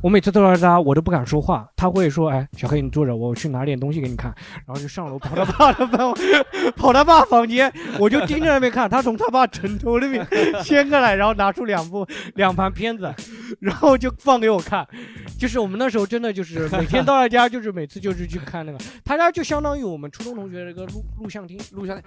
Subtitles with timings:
[0.00, 1.68] 我每次到他家，我都不敢说话。
[1.76, 4.32] 他会说：“哎，小黑，你坐着，我去拿点东西给你看。”
[4.66, 6.14] 然后就上楼跑他爸的房，
[6.76, 8.88] 跑他爸房间，我就盯着那边看。
[8.88, 10.26] 他从他爸枕头那边
[10.62, 13.12] 掀开来，然后拿出两部两盘片子，
[13.60, 14.86] 然后就放给我看。
[15.38, 22.00] 就是我们那时候真的就是每天到他家，就是每次就是去看那个，他家就相当于我们初中同学的一个录录像厅、录像。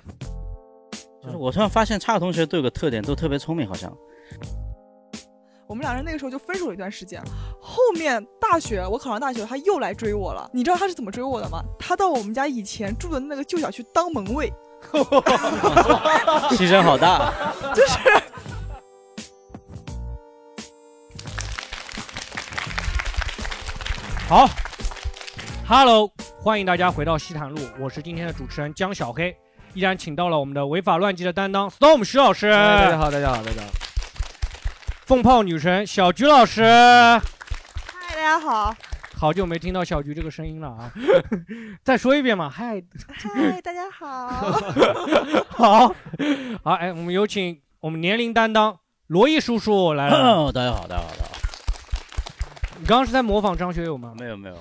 [1.21, 3.91] 就是我突然发现，差同学都有个特点，都特别聪明，好像。
[5.71, 7.23] 我们俩人那个时候就分手了一段时间，
[7.61, 10.51] 后面大学我考上大学，他又来追我了。
[10.53, 11.63] 你知道他是怎么追我的吗？
[11.79, 14.51] 他到我们家以前住的那个旧小区当门卫，
[16.51, 17.33] 牺牲好大，
[17.73, 17.99] 就是。
[24.27, 24.49] 好
[25.65, 26.11] ，Hello，
[26.43, 29.33] 欢迎大家回到西坛路，我是今天的主持人江小黑，
[29.73, 32.51] 依然请到了我们的违法乱纪的担当 Storm 徐老师。
[32.51, 33.69] 大家好，大家好，大家好。
[35.11, 38.73] 凤炮女神小菊老师，嗨，大家好，
[39.17, 40.89] 好久没听到小菊这个声音了啊！
[41.83, 44.29] 再说一遍嘛，嗨，嗨，大家好，
[45.51, 45.95] 好，
[46.63, 50.49] 好，哎，我们有请我们年龄担当罗毅叔叔来了。
[50.53, 51.31] 大家好，大家好，大家好。
[52.79, 54.13] 你刚刚是在模仿张学友吗？
[54.17, 54.55] 没有，没有。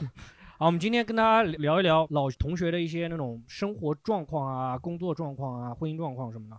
[0.59, 6.57] 好，我们今天跟大家聊一聊老同学的一些那种生活状况啊、工作状况啊、婚姻状况什么的。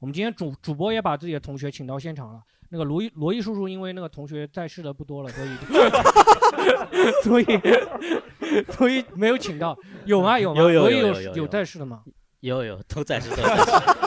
[0.00, 2.40] 我们今天主主播也把自己的同学请到现场了。
[2.70, 5.54] 那个罗毅罗毅叔叔，因为那个同学在世的不多了，所以
[7.22, 7.44] 所以
[8.72, 9.76] 所以没有请到。
[10.06, 10.38] 有吗？
[10.38, 10.62] 有吗？
[10.62, 12.02] 有有有有有在世的吗？
[12.40, 13.28] 有有都在 世，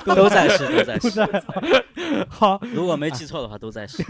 [0.05, 1.47] 都在世，都在世，都在世。
[2.27, 4.03] 好， 如果没记错的话，都在世。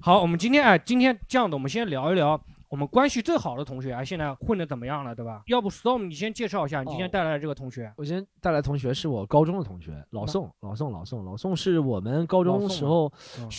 [0.00, 2.40] 好，我们今天哎，今天这样的，我们先聊一聊。
[2.68, 5.42] 我们关系最好的同学啊，现在混的怎么样了，对吧？
[5.46, 7.90] 要不 Storm，你先介绍一下你今天带来的这个同学。
[7.96, 13.10] 我今天带来同学是我高中的同学，老宋，老宋，老宋，老宋是我们高中时候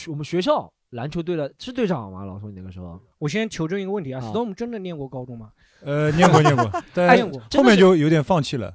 [0.07, 2.23] 我们学校篮球队的是队长吗？
[2.23, 2.99] 老宋，你那个时候。
[3.17, 5.49] 我先求证一个问题啊，Storm 真的念过高中吗？
[5.81, 8.71] 呃，念过，念过， 念过，后面就有点放弃了，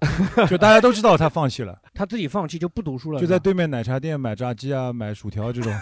[0.49, 5.73] 就大家都知道他放弃了， 他自己放弃就不读书了，就在对面奶茶店买炸鸡啊，买薯条这种。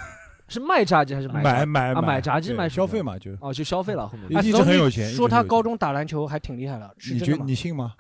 [0.53, 2.01] 是卖炸鸡还是买买买啊？
[2.03, 5.11] 买炸鸡买消费嘛就哦就消费了后面一直很有钱。
[5.11, 7.93] 说他高中打篮球还挺厉害的，你觉你信吗？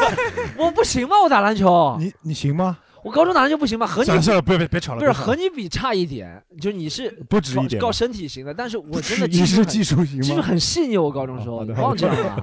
[0.58, 1.16] 我不行吗？
[1.22, 2.76] 我打篮球， 你你行吗？
[3.02, 3.84] 我高中打篮球不行吗？
[3.86, 5.00] 和你算了，别别别吵了。
[5.00, 10.22] 不是和你比差一点，就你是不止一点，高身体型的，但是我真的你是技术型吗？
[10.22, 10.96] 技术很细腻。
[10.96, 12.36] 我高中时候忘记了吗？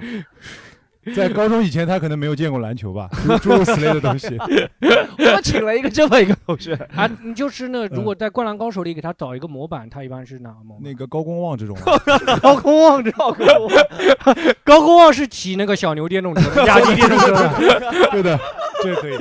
[1.15, 3.09] 在高中以前，他可能没有见过篮球吧，
[3.41, 4.37] 诸如此类的东西。
[5.17, 10.79] 我请了一个这么一个同学啊，你就是那如果在《灌篮高手》里给他找一个模板，他一般是哪个模？
[10.81, 11.77] 那个 高公望这种。
[12.41, 13.35] 高公望这种。
[14.63, 17.49] 高公望是骑那个小牛电动车、雅迪电动车。
[18.11, 18.39] 对的，
[18.83, 19.13] 这可以。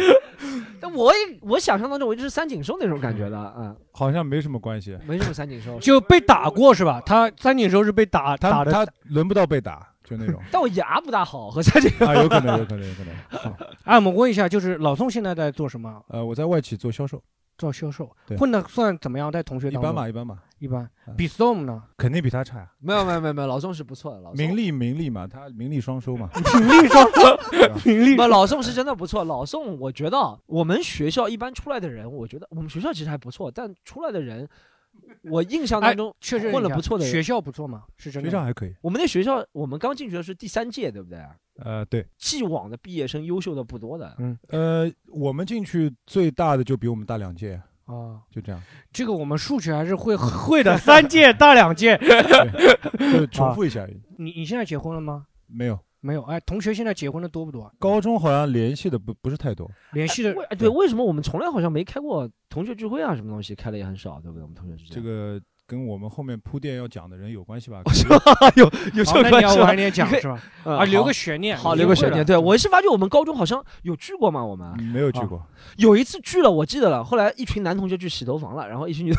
[0.80, 7.02] 但我也我想象当中，我就是三井寿那种感觉的，嗯，好像没什么关系，没什么三井寿，就被打过是吧？
[7.04, 9.87] 他三井寿是被打打的，他轮不到被打。
[10.08, 13.54] 就那种， 但我牙不大好，和下这个啊，有可能，有可能，有可能。
[13.84, 16.02] 哎，我们问一下，就是老宋现在在做什么？
[16.08, 17.22] 呃，我在外企做销售，
[17.58, 19.30] 做销售，混的算怎么样？
[19.30, 20.88] 在同学一般吧，一般吧，一般。
[21.16, 21.82] 比 Storm 呢？
[21.96, 22.70] 肯定比他差呀。
[22.78, 27.38] 没有，没有，没有，没有，老宋是不错的，老名利名利嘛，他名利双收嘛， 名利双收，
[27.84, 28.16] 名利。
[28.16, 29.24] 不，老宋是真的不错。
[29.24, 34.48] 老宋，我觉得我们学校一般出来的人，我觉得我们学校其实还不错，但出来的人。
[35.24, 37.84] 我印象当中确实混了不错的学校不错吗？
[37.96, 38.28] 是真的。
[38.28, 38.74] 学校还可以。
[38.80, 41.18] 我们那学校，我们刚进去的是第三届，对不对？
[41.56, 42.06] 呃，对。
[42.16, 44.14] 既往的毕业生优秀的不多的。
[44.18, 44.38] 嗯。
[44.48, 48.62] 呃，我们进去最大的就比我们大两届啊，就这样。
[48.92, 51.98] 这个我们数学还是会会的，三届大两届。
[52.98, 53.86] 就重复一下。
[54.16, 55.26] 你你现在结婚了吗？
[55.46, 55.78] 没有。
[56.00, 57.72] 没有哎，同学现在结婚的多不多？
[57.78, 63.14] 高中好像联系的不不是太多，联系的哎对，为什么我们从来好像没开过同学聚会啊？
[63.14, 64.42] 什么东西开的也很少，对不对？
[64.42, 65.40] 我们同学之间这个。
[65.68, 67.82] 跟我们后面铺垫要讲的人有关系吧？
[68.56, 70.40] 有有这关系，晚点讲是吧？
[70.64, 72.24] 啊，留个悬念，好，留个悬念。
[72.24, 74.42] 对我是发觉我们高中好像有聚过吗？
[74.42, 77.04] 我们没有聚过，有一次聚了，我记得了。
[77.04, 79.14] 后来一群男同学去洗头房了，然后一群女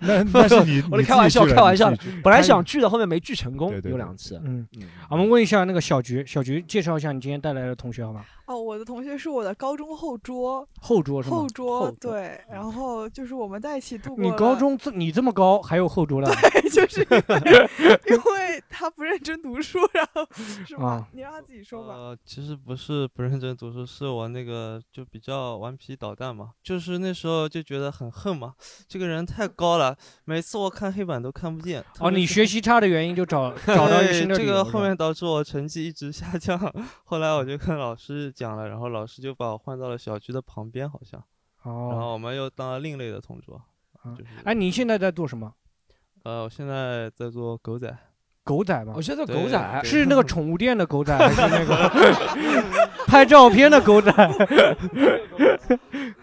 [0.00, 1.90] 那那是你， 我开玩笑，开玩笑。
[2.22, 4.38] 本来想聚的，后面没聚成功，有两次。
[4.44, 4.68] 嗯，
[5.08, 8.22] 我们问一下那个小菊，小菊介绍一下你今天带来的同学好吗？
[8.46, 11.36] 哦，我的同学是我的高中后桌，后桌是吗？
[11.36, 14.30] 后桌对，然后就是我们在一起度过你。
[14.36, 16.32] 高中这你这么高，还有后桌的？
[16.34, 17.00] 对，就是
[18.08, 20.26] 因为他不认真读书，然后
[20.66, 20.88] 是吗？
[20.88, 21.94] 啊你让他自己说吧。
[21.94, 28.54] 呃，其实不是不认真读书，是我那个就比较顽皮捣蛋嘛，就是那时候就觉得很恨嘛，
[28.86, 31.84] 这个人太高了，每次我看黑板都看不见。
[31.98, 36.56] 哦，你学习差的原因就找 找到一个新的这个后面导致我成绩一直下降，
[37.04, 41.20] 后来我就跟老师讲了，然后老师就把我换到了小区的旁边，好像，
[41.64, 43.56] 然哦，后我们又当了另类的同桌，
[44.02, 45.52] 啊就是，哎，你现在在做什么？
[46.24, 47.96] 呃，我现在在做狗仔，
[48.44, 49.02] 狗仔吗我？
[49.02, 51.88] 现在做狗仔是 那个宠物店的狗仔，还是那个
[53.08, 54.12] 拍照片的狗仔？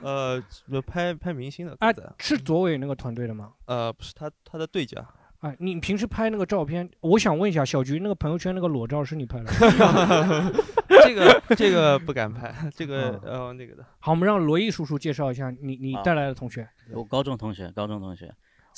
[0.02, 0.40] 呃，
[0.86, 3.54] 拍拍明星的狗哎仔，，是左伟那个团队的吗？
[3.66, 5.04] 呃，不是他他的对家，
[5.44, 9.52] 哎，你平时拍那个照片，我想问一下，小菊那个朋友圈那个裸照是你拍的？
[11.04, 16.66] 这个这个不敢拍，这个啊呃那个的，好，我们让罗毅叔叔介绍一下你你带来的同学。
[16.94, 18.34] 我高中同学，高中同学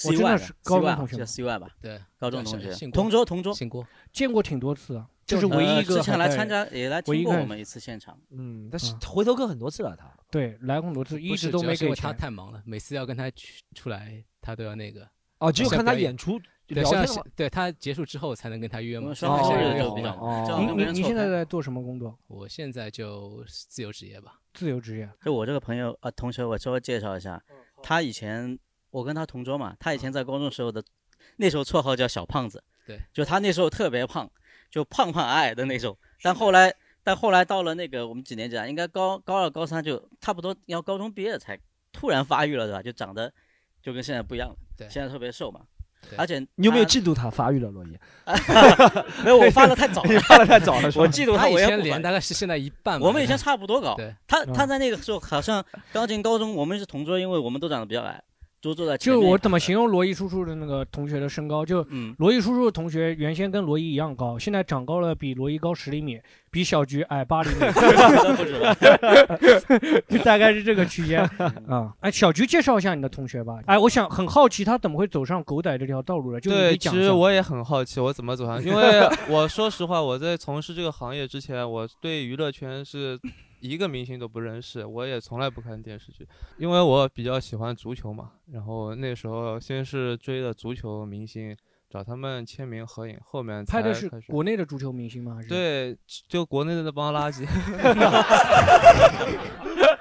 [0.05, 11.95] 我真的，CY 是高中同学叫 CY 吧，对，高中同学同桌同桌，姓郭，见过挺多次啊，这就是唯一一个之前来参加也来听过我们一次现场，嗯，但是啊回头客很多次了，他对来过很多次，一直都没给钱。
[11.95, 15.07] 他太忙了，每次要跟他去出来，他都要那个。
[15.37, 19.03] 哦，只有看他演出对，像是聊天的话，对他结束之后才能跟他约嘛。
[19.03, 22.17] 我们现双方在现在约好日就比较了这样你你你跟别人错开现在在做什么工作？
[22.27, 24.39] 我现在就自由职业吧。
[24.53, 25.09] 自由职业。
[25.23, 27.41] 就我这个朋友啊同学，我稍微介绍一下，
[27.83, 28.57] 他以前
[28.89, 30.83] 我跟他同桌嘛，他以前在高中时候的
[31.37, 34.29] 那时候绰号叫小胖子，对，就他那时候特别胖，
[34.69, 36.73] 就胖胖矮矮的那种，但后来
[37.03, 41.59] 但后来到了那个我们几年级啊，应该高高二高三就差不多要高中毕业才
[41.91, 42.81] 突然发育了，对吧？
[42.81, 43.31] 就长得
[43.81, 45.74] 就跟现在不一样了，对现在特别瘦嘛对。
[46.17, 47.97] 而且你有没有嫉妒他发育了，洛伊？
[49.23, 51.77] 没有，我发的太早了， 发的太早了，我嫉妒他，我也不发。
[51.77, 53.05] 前脸大概是现在一半吧。
[53.05, 53.97] 我们以前差不多高，
[54.27, 55.63] 他嗯他在那个时候好像
[55.93, 58.21] 刚进高中，我们是同桌，因为我们都长得比较矮，
[58.65, 59.29] 都坐在前就面。
[59.29, 61.65] 我怎么形容罗毅叔叔的那个同学的身高？
[61.65, 66.19] 就嗯，罗毅叔叔的同学原先跟罗毅一样高，现在长高了，比罗毅高十厘米，
[66.49, 68.75] 比小菊矮八厘米， 真不止吧？
[70.09, 71.21] 就大概是这个区间
[71.67, 71.93] 啊。
[71.99, 73.59] 哎，小菊介绍一下你的同学吧。
[73.65, 76.39] 哎，我想很好奇他怎么会走上狗仔这条道路的？
[76.39, 83.19] 就你可对，以讲一下其实我也很好奇，我怎么走上，因为 我说实话，我在从事这个行业之前，我对娱乐圈是
[83.67, 86.27] 一个明星都不认识，我也从来不看电视剧，
[86.57, 88.31] 因为我比较喜欢足球嘛。
[88.51, 91.55] 然后那时候先是追的足球明星，
[91.89, 95.35] 找他们签名合影，后面拍的是国内的足球明星吗？
[95.35, 95.97] 还是，对，
[96.27, 97.45] 就国内的那帮垃圾。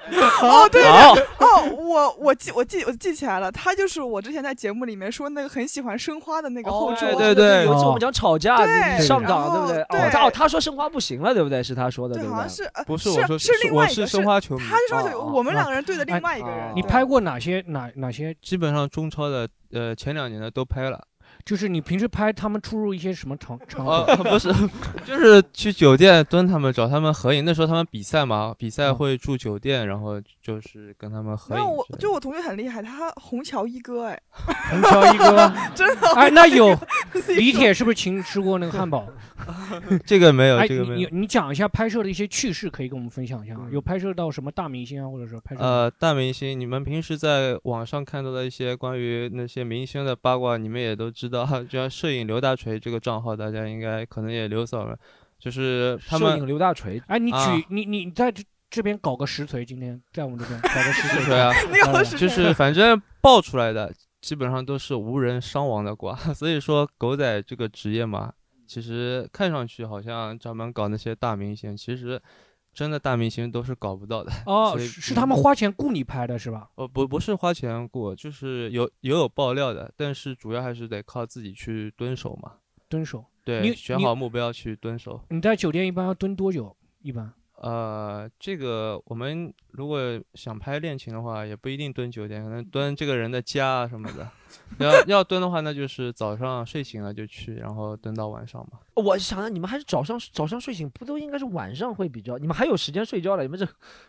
[0.41, 7.13] 哦，对好，哦，我我记我记我记起来了，他就是我之前在节目里面说那个很喜欢申花的那个后缀。
[7.15, 9.77] 对对对有一次我们讲吵架，对你上然涨对不对？
[9.83, 11.63] 后哦，他哦他说申花不行了，对不对？
[11.63, 12.35] 是他说的，对，不对？
[12.35, 14.77] 好像是呃不是是我说是另外一个我是申花球迷他
[15.09, 16.73] 是我们哦两个人对的哎另外一个人哦。
[16.75, 18.35] 你拍过哪些哪哪些？
[18.41, 21.01] 基本上中超的呃前两年的都拍了。
[21.45, 24.51] 就是你平时拍他们出入一些什么场场哦合？， 不是，
[25.05, 27.45] 就是去酒店蹲他们，找他们合影。
[27.45, 31.85] 那时候他们比赛嘛，比赛嗯会住酒店，然后就是跟他们合，影之类的。
[31.91, 34.19] 我就我同学很厉害，他虹桥一哥哎，
[34.71, 36.07] 虹桥一哥， 真的。
[36.15, 36.75] 哎，那有
[37.35, 39.07] 李铁是不是请吃过那个汉堡？
[40.05, 40.95] 这个没有，哎，这个没有。
[40.97, 51.45] 你你你讲一下拍摄的一些趣事，可以跟我们分享一下有拍摄到什么大明星啊，或者说拍摄到呃，大明星，你们平时在网上看到的一些关于那些明星的八卦，你们也都知道。
[51.63, 54.97] 就像摄影刘大锤这个账号，大家应该可能也留扫了。
[55.37, 61.53] 就是他们摄影刘大锤，哎，你举、啊你你在这这边搞个实锤，今天在我们这边搞个实锤 对啊，
[62.17, 63.93] 就是反正爆出来的
[64.25, 66.15] 基本上都是无人伤亡的瓜。
[66.33, 68.33] 所以说，狗仔这个职业嘛，
[68.65, 72.19] 其实看上去好像专门搞那些大明星，其实
[72.73, 74.31] 真的大明星都是搞不到的。
[74.47, 76.71] 哦，是是他们花钱雇你拍的是吧？
[76.73, 82.53] 呃，不不是花钱雇，就是有也有爆料的，但是主要还是得靠自己去蹲守嘛。
[82.89, 85.21] 蹲守，对，你你选好目标去蹲守。
[85.29, 86.75] 你在酒店一般要蹲多久？
[87.03, 89.99] 一般呃，这个我们如果
[90.33, 94.27] 想拍恋情的话，也不一定蹲酒店，可能蹲这个人的家啊什么的。
[94.79, 98.79] 要要蹲的话，那就是早上睡醒了就去，然后蹲到晚上嘛。
[98.95, 102.37] 我想想，你们还是早上早上睡醒，不都应该是晚上会比较？
[102.37, 103.43] 你们还有时间睡觉了？
[103.43, 103.65] 你们这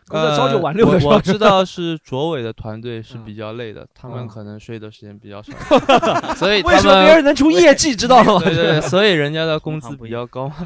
[0.07, 5.51] 工作朝九晚六的我我知道是卓伟的团队是嗯比较累的，他们嗯可能睡的时间比较少，
[6.35, 8.39] 所以为什么别人能出业绩，知道吗？
[8.39, 10.49] 对对对，所以人家的工资比较高。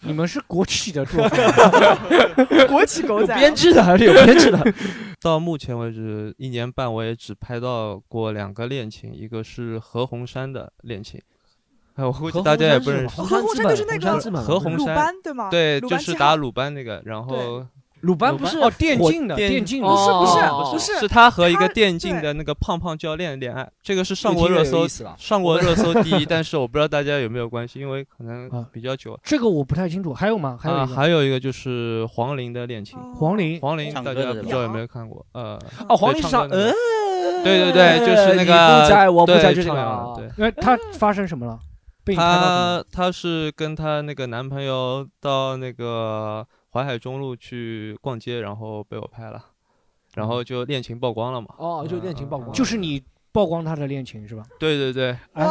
[0.00, 4.74] 你们是国企的做法，国企狗有仔，编制的还是有编制的？
[5.20, 11.20] 到目前为止，一年半我也只拍到过两个恋情，一个是何鸿燊的恋情，
[11.94, 13.16] 哎，我估计大家也不认识。
[13.20, 15.50] 何鸿燊就是那个何鸿鲁燊班对吗？
[15.50, 17.66] 对，就是打鲁班那个，然后
[18.00, 24.86] 鲁班不是哦，电竞的，电电竞的，不是不是哦不是是他和一个电竞的那个胖胖教练恋爱，这个是上过热搜
[25.16, 29.18] 上过热搜第一， 但是我不知道大家有没有关系，因为可能啊比较久。
[29.22, 30.14] 这个我不太清楚。
[30.14, 30.58] 还有吗？
[30.60, 35.24] 还有啊，还有一个就是黄龄的恋情，黄龄，黄龄大家不知道有没有看过？
[35.32, 40.30] 呃，哦，黄龄是上，唱歌的呃，对对对就是那个不在我不对在就这个唱完了啊，对。
[40.36, 41.58] 那他发生什么了？
[42.16, 46.46] 她她是跟她那个男朋友到那个
[46.78, 49.44] 淮海中路去逛街，然后被我拍了，
[50.14, 51.48] 然后就恋情曝光了嘛。
[51.58, 54.44] 哦，就恋情曝光，就是你曝光他的恋情是吧？
[54.60, 55.44] 对对对，哎，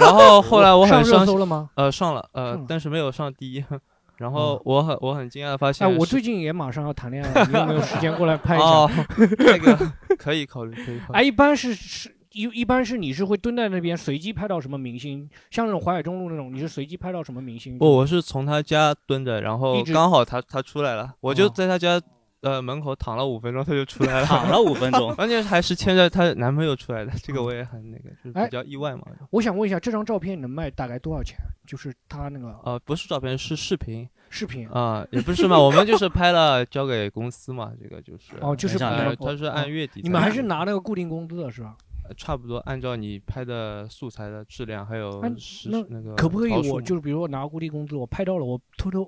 [0.00, 1.68] 然后后来我 上热很伤心，搜了吗？
[1.74, 3.62] 呃，上了，呃，但是没有上第一。
[4.16, 8.64] 然后哦我很我很惊讶的发现哎，是，我最近也马上要谈恋爱了，你有没有时间过来拍一下？
[8.66, 8.90] 哦，
[9.38, 11.12] 那个可以考虑，可以考虑。
[11.12, 17.78] 哎，一般是是一一般是你是会蹲在那边随机拍到什么明星，像那种淮海中路那种，你是随机拍到什么明星？
[17.78, 22.00] 不，我是从他家蹲着，然后刚好他他出来了，我就哦在他家
[22.42, 24.26] 呃门口躺了五分钟，他就出来了。
[24.26, 29.02] 躺了五分钟， 关键还是牵着她男朋友出来的，这个我也很那个，就比较意外嘛。
[29.30, 31.36] 我想问一下，这张照片能卖大概多少钱？
[31.66, 34.68] 就是他那个呃，不是照片，是视频视频。
[34.68, 38.36] 啊、也不是嘛，我们就是拍了交给公司嘛，这个就是。
[38.40, 40.00] 哦，就是他是按月底。
[40.02, 41.76] 你们还是拿那个固定工资的是吧？
[42.08, 45.20] 呃差不多按照你拍的素材的质量，还有
[45.70, 49.06] 那那个可不可以我就是比如我拿固定工资，我拍到了，我偷偷，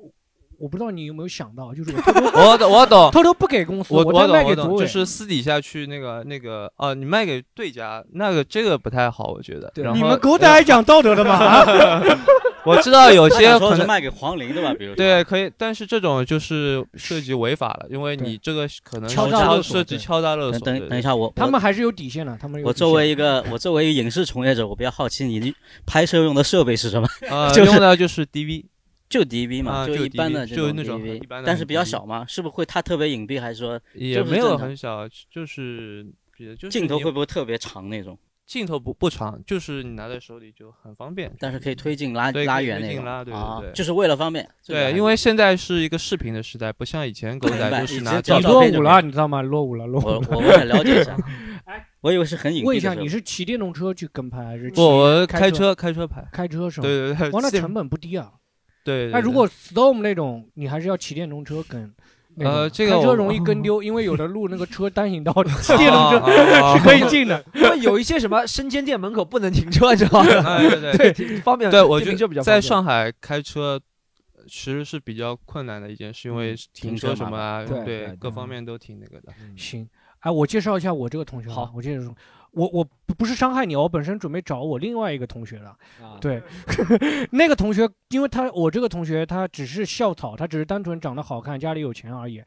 [0.58, 3.10] 我不知道你有没有想到，就是我偷偷我懂我懂。
[3.10, 4.80] 偷偷不给公司，我再懂我懂，卖给组委。
[4.80, 9.70] 就是私底下去那个那个啊，你卖给对家，那个这个不太好，我觉得。
[9.74, 11.64] 对然后你们狗仔还讲道德的吗？
[12.66, 14.74] 我知道有些可能想说是卖给黄龄的吧？
[14.74, 20.60] 比如对，可以，但是这种就是涉及违法了，因为你这个可能敲诈勒索涉及敲诈勒索。
[20.60, 25.54] 等等一下，我他们还是有底线的，他们有我作为一个 我作为一个影视从业者，我比较好奇你
[25.86, 27.08] 拍摄用的设备是什么？
[27.30, 28.64] 呃，就用的就是 DV，
[29.08, 38.18] 就 DV 嘛，啊就一般的就那种一般的但是比较小嘛，是不是会它特别隐蔽，还是说也没有很小，就是比就是镜头会不会特别长那种？
[38.50, 41.32] 镜头不不长，就是你拿在手里就很方便。
[41.38, 44.44] 但是可以推进拉对拉远那种推进拉对对对啊就是为了方便。
[44.66, 49.40] 对，因为现在是一个视频的时代，不像以前狗明白仔就是拿照你落伍了，你知道吗？
[49.40, 50.48] 落伍了，落伍我了。
[50.48, 51.16] 我了解一下，
[52.02, 56.26] 我以为是很隐蔽的问一下，时候你是骑电动车去跟拍还是骑不，我开开车开车拍。
[56.32, 56.88] 开车是吗？
[56.88, 58.32] 对对对，哇，那成本不低啊。
[58.82, 59.06] 对。
[59.06, 61.94] 对对那如果 Storm 那种，你还是要骑电动车跟。
[62.38, 67.44] 呃这个开车容易跟丢，因为有的路那个车单行道， 骑电动车啊是可以进的。
[67.54, 71.70] 因为有一些什么生煎店门口不能停车，你知道对对对，方便。
[71.70, 73.80] 对，我觉得在上海开车
[74.48, 79.32] 其实是比较困难的一件事，因为停停车什么啊，对各方面都挺那个的。
[79.56, 79.88] 行，
[80.20, 81.50] 哎，我介绍一下我这个同学。
[81.50, 82.14] 好我介绍说，
[82.52, 85.70] 我我不不是伤害你哦，我本身准备找我另外一个同学了。
[86.02, 86.42] 啊，对，
[87.32, 92.42] 那个同学，因为他我这个同学他只是校草，他只是单纯长得好看，家里有钱而已。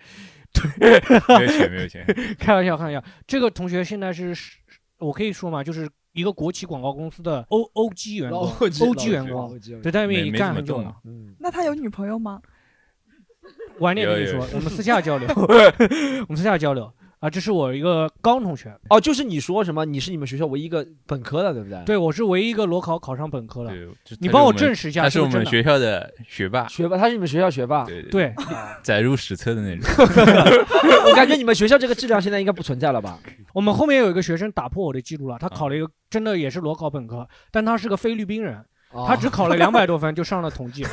[0.53, 1.01] 对
[1.39, 2.05] 没有钱，没有钱。
[2.37, 3.03] 开玩笑，开玩笑。
[3.25, 4.35] 这个同学现在是，
[4.99, 10.95] 我可以说嘛，就是一个国企广告公司的 O O G 员工，O OG G 员工，对，在那边已经没没干很久了
[11.39, 12.41] 那他有女朋友吗？
[13.79, 16.89] 晚点跟你说我们私下交流，我们私下交流
[17.25, 17.29] 啊。
[17.29, 19.85] 这是我一个高中同学，哦，就是你说什么？
[19.85, 23.69] 你是你们学校唯一一个本科的，对不对？，对我是唯一一个裸考考上本科的。
[23.69, 27.85] 对，就你帮我证实一下，他是我们学校的学霸，学霸，他是你们学校学霸。
[27.85, 28.35] 对对，
[28.83, 29.89] 载入史册的那种。
[31.07, 33.19] 我感觉你们学校这个质量现在应该不存在了吧？
[33.53, 38.57] 我们后面有一个学生打破我的记录了，他啊考了一个真的也是裸考本科，但他是个菲律宾人，
[38.91, 40.83] 哦他只考了两百多分就上了统计。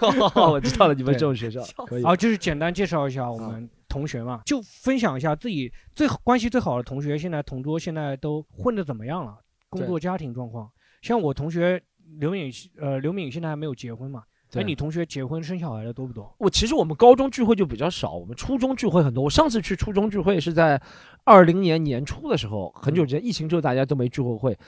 [0.00, 2.04] 哦，我知道了，你们这种学校 可以。
[2.04, 10.70] 好，就是简单介绍一下我们同学嘛，就分享一下自己最关系最好的同学，现在同桌现在都混得怎么样了，工作家庭状况。
[11.02, 11.82] 像我同学
[12.18, 14.22] 刘敏，呃，刘敏现在还没有结婚嘛？
[14.48, 16.34] 哎，对你同学结婚生小孩的多不多？
[16.38, 19.24] 我其实我们高中聚会就比较少，我们初中聚会很多。
[19.24, 20.80] 我上次去初中聚会是在
[21.24, 24.58] 二零年年初的时候，很久之前，疫情之后大家都没聚过会，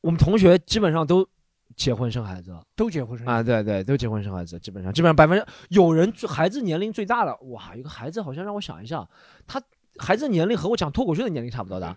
[0.00, 1.26] 我们同学基本上都
[1.76, 2.50] 结婚生孩子。
[2.50, 9.08] 了都结婚生孩啊，对对，都结婚生孩子，基本上基本上百分之有人最孩子年龄最大的，哇，有个孩子好像让我想一下，
[9.46, 9.62] 他
[9.98, 11.96] 孩子年龄和我讲脱口秀的年龄差不多大，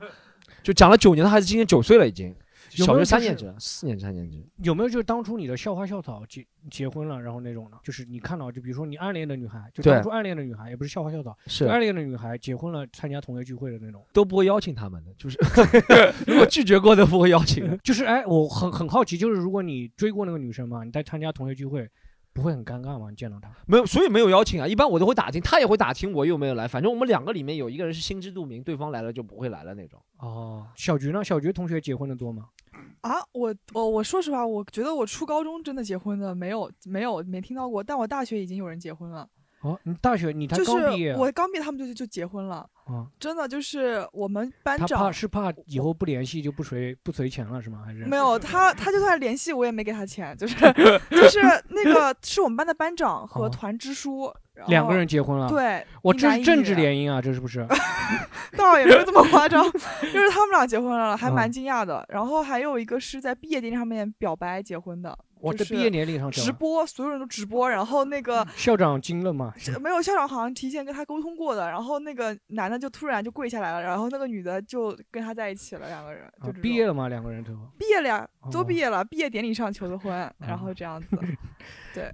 [0.64, 2.45] 就讲了九年的孩子，今年九岁了已经，小
[2.78, 4.46] 有没有就是学三年级，四年级三年级。
[4.64, 7.78] 有没有就是当初你的校花校草结结婚了，然后那种呢？
[7.84, 14.04] 就是你看到，就比如说你暗恋的女孩，就当初暗恋的女孩，也不是校花校草，是暗恋的女孩结婚了，参加同学聚会的那种。
[14.14, 15.38] 都不会邀请他们的，就是
[16.28, 17.78] 如果拒绝过都不会邀请。
[17.84, 21.90] 就是哎，我很很好奇，就是如果你追过那个女生嘛，你在参加同学聚会，
[22.36, 23.10] 不会很尴尬吗？
[23.10, 23.50] 你见到他？
[23.66, 24.68] 没有，所以没有邀请啊。
[24.68, 26.68] 一般我都会打听，他也会打听我有没有来。
[26.68, 29.98] 反正我们两个里面有一个人是心知肚明，对方来了就不会来了那种。
[30.20, 31.24] 哦，小菊呢？
[31.24, 32.50] 小菊同学结婚的多吗？
[33.00, 39.30] 啊，我我我说实话，我觉得我初高中真的结婚的没有没有没听到过，但我大学已经有人结婚了。
[39.62, 47.82] 哦，你大学你才刚毕业啊，我刚毕业，他们就就结婚了，啊，真的就是我们班他怕长是怕以后不联系就不随不随钱了是吗？
[47.86, 50.56] 还是没有他，他就算联系我也没给他钱，就是
[51.10, 51.40] 就是
[51.70, 57.68] 那个是我们班的班长 和哦团支书，然两个人结婚了？，对，我这是政治联姻啊，这是不是？
[58.56, 62.06] 倒也没有这么夸张，就是他们俩结婚了，还嗯蛮惊讶的。
[62.10, 69.54] 然后还有一个是在毕业典礼上面表白结婚的，我就是这毕业典礼上直播，所有人都直播，然后那个校长惊了吗？
[69.82, 77.08] 没有校长好像提前跟他沟通过的，然后那个男的就突然就跪下来了，然后那个女的就跟他在一起了，两个人啊就毕业了吗？
[77.10, 78.64] 两个人都毕业了呀，都哦。
[78.64, 80.58] 毕业了，毕业典礼上求的婚，然啊。
[80.58, 81.08] 后这样子，
[81.94, 82.12] 对，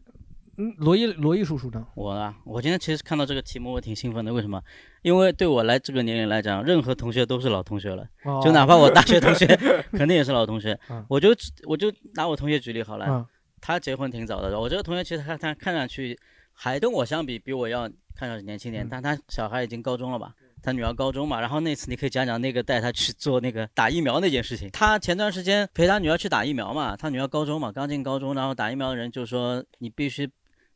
[0.62, 1.84] 嗯，罗毅罗毅叔叔呢？
[1.96, 4.32] 我啊，我今天其实看到这个题目，我挺兴奋的。
[4.32, 4.62] 为什么？
[5.02, 8.08] 因为对我来这个年龄来讲，任何同学都是老同学了。
[8.24, 9.48] 就哦哪怕我大学同学，
[9.94, 11.04] 肯定也是老同学嗯。
[11.10, 11.30] 我就
[11.64, 13.26] 我就拿我同学举例好了，嗯
[13.60, 14.60] 他结婚挺早的。
[14.60, 16.16] 我这个同学其实他他看上去
[16.54, 20.34] 还跟我相比，比我要看上去年轻点，嗯但他小孩已经高中了吧？
[20.64, 24.70] 他女儿高中嘛，然后那次你可以讲讲那个带他去做那个打疫苗那件事情。
[24.70, 30.30] 他前段时间陪他女儿去打疫苗嘛，他女儿高中嘛，刚进高中，然后打疫苗的人就说你必须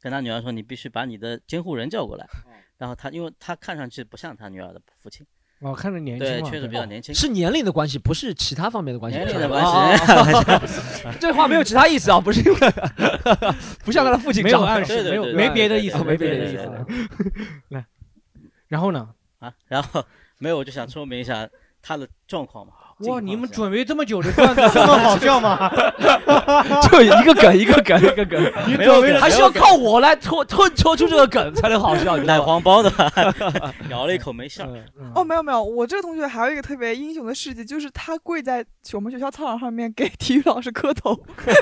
[0.05, 2.27] 跟他女儿说，你必须把你的监护人叫过来。
[2.77, 5.25] 然后他因为他看上去不像他女儿的父亲，
[5.61, 7.15] 哦，看着年轻对，确实比较年轻。
[7.15, 9.17] 是年龄的关系，不是其他方面的关系。
[9.17, 9.71] 年龄的关系
[11.07, 12.59] 啊 这话没有其他意思啊，不是因为
[13.83, 16.69] 不像他的父亲没有暗示，没有没别的意思，没别的意思。
[17.69, 17.83] 来，
[18.67, 19.09] 然后呢？
[19.39, 20.05] 啊，然后
[20.37, 21.49] 没有，我就想说明一下
[21.81, 22.73] 他的状况嘛。
[22.99, 25.71] 近哇，你们准备这么久的段子，这么好笑吗？
[26.89, 32.39] 就一个梗一个梗一个梗，你没有梗准备还是要靠我来拖拖拖出这个梗才能好笑，奶？
[32.39, 33.11] 黄包的吧，
[33.89, 34.65] 咬了一口没笑。
[34.65, 35.11] 嗯嗯。
[35.15, 41.11] 哦，没有没有，我这个同学还有一个特别英雄的事迹，就是他跪在我们学校操场上面给体育老师磕头，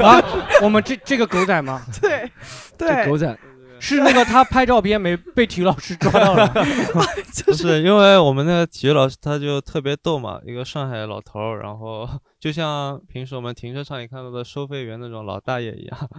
[0.03, 0.21] 啊，
[0.61, 1.81] 我们这这个狗仔吗？
[2.01, 2.29] 对
[2.77, 3.35] 对，狗仔，
[3.79, 6.53] 是那个他拍照片没被体育老师抓到了，
[7.33, 7.81] 就是。
[7.83, 12.07] 因为我们那个体育老师他就特别逗嘛，一个上海老头儿，然后
[12.39, 16.09] 就像平时我们停车场里看到的收费员那种老大爷一样，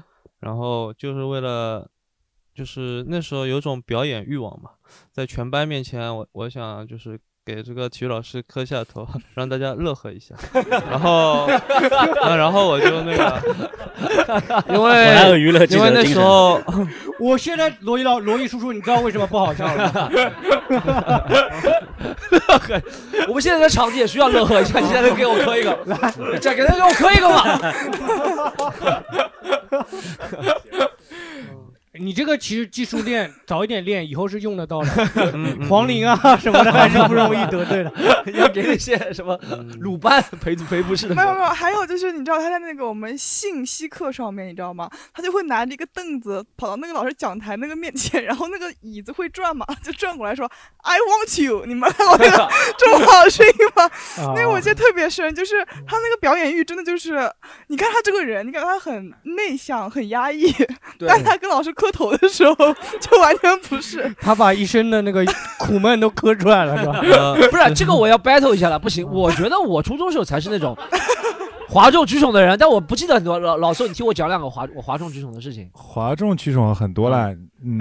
[0.40, 1.88] 然后就是为了，
[2.54, 4.70] 就是那时候有种表演欲望嘛，
[5.12, 10.34] 在全班面前，我我想就是给这个体育老师磕下头， 让大家乐呵一下，
[10.90, 11.44] 然后，
[12.22, 13.42] 啊然后我就那个，
[14.72, 16.02] 因为娱乐记因为那？
[16.04, 16.58] 时候。
[17.20, 20.10] 我现在罗毅老罗毅叔叔，你知道为什么不好笑了吗？
[23.28, 25.96] 我们现在的场地也需要乐呵一下，你现在能给我磕一个，来，
[26.40, 27.60] 再给他给我磕一个嘛。
[32.00, 34.88] 你这个其实技术练早一点练，以后是用得到的。
[35.68, 37.92] 黄龄啊什么的还是不容易得罪的。
[38.34, 44.90] 要给那些什么嗯鲁班赔赔不是的没有没有，还有就是你知道他在那个我们信息课上面，你知道吗？
[45.12, 51.64] 他就会拿着一个凳子跑到那个老师讲台那个面前，然后那个椅子会转嘛，就转过来说 I want you。
[51.66, 53.88] 你们看过那个中好声音吗？
[54.34, 57.30] 那个我记得特别深，就是他那个表演欲真的就是，
[57.68, 60.52] 你看他这个人，你感觉他很内向、很压抑，
[61.06, 62.54] 但他跟老师磕头的时候
[63.00, 64.12] 就完全不是。
[64.20, 65.24] 他把一身的那个
[65.58, 66.98] 苦闷都磕出来了，是吧？
[67.04, 70.76] 呃 不是这个我要 battle 一下了，不行，我觉得我初中时候才是那种
[71.68, 73.38] 哗众取宠的人，但我不记得很多。
[73.38, 75.68] 老老宋，你听我讲两个哗我哗众取宠的事情。
[75.72, 77.78] 哗众取宠很多了，嗯，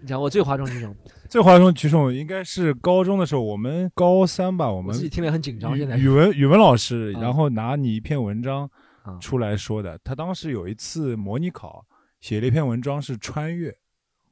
[0.00, 0.94] 你讲我最哗众取宠，
[1.28, 5.76] 最哗众取宠应该是高中的时候，我们高三吧，我们自己听得很紧张。
[5.76, 8.68] 现在语语文语文老师，嗯然后拿你一篇文章
[9.06, 9.98] 嗯出来说的。
[10.04, 11.84] 他当时有一次模拟考，
[12.22, 13.68] 写了一篇文章是穿越，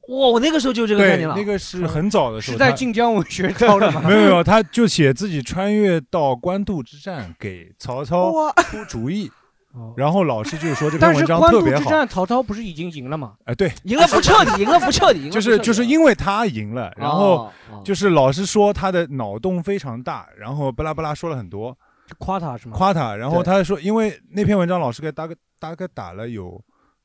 [0.07, 1.35] 哇，我那个时候就这个概对，念了。
[1.35, 4.01] 那个是很早的时候，是在他晋江文学抄的吗？
[4.07, 9.29] 没有没有，他就写自己穿越到官渡之战，给曹操哇，出主意，
[9.75, 13.33] 哦然后老师就说这篇但是文章官特别好，渡之战，曹操不是已经赢了吗？
[13.43, 17.51] 哎，对，赢了不彻底，赢了不彻底，赢了不 就是彻底就是因为他赢了，然后
[17.83, 21.77] 就是老师说他的脑洞非常大，然后巴拉巴拉说了很多，
[22.17, 22.77] 夸他是吗？
[22.77, 26.59] 夸他，然后对他说，因为那篇文章老师给大概大概打了有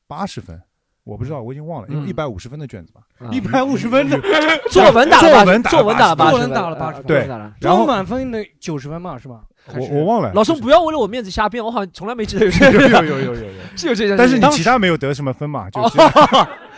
[0.07, 0.61] 八十分，
[1.07, 2.07] 我不知道，我已经忘了，因为嗯。
[2.07, 2.91] 一百五十分的卷子
[3.31, 4.19] 一百五十分的，
[4.69, 7.27] 作文打了八作文打作文打了八十分，作文打了呃八十分对
[7.61, 9.41] 然后满分的九十分嘛，是吧？
[9.75, 14.17] 我我忘了，老宋不要为了我面子瞎编，我好像从来没记得 有这有个，有有有有有， 是有这件事。
[14.17, 15.97] 但是你其他没有得什么分嘛，就哦是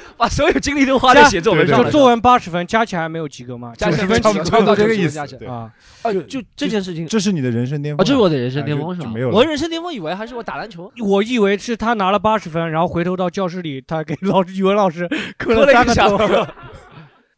[0.17, 3.73] 把所有精力都花在写作文对上作文八十分，加起来没有及格嘛？
[3.75, 5.71] 加起来九十分差不多差不多这个意思加起来啊！
[6.01, 8.95] 啊，就就这件事情，这是你的人生巅啊，峰，这是我的人生巅啊峰吧？
[8.95, 15.07] 就是没有我的人生巅峰以为还是我打篮球，我以为是他拿了八十分，然后回头到教室里，他给老师语文老师
[15.37, 16.17] 磕磕了三个一下头。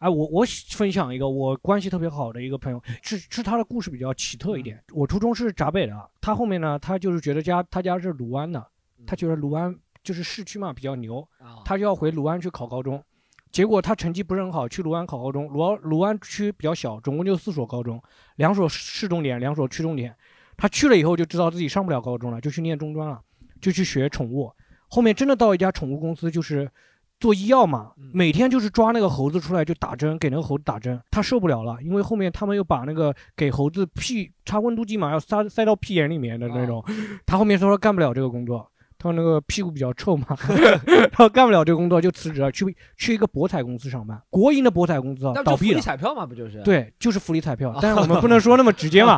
[0.02, 4.82] 哎，我我分享一个我关系特别好的一个朋友，是是他的故事比较奇特一点。
[4.94, 8.66] 我初中是闸北的，他后面呢，他就是觉得家他家是卢湾的，
[9.06, 11.28] 他觉得卢湾就是市区嘛比较牛，
[11.64, 13.04] 他就要回卢湾去考高中。
[13.52, 15.48] 结果他成绩不是很好，去卢湾考高中。
[15.50, 18.02] 卢湾卢湾区比较小，总共就四所高中，
[18.38, 20.16] 两所市重点，两所区重点。
[20.56, 23.20] 他去了以后就知道自己上不了高中了，就去念中专了，
[23.60, 24.52] 就去学宠物。
[24.88, 26.72] 后面真的到一家宠物公司，就是
[27.20, 30.98] 做医药嘛，每天就是抓那个猴子出来就打针，给那个猴子打针。
[31.12, 36.82] 他受不了了，因为后面他们又把那个给猴子屁插温度计嘛，要塞塞到屁眼里面的那种。
[37.26, 38.71] 他后面说干不了这个工作。
[39.02, 40.28] 他那个屁股比较臭嘛，
[40.86, 42.66] 然后干不了这个工作就辞职了，去
[42.98, 45.82] 去一个博彩公司上班，国营的博彩公司啊，倒闭了。
[45.82, 46.62] 彩票嘛，不就是？
[46.62, 49.18] 对，就是福利彩票， 但是我们不能说那么直接嘛。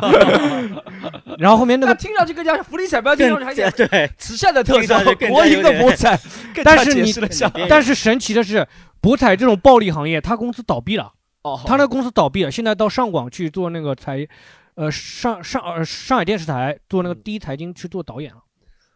[1.38, 6.18] 然后后面那个听上去更加福利彩票，听上去还对慈善的特色，国营的博彩。
[6.64, 7.12] 但是你，
[7.68, 8.66] 但是神奇的是，
[9.00, 11.12] 博彩这种暴利行业，他公司倒闭了。
[11.42, 14.26] 哦，他那公司倒闭了，现在到上广去做那个财，
[14.76, 18.38] 呃，上上呃上海电视台做那个第一财经去做导演了。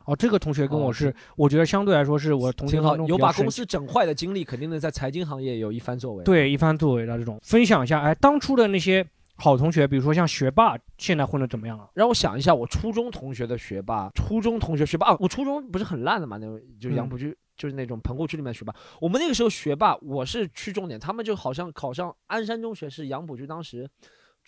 [0.08, 6.24] 哦，这个同学跟我是，我觉得相对来说是我同学当中有把公司整坏的经历，肯定能在财经行业有一番作为。
[6.24, 11.90] 对，一番作为的这种分享一下，哎，当初的那些好同学，比如说像学霸，现在混的怎么样了？
[11.92, 18.74] 让我想一下，我初中同学的学霸，初中同学学霸啊，我初中不是很烂的嘛，那种就是杨浦区，就是那种棚户区里面学霸。
[19.02, 23.86] 我们那个时候学霸，我是区重点，他们就好像考上鞍山中学是杨浦区当时。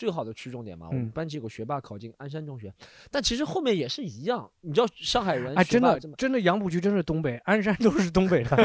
[0.01, 2.73] 最好的区重点嘛，我们班级有个学霸考进鞍山中学，
[3.11, 4.51] 但其实后面也是一样。
[4.63, 8.57] 你知道上海人哎，真的真的杨浦区真是东北，鞍山都是东北的。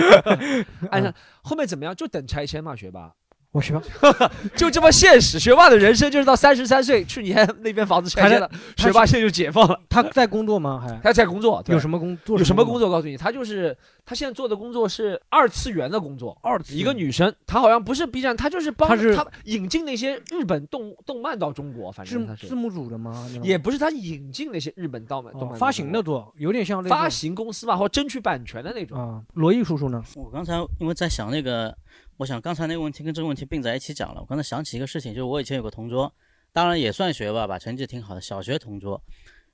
[0.90, 1.94] 鞍山 后面怎么样？
[1.94, 3.14] 就等拆迁嘛，学霸。
[3.56, 9.80] 我学霸 就这么现实，学霸的人生就是到三十三岁，去年那边房子拆迁了，学霸现在就解放了。
[9.88, 10.84] 他在工作吗？
[10.86, 12.38] 还他在工作，有什么工作？
[12.38, 12.90] 有什么工作？
[12.90, 16.38] 告诉你，他就是他现在做的工作是二次元的工作。
[16.42, 23.26] 二次一个女生，她好像不是 B 站，她就是帮她他引进那些日本动动漫到中国，反正字字幕组的吗？
[23.42, 29.00] 也不是，他引进那些日本动漫动漫发行的多，有点像发行公司吧，或争取版权的那种。
[29.00, 30.04] 啊，罗毅叔叔呢？
[30.16, 31.74] 我刚才因为在想那个。
[32.18, 34.22] 我想刚才那个问题跟这个问题并在一起讲了。
[34.22, 36.14] 我刚才想起一个事情，就是我以前有个同桌，
[36.54, 38.22] 当然也算学霸吧，成绩挺好的。
[38.22, 39.02] 小学同桌，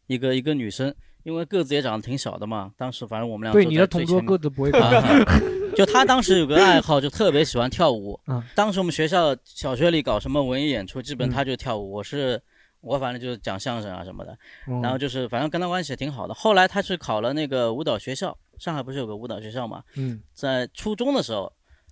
[0.06, 2.72] 一个一个女生，因为个子也长得挺小的嘛。
[2.78, 4.80] 当时反正我们俩对你的同桌个子不会高，
[5.76, 8.20] 就她当时有个爱好，就特别喜欢跳舞。
[8.54, 11.92] 当时我们学校小学里搞什么文艺演出，基本她就跳舞。
[11.92, 12.40] 我是
[12.82, 14.38] 我反正就是讲相声啊什么的。
[14.84, 16.34] 然后就是反正跟她关系也挺好的。
[16.36, 19.84] 后来她去考了那个舞蹈学校，上海不是有个舞蹈学校嘛？
[19.96, 21.52] 嗯，在初中的时候。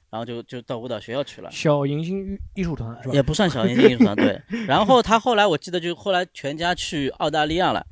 [0.10, 3.13] 然后就就到舞蹈学校去了，小迎新艺术团是吧？
[3.13, 4.41] 也不算小迎新艺术团，对。
[4.67, 7.86] 然后他后来我记得就后来全家去澳大利亚了，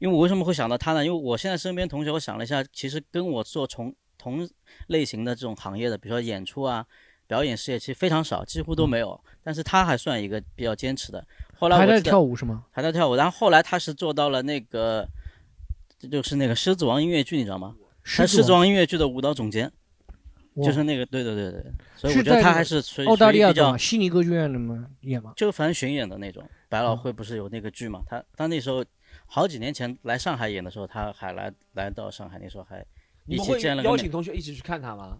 [0.00, 1.04] 因为我为什么会想到他呢？
[1.04, 4.48] 因为我现在身边同学，我想了一下，其实跟我做同同
[4.86, 6.86] 类型的这种行业的，比如说演出啊、
[7.26, 9.20] 表演事业，其实非常少，几乎都没有。
[9.44, 11.22] 但是他还算一个比较坚持的。
[11.58, 12.64] 后来还在跳舞是吗？
[12.70, 13.14] 还在跳舞。
[13.14, 15.06] 然后后来他是做到了那个，
[16.10, 17.74] 就是那个《狮子王》音乐剧，你知道吗？
[18.04, 19.70] 他《狮子王》音乐剧的舞蹈总监。
[20.64, 21.64] 就是那个，对对对对，
[21.96, 24.86] 所以我觉得他还是澳大利亚的悉尼歌剧院的吗？
[25.00, 25.32] 演吗？
[25.36, 28.02] 就反正巡演的那种，百老汇不是有那个剧嘛？
[28.06, 28.84] 他他那时候
[29.26, 32.84] 好几年前来上海演的时候，他还来来到上海，那时候还
[33.26, 33.82] 一起见了。
[33.82, 35.18] 邀请同学一起去看他吗？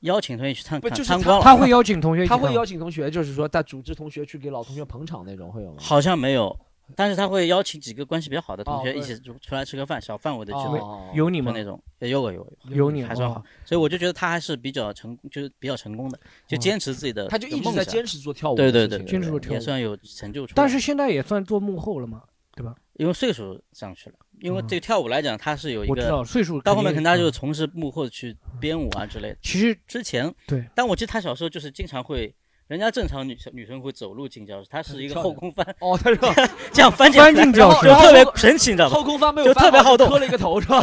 [0.00, 5.76] 邀请同学去看，不就是他他会邀请同学，他会邀请同学，就是说他组织同学去给老同学捧场那种，会有吗？
[5.80, 6.54] 好像没有。
[6.94, 10.78] 但是他会邀请几个关系比较好的同学一起出出来吃个饭，小范围的聚会，
[11.14, 12.32] 有你们那种，也有有
[12.68, 19.54] 有有你还算好，所以我就觉得他还是比较成，就是比较成功的，就坚持自己的，他就一直在坚持做跳舞，对对对，坚持做跳舞。
[19.54, 20.54] 也算有成就出来。
[20.54, 22.22] 但是现在也算做幕后了嘛，
[22.54, 22.74] 对吧？
[22.94, 29.38] 因为岁数上去了，因为对跳舞来讲，他是有一个岁数，到后面可能他就从事幕后去编舞啊之类的。
[29.42, 32.34] 其实之前对，但我记得他小时候就是经常会。
[32.66, 36.18] 人家正常女生女生会走路进教室，她是一个后空翻哦，她是
[36.72, 38.94] 这样翻翻进教室，就特别神奇，你知道吗？
[38.94, 40.82] 后空翻没有就特别好动，磕了一个头是吧？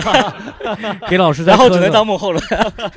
[1.10, 2.41] 给老师，然后只能当幕后了。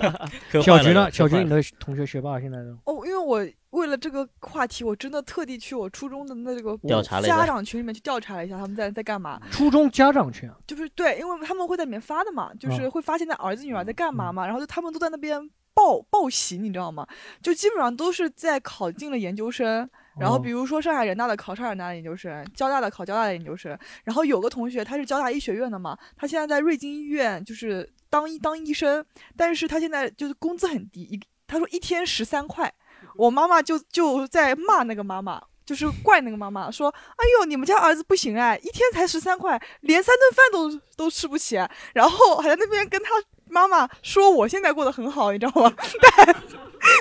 [0.62, 1.10] 小菊呢？
[1.10, 2.76] 小菊，你的同学学霸现在呢？
[2.84, 9.40] 哦，因为我为了这个话题，我真的特地去我初中的那个调查家长群里面去调查了一下，他们在在干嘛？
[9.50, 15.48] 初中家长群就是对，因为他们会在里面发的嘛，就是会发现在儿子女儿在干嘛嘛，然后就他们都在那边。
[15.74, 17.06] 报报喜，你知道吗？
[17.42, 23.76] 就基本上都是在考进了研究生，然后比如说上海人大的考上海人大的研究生，交大的考交大的研究生。
[24.04, 29.04] 然后有个同学他是交大医学院的嘛，他现在在瑞金医院就是当医当医生，
[29.36, 32.72] 但是他现在就是工资很低，一他说一天十三块。
[33.16, 41.56] 我妈妈就就在骂那个妈妈，就是怪那个妈妈说：“哎呦，你们家儿子不行哎，一天才十三块，连三顿饭都都吃不起。”
[41.94, 43.10] 然后还在那边跟他。
[43.54, 45.72] 妈妈说：“我现在过得很好，你知道吗？
[46.26, 46.36] 但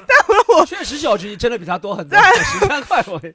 [0.08, 3.20] 但我确实小军真的比他多很多，十三块我。
[3.20, 3.32] 但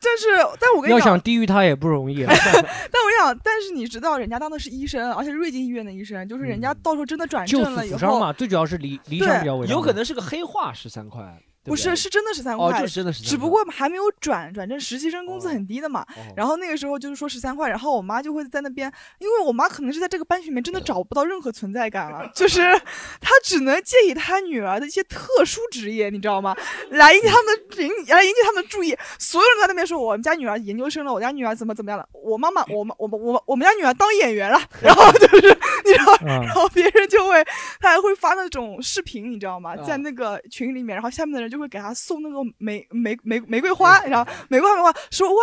[0.00, 0.26] 但是
[0.58, 2.24] 但我跟你要想低于他也不容易。
[2.26, 11.22] 但我想，但是你知道，人家当的是医生，而且瑞金医院的医生，就是人家到时候真的转正了以后嘛，最主要是离离乡比较稳，有可能是个黑话，十三块。
[11.64, 16.00] 不是，是真的十三哦，块，就是真的是，只不过还没有转，转正实习生工资很低的嘛。
[16.00, 22.60] 哦然后那个时候就是说十三块，然后我妈就会在那边，因为我妈可能是在这个班群里面真的找不到任何存在感了，就是
[23.20, 26.56] 她只能借以她女儿的一些特殊职业，你知道吗？
[26.90, 37.44] 来引起他们引来引起他们的注意，所有人在那边说我们家女儿研究生了，我家女儿怎么怎么样了，我妈妈我们我们我们我们家女儿当演员了， 然后就是 你知道，啊然后别人就会
[37.78, 39.74] 她还会发那种视频，你知道吗？
[39.74, 45.42] 啊在那个群里面，然后下面的人就会给他送那个玫玫玫玫瑰花，然后玫瑰花玫瑰花说哇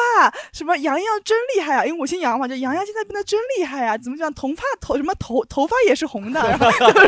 [0.52, 7.08] 什么洋洋真厉害啊，因为我姓杨嘛，就洋洋现在变得真厉害啊，怎么讲头发头什么头头发也是红的，然 后就是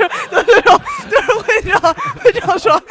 [1.09, 1.81] 就是会这样
[2.23, 2.81] 会这样说，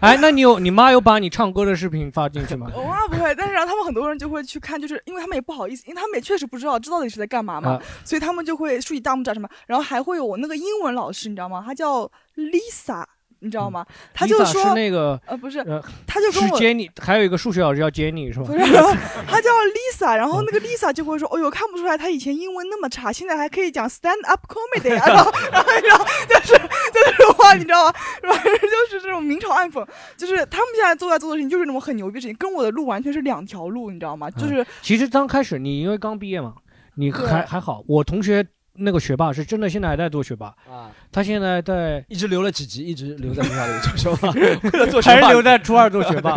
[0.00, 2.66] 哎，那你有你妈有把你唱歌的视频发进去吗？
[2.74, 11.62] 我妈不会，但是然后他们很多人就会去看，就是因为他们也不好意思，因为他们也确实不知道这到底是在干嘛嘛，啊所以他们就会竖起大拇指啊什么，然后还会有我那个英文老师，你知道吗？
[11.64, 13.04] 他叫 Lisa，
[13.40, 13.84] 你知道吗？
[14.14, 15.58] 他就说是那个呃不是，
[16.06, 18.52] 他就跟我 Jenny，还有一个数学老师叫 Jenny 是吧不？
[18.52, 18.58] 是，
[19.26, 27.92] 他叫 Lisa，然后那个 Lisa 就会说，哦呦，看不出来他以前英文那么差，现在还可以讲 stand up comedy 啊， 然后然后然后就是就这种话，你知道吗？
[28.22, 34.30] 反正就是这种明嘲暗讽，就是他们现在做在做的事情就是那种很牛逼的事情，跟我的路完全是两条路，你知道吗？
[34.30, 36.54] 就是其实刚开始你因为刚毕业嘛，
[36.96, 37.82] 你还还好。
[37.86, 38.46] 我同学
[38.80, 44.30] 那个学霸是真的，现在还在做学霸，啊，他现在在一直留了几级，一直留在学校里做学霸，
[44.72, 46.34] 为了做学还是留在初二做学霸。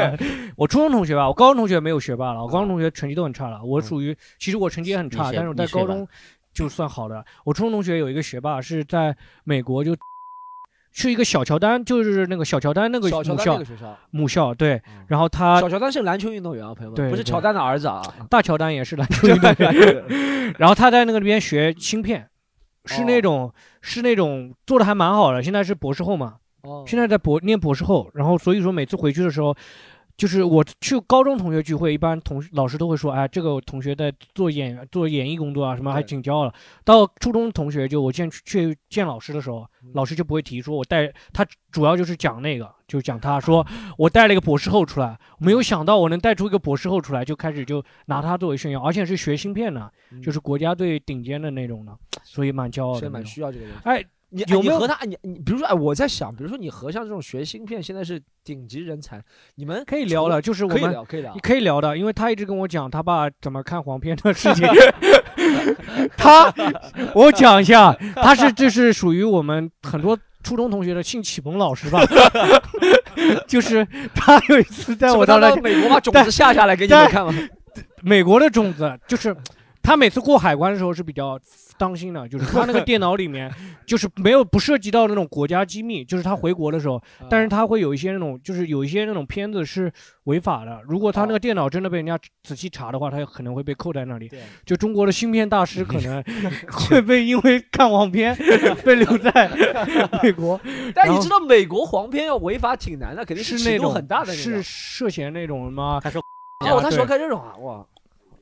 [0.56, 3.64] 我初中同学吧，我高中同学没有学霸了，我高中同学成绩都很差了。
[3.64, 6.08] 我属于其实我成绩也很差，但是我在高中
[6.54, 7.24] 就算好的。
[7.44, 9.96] 我初中同学有一个学霸是在美国就。
[10.96, 18.00] 是一个小乔丹，就是那个小乔丹那个小乔丹那母校个学校，母校对，嗯然后他小乔丹是篮球运动员啊，朋友们，不是乔丹的儿子啊。
[18.30, 22.30] 大乔丹也是篮球运动员， 然后他在那个里边学芯片，
[22.86, 29.56] 是那种、是那种做的还蛮好的，现在是博士后嘛，哦，现在在博念博士后，然后所以说每次回去的时候，
[30.16, 36.54] 就是我去高中同学聚会，一般同老师都会说，哎，这个同学在做演员做演艺工作啊，什么还挺骄傲的。
[36.84, 43.66] 到初中同学就我见去去见老师的时候，嗯老师就不会提说我带他，主要就是讲那个，就讲他说
[43.98, 53.26] 我带了一个博士后出来，没有想到我能带出一个博士后出来，就开始就拿他作为炫耀，而且是学芯片的，嗯就是国家队顶尖的那种的，所以蛮骄傲的蛮。
[53.26, 53.74] 需要这个人。
[53.84, 59.22] 哎，你有没有和他，你你比如说，哎，我在想，比如说你和像这种学芯片，现在是顶级人才，
[59.56, 61.38] 你们可以聊了，就是我们可以聊，可以聊。
[61.42, 64.68] 可以聊的，因为他一直跟我讲他爸怎么看黄片的事情。
[66.18, 66.54] 他，
[67.14, 72.02] 我讲一下，他是这是属于我们很多初中同学的性启蒙老师吧，
[73.48, 77.34] 就是他有一次带我到了美国把种子下下来给你们看吗？
[78.02, 79.36] 美国的种子，就是
[79.82, 81.40] 他每次过海关的时候是比较
[81.78, 83.52] 当心了，就是他那个电脑里面
[83.86, 89.92] 就是没有不涉及到那种国家机密，就是他回国的时候，但是他会有一些那种，就是有一些那种片子是
[90.26, 90.82] 违法的。
[90.88, 94.28] 如果他那个电脑真的被人家仔细查的话，他可能会被扣在那里。
[94.30, 96.24] 对就中国的芯片大师可能
[96.72, 98.36] 会被因为看黄片
[98.84, 99.50] 被留在
[100.22, 100.60] 美国，
[100.96, 104.64] 但你知道美国黄片要违法挺难的，肯定是那种很大的那是。
[104.64, 106.00] 涉嫌那种什么？
[106.04, 106.22] 他说
[106.66, 107.86] 哦，他喜欢看这种啊，哇！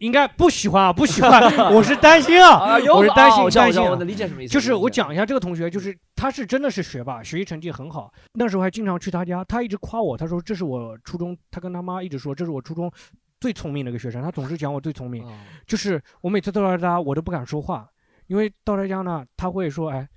[0.02, 1.42] 应该不喜欢啊，不喜欢，
[1.74, 4.52] 我是担心啊，我是担心担心啊我能理解什么意思。
[4.54, 8.12] 就是我讲一下这个同学，就是他是真的是学霸，学习成绩很好。
[8.34, 12.92] 那时候还经常去他家，他一直夸我，他说这是我初中，他跟他妈一直说这是我初中
[13.40, 15.24] 最聪明的一个学生，他总是讲我最聪明。
[15.24, 15.32] 啊
[15.68, 17.88] 就是我每次到他家，我都不敢说话，
[18.26, 20.10] 因为到他家呢，他会说，哎，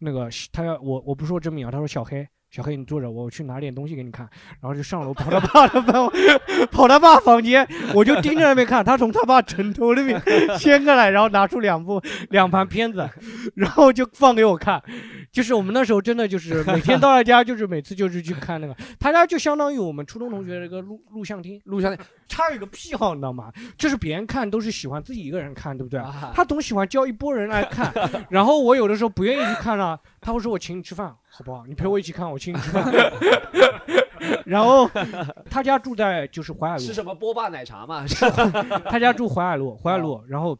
[0.00, 2.28] 那个他要我我不说真名啊，他说小黑。
[2.52, 4.28] 小黑，你坐着，我去拿点东西给你看。
[4.60, 6.12] 然后就上楼跑他爸的房，
[6.70, 8.84] 跑他爸房间，我就盯着那边看。
[8.84, 10.20] 他从他爸枕头那边
[10.60, 13.08] 掀开来，然后拿出两部两盘片子，
[13.54, 14.82] 然后就放给我看。
[15.32, 21.58] 就是我们那时候真的就是 每天到他家，就是每次就是去看那个，他家就相当于我们初中同学的一个录录像厅。
[21.64, 23.50] 录像厅他有个癖好，你知道吗？
[23.78, 25.98] 就是别人看都是喜欢自己一个人看，对不对？
[25.98, 27.90] 啊他总喜欢叫一波人来看，
[28.28, 31.66] 然后我有的时候不愿意去看了，他会说我请你吃饭，好不好？
[31.66, 32.84] 你陪我一起看，我请你吃饭。
[34.46, 34.88] 然后
[35.50, 38.06] 他家住在就是淮海路是，什么波霸奶茶嘛？
[38.88, 40.22] 他家住淮海路，淮海路。
[40.28, 40.56] 然后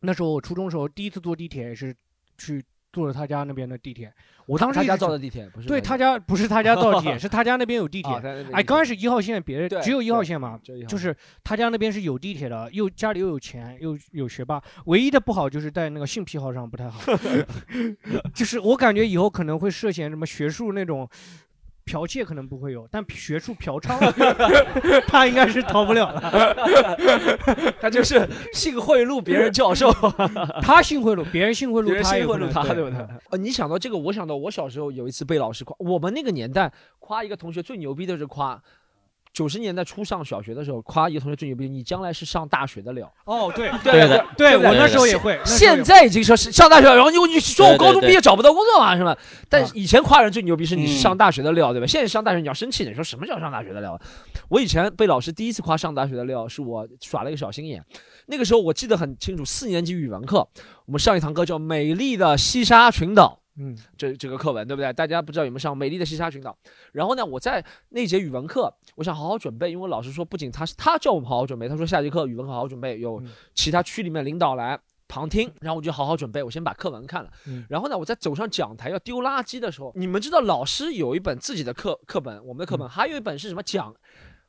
[0.00, 1.94] 那时候我初中时候第一次坐地铁也是
[2.38, 2.64] 去
[2.96, 4.10] 坐了他家那边的地铁，
[4.46, 8.10] 我当时他家造的地铁不是对他家不是他家造地铁， 是他家那边有地铁
[8.54, 16.98] 哎，刚开始一号线别的只有一号线嘛，就是他家那边是有地铁的，又家里又有钱，又有学霸，唯一的不好就是在那个性癖好上不太好
[18.32, 21.06] 就是我感觉以后可能会涉嫌什么学术那种。
[21.86, 23.96] 剽窃可能不会有，但学术嫖娼，
[25.06, 26.20] 他应该是逃不了了。
[27.80, 29.92] 他就是性贿赂别人教授，
[30.60, 33.06] 他性贿赂，别人性贿赂别人他性贿赂他，对对不对？
[33.30, 38.60] 呃，你想到这个，我想到我小时候有一次被老师夸，我们那个年代夸一个同学最牛逼的是夸，
[39.36, 43.12] 九十年代初上小学的时候，夸一个同学最牛逼，你将来是上大学的料。
[43.26, 45.38] 哦，对对对的对，我那时候也会。
[45.44, 49.14] 现在已经说是上大学了，然后你你说我高中毕业找不到工作嘛，是吧？
[49.50, 51.86] 但以前夸人最牛逼是你上大学的料，对吧？
[51.86, 54.00] 现在上大学你要生气的，你说什么叫上大学的料？
[54.48, 57.84] 我以前被老师第一次夸上大学的料，是我耍了一个小心眼。
[58.28, 60.48] 那个时候我记得很清楚，四年级语文课，
[60.86, 63.40] 我们上一堂课叫《美丽的西沙群岛》。
[63.58, 64.92] 嗯，这这个课文对不对？
[64.92, 66.56] 大家不知道有没有上《美丽的西沙群岛》？
[66.92, 77.30] 然后呢，我在那节语文课，我想好好准备，因为老师说，不仅他是他叫我们好好准备，他说下节课语文课好好准备，有嗯其他区里面领导来旁听，然后我就好好准备，我先把课文看了。
[77.46, 83.94] 嗯然后呢，我在走上讲台要丢垃圾的时候，你们知道老师有一本自己的课课本，我们的课本，还有一本是什么讲，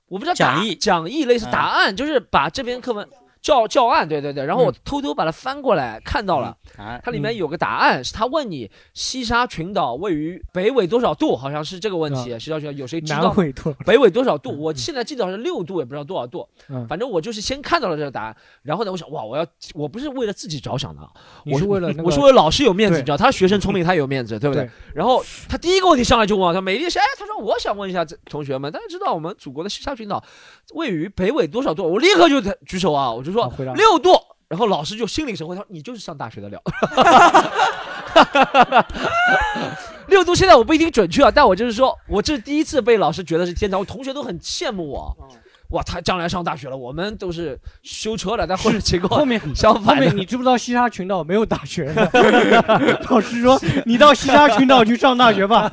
[0.07, 3.07] 我不知道讲义讲义类似嗯答案，就是把这篇课文。
[3.41, 12.37] 教教案，对对对，然后我嗯偷偷把它翻过来，看到了，啊，它里面有个答案，是他问你西沙群岛位于北纬多少度，好像是这个问题。
[12.39, 13.33] 西沙群岛有谁知道
[13.85, 14.51] 北纬多少度？
[14.59, 16.47] 我现在记得好像六度，也不知道多少度。
[16.69, 21.09] 嗯反正我就是先看到了这个答案，然后呢，我想哇，我要我不是为了自己着想的啊，
[21.45, 24.65] 我是为了那个我是为了老师有面子，对你知道，他学生聪明，他有面子，对不对？
[24.65, 30.23] 对然后他第一个问题上来就问我，他美丽是哎，他说我想问一下这同学们，大家知道我们祖国的西沙群岛
[30.73, 31.83] 位于北纬多少度？
[31.83, 34.11] 我立刻就举手啊，我就说六度。
[34.49, 36.57] 然后老师就心领神会，他说你就是上大学的料。
[40.07, 45.13] 六度现在我不一定准确啊，但我就是说，我这是第一次被老师觉得是天才，我同学都很羡慕我。
[45.69, 50.15] 哇，他将来上大学了，我们都是修车的，但后面情况后面后 相反的面。
[50.17, 52.99] 你知不知道西沙群岛没有大学的？
[53.09, 55.69] 老师说你到西沙群岛去上大学吧。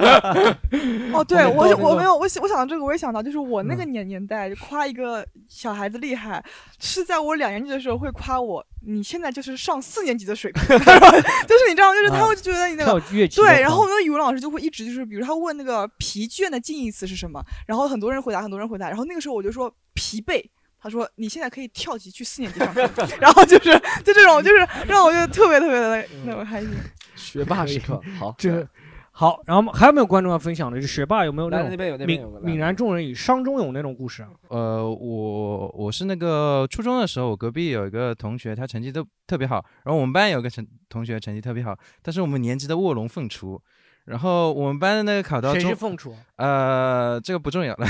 [1.12, 6.44] 哦，对我我没有我想我想到这个，我也想到，就是我那个嗯年年代就夸一个小孩子厉害，
[6.80, 20.44] 是在我两年级的时候会夸我，你现在就是上四年级的水平， 就是你知道，就是他啊会觉得你那个对，然后我们的语文老师就会一直就是，比如他问那个疲倦的近义词是什么，然后很多人回答，很多人回答，然后那个时候我就说疲惫。
[20.78, 22.83] 他说：“你现在可以跳级去四年级上课。”
[23.18, 23.72] 然后就是
[24.04, 26.70] 就这种，就是让我觉得特别特别的那种开心。
[27.16, 28.68] 学霸时刻，好， 这
[29.11, 30.78] 好，然后还有没有观众要分享的？
[30.78, 34.28] 就学霸有没有那种来那边有那边泯有泯然众人矣，伤中有那种故事啊？
[34.48, 43.59] 呃，我我是那个初中的时候，我隔壁有一个同学，他成绩都特别好，然后我们班有个成同学成绩特别好，但是我们年级的卧龙凤雏，
[44.05, 46.14] 然后我们班的那个考到谁是，凤雏？
[46.37, 47.87] 呃，这个不重要了，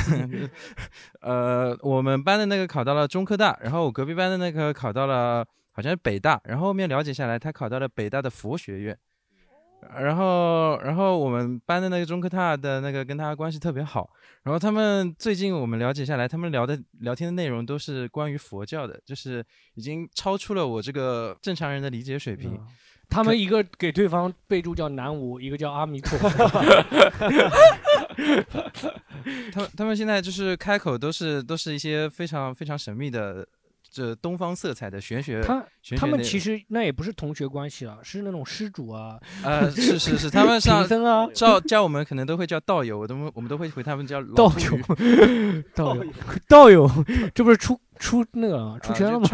[1.20, 8.98] 呃，我们班的那个考到了中科大，然后我隔壁班的那个考到了好像是北大，然后后面了解下来，他考到了北大的佛学院。
[9.98, 14.08] 然后，然后我们班的那个中科大的那个跟他关系特别好，
[14.42, 22.58] 然后他们最近我们了解下来，他们聊的聊天的内容都是关于佛教的，就是已经超出了我这个正常人的理解水平。
[23.08, 26.48] 他们一个给对方备注叫南无，一个叫阿弥陀佛。
[29.52, 33.46] 他们他们现在就是开口都是都是一些非常非常神秘的
[33.94, 35.40] 这东方色彩的玄学。
[35.40, 46.04] 他学他们其实那也不是同学关系了，是那种施主啊，呃是是是，他们 上啊，叫叫我们可能都会叫道友，我都我们都会回他们叫道友， 道友，
[46.48, 46.90] 道友，
[47.32, 49.28] 这不是出出那个啊出啊圈了吗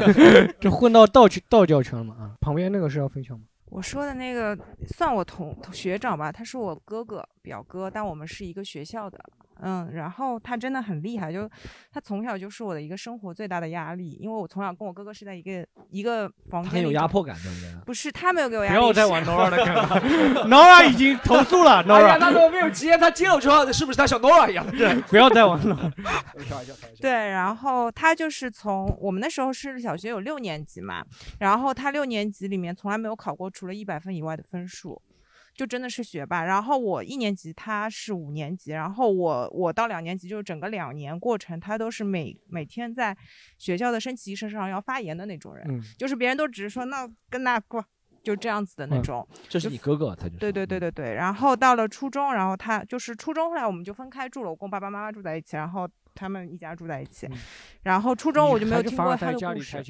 [0.60, 2.14] 这混到道去道教圈了吗？
[2.20, 3.46] 啊，旁边那个是要分享吗？
[3.70, 9.20] 我说的那个算我同同学长吧，他是我哥哥表哥，但我们是一个学校的。
[9.60, 11.48] 嗯，然后他真的很厉害，就
[11.92, 17.84] 他从小就是我的一个生活最大的压力，因为我从小跟我哥哥是在一个一个房间，他很有压迫感，对不对？
[17.86, 19.86] 不是他没有给我压力，不要再玩 Nora 的梗了，
[20.50, 22.98] Nora 已经投诉了哎呀，，Nora 他怎么没有接？
[22.98, 24.68] 他接了之后，是不是他像 Nora 一样？
[24.72, 25.76] 对不要再玩了。
[26.48, 27.00] 开玩笑，开玩笑。
[27.00, 31.04] 对，然后他就是从我们那时候是小学有六年级嘛，
[31.38, 35.00] 然后他六年级里面从来没有考过除了一百分以外的分数，
[35.54, 36.44] 就真的是学霸。
[36.44, 43.16] 然后我一年级，他是五年级，然后我我到两年级，就是整个两年过程，他都是每每天在
[43.56, 47.84] 学校的升旗仪式上要发言的那种人，嗯就是别人都只是说那跟那过。
[48.24, 50.38] 就这样子的那嗯种，这是你哥哥，他就是。
[50.38, 51.12] 对对对对对。
[51.12, 57.28] 然后到了初中，然后他就是初中，后来我们就分开住了，我跟我爸爸妈妈住在一起，然后他们一家住在一起。
[57.82, 59.82] 然后初中我就没有听过他的故事。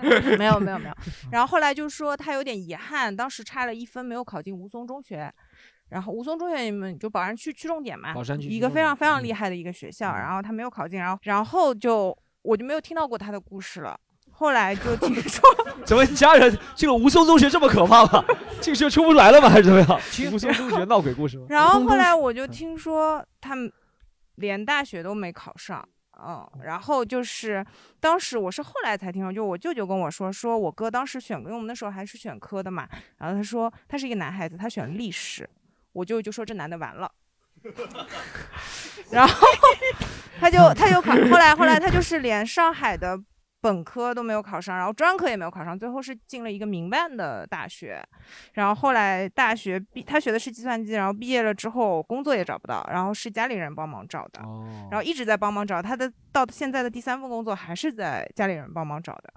[0.38, 0.94] 没有没有没 有。
[1.32, 5.32] 然后后来就说他有点遗憾，当时差了一分没有考进吴淞中学。
[5.90, 10.14] 然后吴淞中学你们就宝山区区重点嘛宝山区，一个非常非常厉害的一个学校。
[10.14, 13.98] 然后他没有考进，然后然后就我就没有听到过他的故事了。
[14.30, 15.42] 后来就听说，
[15.84, 18.24] 怎么家人进了吴淞中学这么可怕吗？
[18.60, 19.48] 进去出不来了吗？
[19.48, 19.88] 还是怎么样？
[20.30, 21.46] 吴淞中学闹鬼故事吗？
[21.48, 23.72] 然后后来我就听说他们
[24.38, 25.86] 连大学都没考上。
[26.20, 27.64] 嗯，然后就是
[28.00, 35.48] 当时我是后来才听说，就我舅舅跟我说，说我哥当时选，因为我们那时候还是选科的嘛，然后他说他是一个男孩子，他选历史，
[35.92, 37.08] 我舅舅就说这男的完了，
[39.12, 39.46] 然后
[40.40, 43.16] 他就他就考，后来后来他就是连上海的
[43.60, 48.00] 本科都没有考上，然后专科也没有考上，最后是进了一个民办的大学，
[48.52, 54.40] 然后后来大学毕他学的是计算机，然后毕业了之后工作也找不到，然后是家里人帮忙找的，
[54.90, 59.32] 然后一直在帮忙找，他的到现在的第三份工作还是在家里人帮忙找的，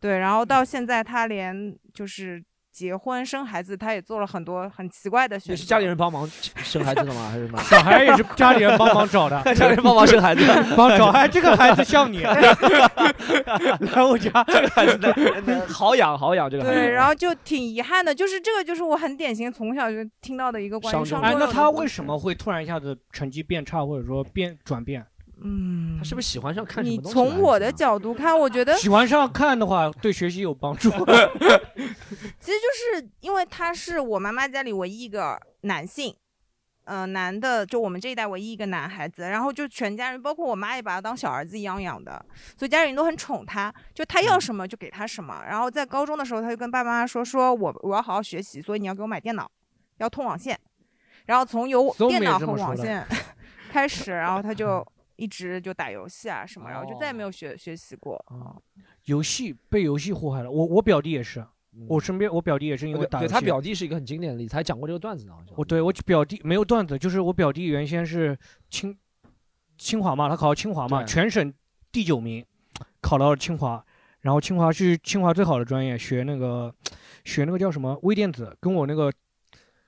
[0.00, 2.42] 对，然后到现在他连就是。
[2.72, 5.52] 结婚生孩子，他也做了很多很奇怪的选择。
[5.52, 7.28] 也是家里人帮忙生孩子的吗？
[7.30, 7.62] 还是什么？
[7.62, 10.42] 小孩也是家里人帮忙找的， 家里人帮忙生孩子，
[10.76, 11.08] 帮找。
[11.08, 16.76] 哎，这个孩子像你， 来我家，这个孩子好养好养，这个孩子。
[16.76, 25.04] 对，然后就挺遗憾的，就是这个就是我很典型从小就听到的一个关于上哎，那他为什么会突然一下子成绩变差，或者说变转变？
[25.44, 27.30] 嗯，他是不是喜欢上看什你么东西来着？
[27.30, 30.90] 从我的角度看，我觉得喜欢上看的话，对学习有帮助。
[32.38, 36.14] 其实就是因为他是我妈妈家里唯一一个男性，
[36.84, 42.24] 呃，男的，就我们这一代唯一一个男孩子，然后就全家人，包括我妈也把他当小儿子一样养的，
[42.58, 45.42] 所以家里人都很宠他，就他要什么就给他什么。
[45.48, 49.50] 然后在高中的时候，他就跟爸爸妈妈说，说我我要好好学习，所以你要给我买电脑，
[49.98, 50.58] 要通网线。
[51.26, 53.06] 然后从有电脑和网线
[53.70, 54.84] 开始，然后他就
[55.22, 58.16] 一直就打游戏啊什么，然后就再也没有学学习过。
[58.28, 58.58] 啊
[59.04, 61.44] 游戏被游戏祸害了，我我表弟也是，
[61.88, 63.32] 我身边我表弟也是因为对对打游戏。
[63.32, 65.32] 他表弟是一个很经典的例子，还讲过这个段子呢。
[65.32, 68.36] 好像我对我表弟没有段子，就是我表弟原先是
[68.68, 68.96] 清
[69.78, 71.52] 清华嘛，他考到清华嘛，对全省
[71.90, 72.44] 第九名，
[73.00, 73.84] 考到了清华，
[74.20, 76.72] 然后清华是清华最好的专业，学那个
[77.24, 79.10] 学那个叫什么微电子，跟我那个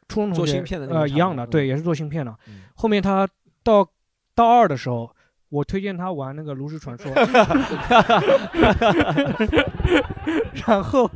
[0.09, 2.37] 初中同学做芯片的那个呃一样的，对，也是做芯片的。
[2.74, 3.28] 后面他
[3.62, 3.89] 到
[4.35, 5.14] 大二的时候。
[5.55, 7.09] 我推荐他玩那个炉石传说，
[10.67, 11.09] 然后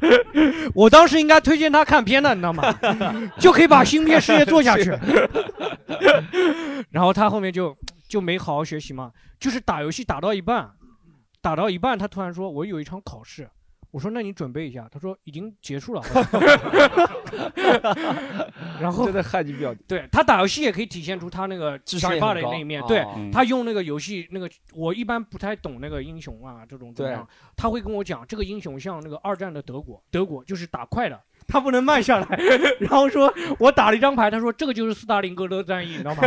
[0.73, 2.73] 我当时应该推荐他看片的，你知道吗？
[3.41, 4.97] 就可以把芯片事业做下去。
[6.91, 7.77] 然后他后面就
[8.09, 9.11] 就没好好学习嘛，
[9.41, 10.71] 就是打游戏打到一半，
[11.43, 13.51] 打到一半，他突然说：“我有一场考试。”
[13.91, 16.03] 我说：“那你准备一下。”他说：“已经结束了。
[18.81, 19.75] ”然后真的害你表。
[19.87, 22.83] 对他打游戏也可以体现出他那个智商也很高的那一面。
[22.87, 27.27] 对哦嗯他用那个游戏那个，我一般不太懂那个英雄啊这种怎么样，
[27.57, 31.19] 他会跟我讲这个英雄像那个二战的德国，德国就是打快的。
[31.49, 32.27] 他不能慢下来，
[32.79, 36.21] 然后说，我打了一张牌，他说这个就是斯大林格勒战役，你知道吗？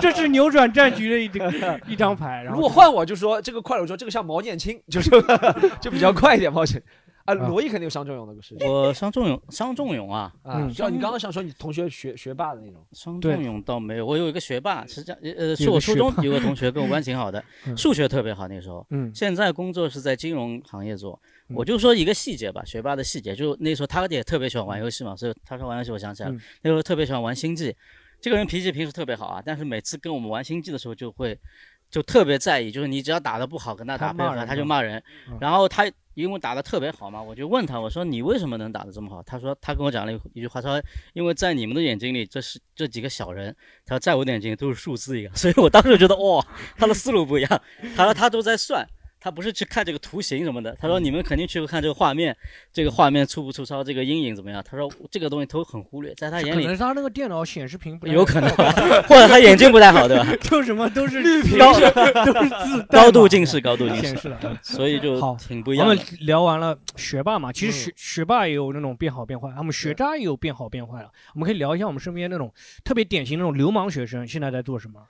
[0.00, 2.44] 这是扭转战局的一张一张牌。
[2.44, 5.10] 然后如果换我就说这个快了，我说这个像毛剑卿，就是
[5.80, 6.80] 就比较快一点毛剑。
[7.28, 8.56] 啊，罗毅肯定有伤仲永的故事。
[8.60, 12.82] 我伤仲永，伤仲永啊，啊，知道你刚刚想说你同学学学霸的那种。
[12.92, 21.20] 伤仲永倒没有，我有一个学霸，是这样，呃，是我初中有个同学跟我关系挺好的， 嗯数学特别好那时候，嗯现在工作是在金融行业做。
[21.48, 27.74] 嗯我就说一个细节吧，学霸的细节，就那时候他也特别喜欢玩游戏嘛，所以他说玩游戏，我想起来了嗯，那时候特别喜欢玩星际。
[28.20, 31.38] 这个人脾气平时特别好啊，但是每次跟我们玩星际的时候就会
[31.90, 35.38] 就特别在意，就是你只要打得不好，跟他打他骂人配合他就骂人嗯。
[35.40, 35.90] 然后他
[36.22, 39.22] 因为打得特别好嘛，我就问他，我说你为什么能打得这么好？
[39.22, 43.54] 他说他跟我讲了一一句话，他说因为在你们的眼睛里，这是这几个小人，
[43.86, 46.44] 他说在我眼睛都是数字一样，所以我当时觉得哇、
[46.76, 47.62] 他的思路不一样，
[47.94, 48.84] 他说他都在算。
[49.20, 52.36] 他不是去看这个图形什么的，他说你们肯定去看这个画面，
[52.72, 54.62] 这个画面粗不粗糙，这个阴影怎么样？
[54.64, 58.48] 他说这个东西都很忽略，在他眼里可能是他那个电脑显示屏不太有可能。
[59.08, 60.26] 或者他眼睛不太好对吧？
[60.42, 61.58] 就什么都是绿屏。
[61.58, 61.72] 高
[62.24, 64.02] 都是字高度近视高度近视。
[64.02, 65.92] 显示的，所以就好挺不一样的。
[65.94, 67.72] 我们聊完了学霸嘛，其实嗯。
[67.72, 71.10] 学学霸也有那种变好变坏，我们学渣也有变好变坏了。
[71.34, 72.52] 我们可以聊一下我们身边那种
[72.84, 75.00] 特别典型那种流氓学生现在在做什么。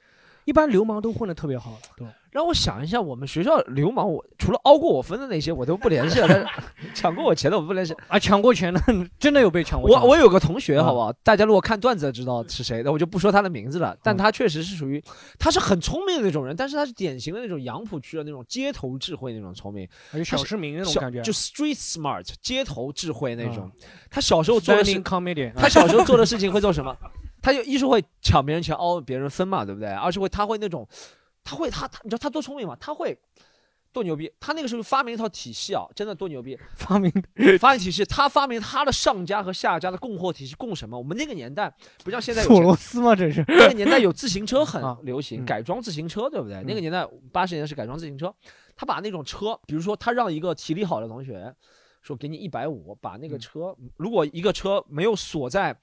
[0.45, 2.13] 一般流氓都混得特别好，对吧？
[2.31, 6.29] 让我想一下，我们学校流氓，我除了凹过我分的那些，我都不联系了。
[6.29, 6.47] 但是
[6.95, 8.81] 抢过我钱的我不联系啊，抢过钱的
[9.19, 10.01] 真的有被抢过钱。
[10.01, 11.13] 我我有个同学，啊好不好？
[11.23, 13.97] 大家如果看段子知道是谁的，我就不说他的名字了。
[14.03, 15.03] 但他确实是属于，
[15.39, 23.71] 他是很聪明的那种人，但是他是典型的那种杨浦区的那种街头智慧那种聪明，而且小市民那种感觉就 street smart 街头智慧那种啊。
[24.11, 26.97] 他小时候做的是 Standing comedian 他小时候做的事情会做什么？
[27.41, 29.89] 他就一是会抢别人钱凹别人分嘛，对不对？
[29.89, 30.87] 二是会他会那种，
[31.49, 32.77] 他会他他，你知道他多聪明吗？
[32.79, 33.19] 他会
[33.91, 34.31] 多牛逼！
[34.39, 36.55] 他那个时候发明一套体系啊，真的多牛逼！
[36.77, 37.11] 发明
[37.59, 40.99] 发明体系，他发明他的上家和下家的供货体系供什么？
[40.99, 41.75] 我们那个年代
[42.05, 43.17] 不像现在有索罗斯吗？
[43.17, 46.63] 这是那个年代有自行车很啊流行，嗯改装自行车，对不对？
[46.65, 48.35] 那个嗯年代八十年代是改装自行车，
[48.77, 51.55] 他把那种车，比如说他让一个体力好的同学
[52.03, 55.75] 说给你一百五，把那嗯个车，如果一个车没有锁在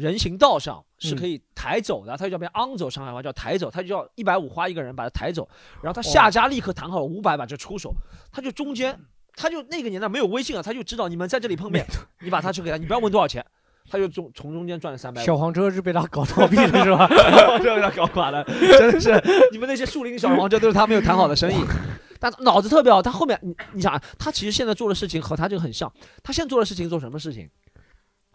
[0.00, 5.48] 人行道上，是嗯可以抬走的，他就叫变昂走，上海话叫抬走，他就要一百五花一个人把它抬走，
[5.82, 7.94] 然后他下家立刻谈好了五百把这出手，
[8.32, 8.98] 他就中间。
[9.36, 11.86] 他就那个年代没有微信啊，他就知道你们在这里碰面，
[12.20, 13.42] 你把他车给他，你不要问多少钱，
[13.88, 15.22] 他就从从中间赚了三百。
[15.22, 17.08] 小黄车是被他搞倒闭了是吧？
[17.32, 19.22] 小黄车被他搞垮了，真的是
[19.52, 21.64] 你们那些树林小黄车都是他没有谈好的生意。
[22.18, 25.90] 但脑子特别好，他后面你你想，他其实现在做的事情和他这个很像。
[26.22, 27.48] 他现在做的事情做什么事情？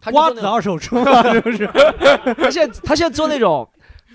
[0.04, 1.66] 瓜子二手车嘛，是不是？
[2.36, 3.68] 他现在他现在做那种，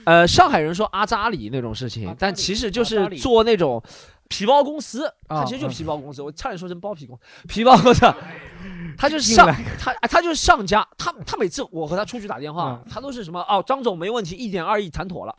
[0.05, 3.81] 呃，上海人说阿扎里那种事情，但其实就是做那种
[4.29, 8.05] 皮包公司，他其实就皮包公司，我差点说成包皮公皮包公司，
[8.97, 15.35] 他就是上他他就是上家，他他每次我和他出去打电话，他都是什么哦，张总没问题，一点二亿谈妥了，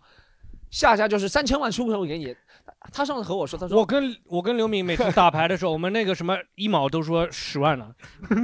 [0.71, 2.35] 下家就是三千万出口给你。
[2.93, 7.95] 他上次和我说，他说我跟我跟刘敏每次打牌的时候，我们那个什么一毛都说十万了。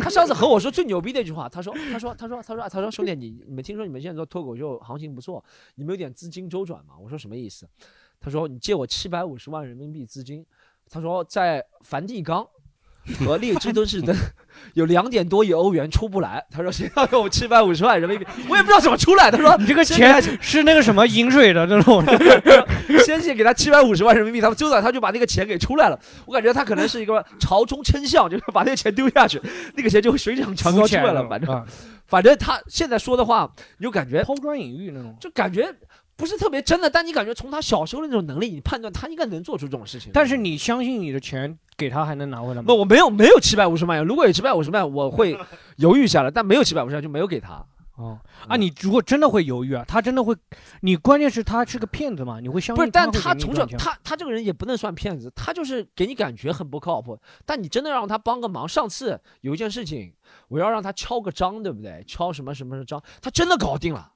[0.00, 6.94] 他上次和我说最牛逼的一句话，他说他说他说他说他说兄弟你你们听说你们现在做脱口秀行情不错，你们有点资金周转吗？
[7.00, 7.68] 我说什么意思？
[8.20, 10.44] 他说你借我七百五十万人民币资金。
[10.90, 12.46] 他说在梵蒂冈。
[13.24, 14.14] 和列支敦士登
[14.74, 19.30] 有两点多亿欧元出不来，他说谁要给我七百五十万人民币，我也不知道怎么出来。
[19.30, 22.04] 他说你这个钱是那个什么饮水的那种，
[23.04, 25.98] 先去给他七百五十万人民币，他们周转他就把那个钱给出来了。
[26.26, 29.40] 我感觉他可能是一个朝中称象，就是把那个钱丢下去，
[29.74, 31.26] 那个钱就会水涨船高出来了。
[31.28, 31.66] 反正
[32.06, 35.74] 反正他现在说的话，你就感觉抛砖引玉那种，就感觉。
[36.18, 40.10] 不是特别真的，但你感觉从他小时候的那种能力，你判断他应该能做出这种事情。
[40.12, 42.64] 但是你相信你的钱给他还能拿回来吗？
[42.66, 45.38] 不，我没有没有七百五十万，如果有七百五十万，我会
[45.76, 47.64] 犹豫下来，但没有七百五十万就没有给他。
[47.94, 50.34] 哦啊，你如果真的会犹豫啊，他真的会，
[50.82, 52.76] 你关键是他是个骗子嘛，你会相信？
[52.76, 57.18] 不是，但他从小他他这个人也不能算骗子，他就是给你感觉很不靠谱。
[57.44, 60.12] 但你真的让他帮个忙，上次有一件事情，
[60.48, 62.04] 我要让他敲个章，对不对？
[62.06, 64.12] 敲什么什么章，他真的搞定了。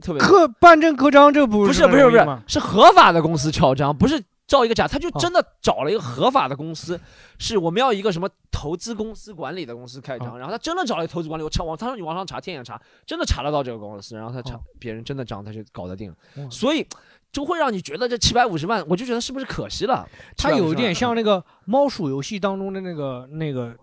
[0.00, 6.98] 特别刻办证刻章，这不不是不是不是是合法的公司敲章，不是造一个假，他就真的找了一个合法的公司，
[7.38, 16.86] 是我们要一个什么投资公司管理的公司开张，然后他真的找了一个投资管理，我查网，他说你网上查，天眼查，真的查得到这个公司，然后他查别人真的章，他就搞得定了，所以
[17.30, 20.08] 就会让你觉得这七百五十万，我就觉得是不是可惜了？
[20.36, 23.76] 他有点像那个猫鼠游戏当中的那个那个。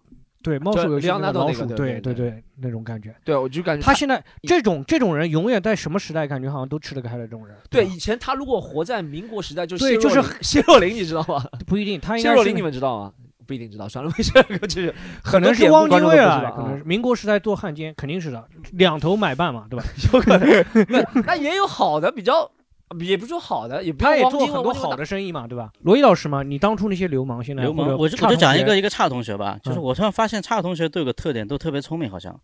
[0.46, 3.16] 对，猫鼠游戏那老鼠，对对对，那种感觉。
[3.24, 7.58] 对，我就感觉他现在这种这种人，永远在什么时代，感觉好像都吃得开的这种人。
[7.68, 11.44] 对，以前他如果活在民国时代，就对，就是谢若琳，你知道吗？
[11.66, 13.12] 不一定，他谢若琳你们知道吗？
[13.48, 14.32] 不一定知道，算了，没事，
[14.68, 14.94] 就是
[15.24, 19.86] 可能是汪精卫啊，可能是民国时代做汉奸，肯定是的，两头买办嘛，对吧？
[20.14, 22.52] 有可能， 那那也有好的比较。
[23.00, 25.72] 也不说好的，也不他也做很多好的生意嘛，对吧？
[25.82, 32.40] 罗毅老师嘛，你当初那些流氓，现在流氓，我就我就讲一个一个差同学吧，就是我突然发现差同学都有个特点，都特别聪明，好像。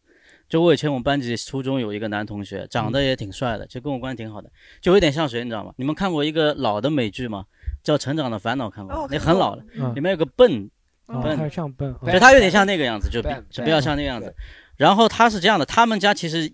[0.49, 5.71] 就我以前我们班级初中有一个男同学，长得也挺帅的，就跟我关系挺好的，就有点像谁，你知道吗？
[5.77, 7.45] 你们看过一个老的美剧吗？
[7.83, 9.07] 叫《成长的烦恼》，看过？
[9.09, 9.63] 那很老了，
[9.95, 10.69] 里面有个笨，
[11.05, 14.35] 笨，像笨，就他有点像那个样子，就比就比较像那个样子。
[14.75, 16.51] 然后他是这样的，他们家其实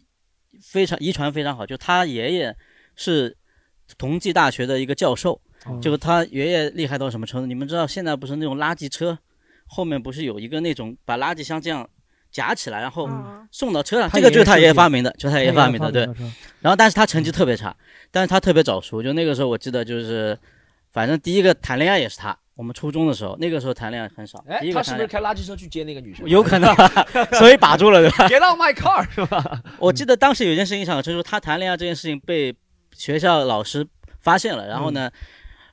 [0.62, 2.56] 非常遗传非常好，就他爷爷
[2.96, 3.36] 是。
[3.98, 5.40] 同济大学的一个教授，
[5.82, 7.48] 就是他爷爷厉害到什么程度？
[7.48, 9.18] 你们知道现在不是那种垃圾车，
[9.66, 11.88] 后面不是有一个那种把垃圾箱这样
[12.32, 13.10] 夹起来，然后
[13.52, 14.10] 送到车上？
[14.12, 16.06] 这个就是他爷爷发明的，就他爷爷发明的，对。
[16.62, 17.76] 然后，但是他成绩特别差，
[18.12, 19.02] 但是他特别早熟。
[19.02, 20.38] 就那个时候，我记得就是，
[20.92, 22.38] 反正第一个谈恋爱也是他。
[22.56, 24.44] 我们初中的时候，那个时候谈恋爱很少。
[24.48, 26.28] 哎，他是不是开垃圾车去接那个女生？
[26.28, 26.74] 有可能，
[27.38, 29.62] 所以把住了，对吧？Get out my car，是吧？
[29.80, 32.56] 我记得当时有一件事情上，就是他谈恋爱这件事情被。
[32.98, 33.88] 学校老师
[34.20, 35.12] 发现了，然后呢，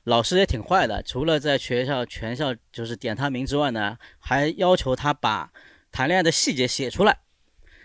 [0.03, 5.49] 老师也挺坏的，除了在学校全校就是点他名之外呢，还要求他把
[5.91, 7.17] 谈恋爱的细节写出来。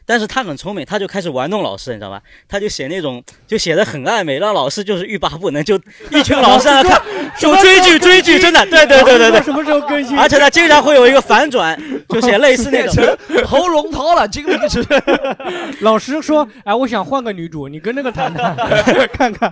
[0.06, 2.20] 但是他很聪明，他就开始玩弄老师，你知道吧？
[2.48, 5.76] 他就写那种，就写的很暧昧，让老师就是欲罢不能，就
[6.10, 7.00] 一群老师在那看，
[7.38, 9.42] 就追剧追剧，真的，对对对对对。
[9.42, 10.18] 什么时候更新？
[10.18, 11.80] 而且他经常会有一个反转，
[12.10, 14.84] 就写类似那种 喉咙掏了，经历是。
[15.80, 18.56] 老师说：“哎，我想换个女主，你跟那个谈谈，
[19.12, 19.50] 看看。”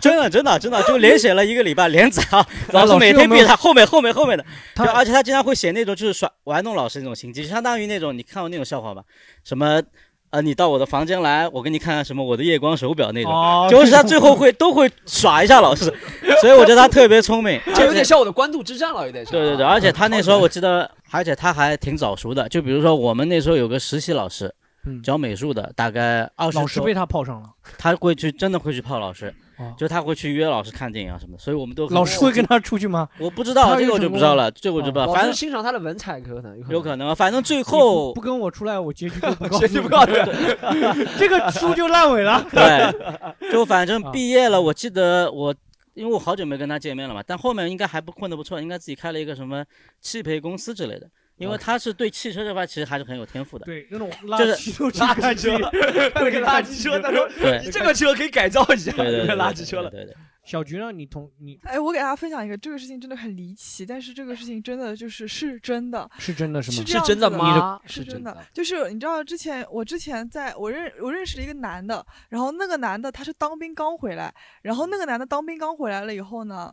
[0.00, 2.46] 真的真的真的，就连写了一个礼拜，连载啊。
[2.72, 9.02] 老师每天逼他后面后面后面的，他而且他经常会写那种就是耍玩弄老师那种心机，就相当于那种你看过那种笑话吧？
[9.44, 9.82] 什么？
[10.30, 15.92] 呃，你到我的房间来，我给你看看什么我的夜光手表那种，就是他最后会 都会耍一下老师，
[16.40, 19.32] 所以我觉得他特别聪明，这有点像我的官渡之战了，有点像。
[19.32, 24.54] 对对对，而且他那时候我记得，而且他还挺早熟的，就比如说我们那时候有个实习老师，
[25.02, 26.58] 教美术的，大概二十。
[26.58, 29.34] 老师被他泡上了，他会去真的会去泡老师。
[29.76, 33.08] 就他会去约老师看电影啊什么的，所以我们都老师会跟他出去吗？
[33.18, 35.12] 我不知道，这个我就不知道了，这个我就不知道。
[35.12, 40.12] 反正欣赏他的文采可能有可能，反正最后不跟我出来，我结局都不 结局不告诉
[41.18, 42.44] 这个书就烂尾了。
[42.50, 45.54] 对，就反正毕业了，我记得我，
[45.94, 49.64] 因为我好久没跟他见面了嘛，但后面应该还不混得不错，应该自己开了一个什么
[50.00, 51.06] 汽配公司之类的。
[51.40, 53.64] 因为他是对汽车这块其实还是很有天赋的。
[53.64, 55.58] 对，那种就是垃圾都垃圾车，
[56.14, 59.90] 那个垃圾车，他说对你这个车可以改造一下，对对对对垃圾车了。
[59.90, 60.14] 对对。
[60.42, 60.90] 小菊呢？
[60.90, 66.76] 你同你哎，我给大家分享一个，这个事情真的很离奇，但是这个事情真的就是是真的，是真的是吗？
[66.76, 67.80] 是这样子的吗？
[67.86, 68.36] 是真真的。
[68.52, 76.72] 就是你知道之前我之前在我认我认识了一个男的，然后那个男的他是当兵刚回来，然后那个男的当兵刚回来了以后呢。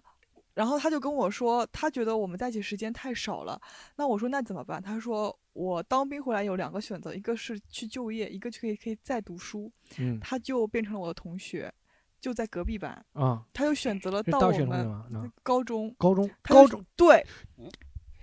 [0.57, 3.61] 然后他就跟我说，他觉得我们在一起时间太少了。
[3.95, 4.81] 那我说那怎么办？
[4.81, 9.71] 他说我当兵回来有两个选择，一个是去就业，一个就可以可以再读书。
[9.99, 11.71] 嗯，他就变成了我的同学，
[12.19, 13.45] 就在隔壁班啊。
[13.53, 17.23] 他就选择了到我们高中，高中高中对。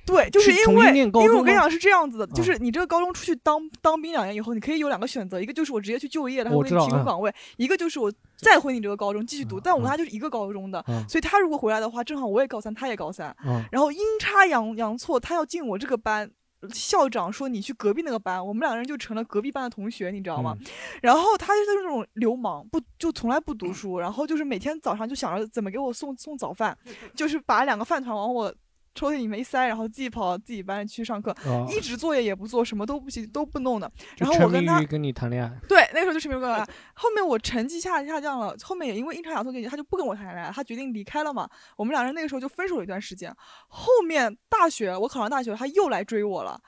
[0.06, 9.58] 对，就是因为因为我跟你讲是这样子的，就啊是你这个高中出去当当兵两年以后，你可以有两个选择，一个就是我直接去就业了，他会给你提供岗位；一个就是我再回你这个高中继续读。
[9.58, 16.30] 但我跟他就是一个高中的，嗯所以他如果回来的话，正好我也高三，他也高三，嗯然后阴差阳阳错，他要进我这个班。
[16.72, 20.56] 校长说你去隔壁那个班，我们两个人就成了隔壁班的同学，你知道吗？
[21.02, 26.74] 然后他就是那种流氓，不就从来不读书，然后就是每天早上就想着怎么给我送送早饭，
[27.14, 28.50] 就是把两个饭团往我
[28.94, 33.90] 抽屉里面一塞，然后自己跑到自己班去上课，哦一直作业也不做，什么都不行都不弄的。
[34.16, 35.50] 就然后我跟他沉迷于跟你谈恋爱。
[35.68, 36.84] 对，那个时候就沉迷于跟我谈恋爱。
[36.94, 41.48] 后面我成绩下下降了，后面也因为阴差阳错原因，他就不跟我谈恋爱，他决定离开了嘛。
[41.76, 43.34] 我们两人那个时候就分手了一段时间。
[43.68, 46.60] 后面大学我考上大学，他又来追我了。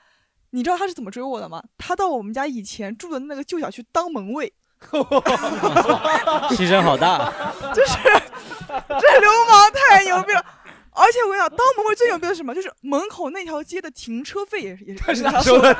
[0.51, 1.61] 你知道他是怎么追我的吗？
[1.77, 4.51] 他到我们家以前住的那个旧小区当门卫
[6.51, 7.31] 牺牲好大。
[7.73, 7.97] 就是
[8.67, 10.45] 这流氓太牛逼了。
[10.97, 12.55] 而且我跟你讲，当门卫最牛逼的是什么？
[12.55, 15.73] 就是门口那条街的停车费也是 也是他收的。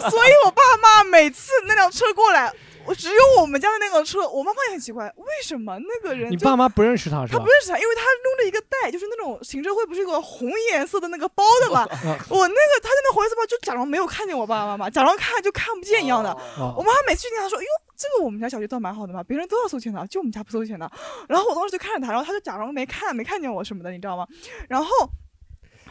[0.00, 2.50] 所以我爸妈每次那辆车过来，
[2.86, 7.46] 我只有我们家的那个车，我妈妈也很奇怪，为什么那个人你爸妈不认识他是吧他不？
[7.46, 11.82] 认识他，因为他拎着一个袋，就是那种停车会不是一个红颜色的那个包的嘛？
[11.82, 16.30] 啊我那个他在那红颜色包就假装没有看见我爸爸妈妈，假装看就看不见一样的。
[16.58, 17.66] 哦我妈每次见他说：“哟，
[17.96, 20.90] 这个我们家小区倒蛮好的嘛，别人都要收钱的，就我们家不收钱的。”
[21.28, 24.26] 然后我当时就看着他，然后他就假装没看没看见我什么的，你知道吗？
[24.68, 24.88] 然后。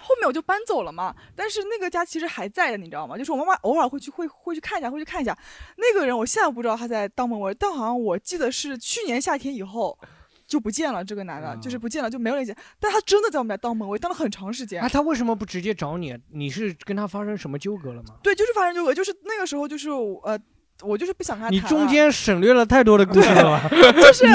[0.08, 3.18] 后面我就搬走了嘛，但是那个家其实还在的，你知道吗？
[3.18, 5.36] 就是我妈妈偶尔会去会会去看一下，会去看一下。
[5.78, 9.97] 那个人我现在不知道他在当门卫，但好像我记得是去年夏天以后
[10.45, 11.03] 就不见了。
[11.03, 12.56] 这个男的、就是不见了，就没有联系。
[12.80, 14.80] 但他真的在我们家当门卫，当了很长时间。
[14.80, 16.16] 哎，他为什么不直接找你？
[16.30, 18.14] 你是跟他发生什么纠葛了吗？
[18.22, 20.39] 对，就是发生纠葛，就是那个时候就是呃。
[20.82, 23.69] 我就是不想跟他你谈你中间省略了太多的故事了吧？
[23.71, 24.26] 就是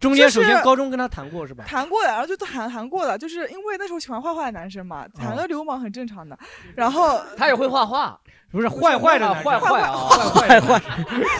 [0.00, 1.64] 中间首先高中跟他谈过是吧？
[1.66, 6.38] 谈过的，然后就谈谈过的，就是因为那时候喜欢画画的男生嘛，谈个流氓很正常的。
[6.74, 8.18] 然后他也会画画，
[8.52, 9.96] 不是坏坏的坏坏啊，
[10.34, 10.78] 坏坏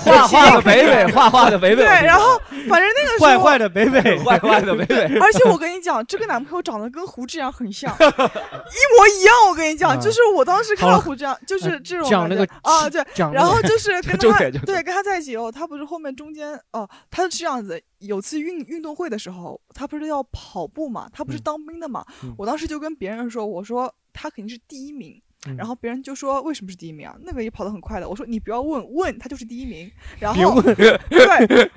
[0.03, 1.85] 画画的北北，画画的北北。
[1.85, 5.03] 对，然后反正那个时候坏坏的北北， 坏坏的北北。
[5.21, 9.35] 而且我跟你讲，这个男朋友长得跟胡志阳很像，一模一样。
[9.49, 17.81] 我跟你讲，就是我当时看到胡志阳，就是这种讲那个啊，对，然后就是 跟他对跟他在一起以后，他不是后面中间哦，他是这样子。
[17.99, 22.05] 有次运运动会的时候，他不是要跑步嘛，他不是当兵的嘛，
[22.37, 25.23] 我当时就跟别人说，我说他肯定是第一名。
[25.57, 27.17] 然后别人就说为什么是第一名啊？
[27.23, 28.09] 那个也跑得很快的。
[28.09, 29.91] 我说你不要问，问他就是第一名。
[30.21, 30.97] 然后对，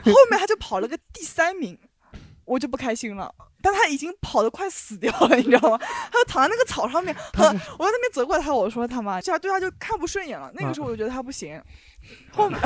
[0.03, 1.77] 后面他就跑了个第三名，
[2.45, 3.33] 我就不开心了。
[3.61, 5.77] 但他已经跑得快死掉了，你知道吗？
[5.79, 10.51] 他就躺在那个草上面，他我在那边责怪他，我说他妈，这样对他就看不顺眼了。
[10.53, 11.59] 那个时候我就觉得他不行。
[12.31, 12.59] 后面，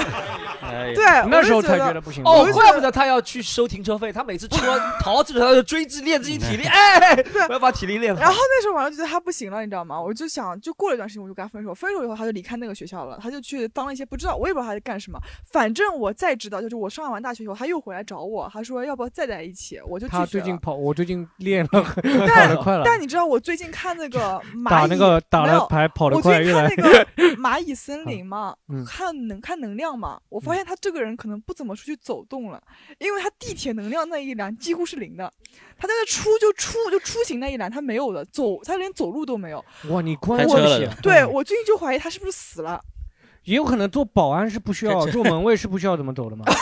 [0.96, 2.24] 对，那时候才觉得不行。
[2.24, 7.16] 哦，怪不得他要去收停车费，他每次吃完桃子，他就追自练自己体力，哎，
[7.48, 8.20] 我要把体力练好。
[8.20, 10.02] 然后那时候晚上就觉得他不行了，你知道吗？
[10.02, 11.74] 我就想，就过了一段时间，我就跟他分手。
[11.74, 15.20] 分手以后，他就离开那个学校了，他就去当了一些不知道，我也不知道他在干什么。
[15.52, 20.08] 反正我再知道，就是我上完大学以后，他又回来找我，他说要不要再在一起，我就。
[20.08, 22.82] 他最近跑，我最近练了，跑但得快了。
[22.84, 32.62] 但你知道，我最近看那个蚂蚁，打那个打了牌跑得我最快，越来近看那个蚂蚁森 林嘛，嗯看能看能量嘛，我发现他这个人可能不怎么出去走动了，
[32.98, 35.32] 因为他地铁能量那一栏几乎是零的，
[35.78, 39.64] 他在那出就出就出行那一栏他没有的，走他连走路都没有。
[39.90, 40.96] 哇，你关开车了我的！
[41.02, 42.82] 对我最近就怀疑他是不是死了，
[43.46, 46.44] 也有可能做保安是不需要，做门卫是不需要怎么走的嘛。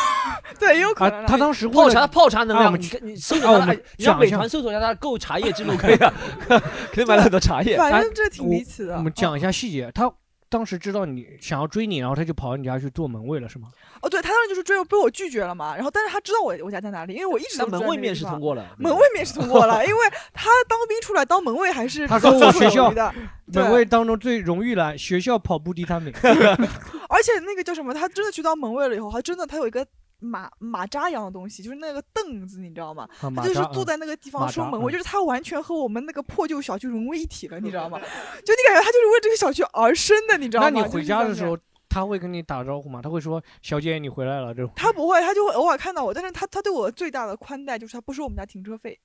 [0.59, 6.13] 对，也有可能啊。，他当时泡茶泡茶能量，啊你跟你搜啊索他的，我们你让讲一下美团搜索一下他购茶叶记录 可以啊，
[6.93, 7.77] 可以买了很多茶叶。
[7.77, 8.95] 反哎正这挺离奇的。
[8.95, 10.11] 我们讲一下细节，他
[10.49, 13.67] 当时知道你想要追你，然后他就跑到你家去做门卫了，是吗？
[14.01, 15.75] 哦，对他当时就是追我，被我拒绝了嘛。
[15.75, 20.01] 然后，但是他知道我我家在哪里，因为我一直在门卫面试通过了，门卫面试通过了，因为
[20.33, 23.13] 他当兵出来当门卫还是他说我学校的，
[23.47, 26.13] 门卫当中最荣誉了，学校跑步第三名。
[27.09, 29.85] 而且那个叫什么，他真的去当门卫了以后，他真的他有一个
[30.19, 33.07] 马马扎一样的东西，就是那个凳子，你知道吗？
[33.21, 37.99] 啊他就是坐在那个地方收门卫，嗯就是他完全和我们那个破旧小区融为一体了，你知道吗？
[38.43, 40.69] 就你感觉他就是为这个小区而生的，你知道吗？
[40.69, 41.57] 那你回家的时候，
[41.89, 43.01] 他会跟你打招呼吗？
[43.01, 44.71] 他会说：“小姐，你回来了。”这种。
[44.75, 48.99] 他不会，他就会偶尔看到我，但是他他对我最大的宽待就是他不收我们家停车费，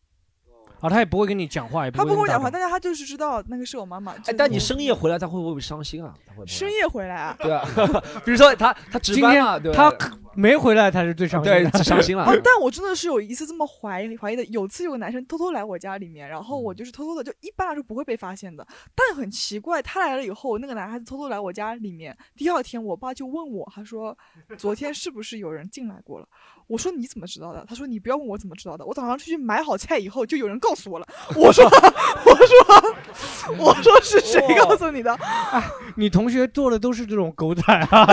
[0.80, 4.12] 啊，他也不会跟你讲话，也不他不跟我讲话，但是他就是知道那个是我妈妈。
[4.26, 6.12] 哎，但你深夜回来，他会不会伤心啊？
[6.26, 6.46] 他会不会？
[6.46, 7.36] 深夜回来啊？
[7.38, 7.64] 对啊，
[8.24, 9.90] 比如说他他值今天班了，对吧？
[9.90, 12.32] 他没回来他是最伤心最伤心了啊！
[12.42, 24.16] 但我真的是有一次这么怀疑怀疑的，有次有个男生偷偷来我家里面，然后嗯我就是偷偷的，就一般来说不会被发现的，但很奇怪，他来了以后，那个男孩子偷偷来我家里面，第二天我爸就问我，他说
[24.56, 26.26] 昨天是不是有人进来过了？
[26.72, 27.62] 我说你怎么知道的？
[27.68, 31.06] 他说你不要问我怎么知道的，我早上出去买好菜以后就有人告诉我了。
[31.36, 35.14] 我说我说我说是谁告诉你的？
[35.96, 38.06] 你同学做的都是这种狗仔啊，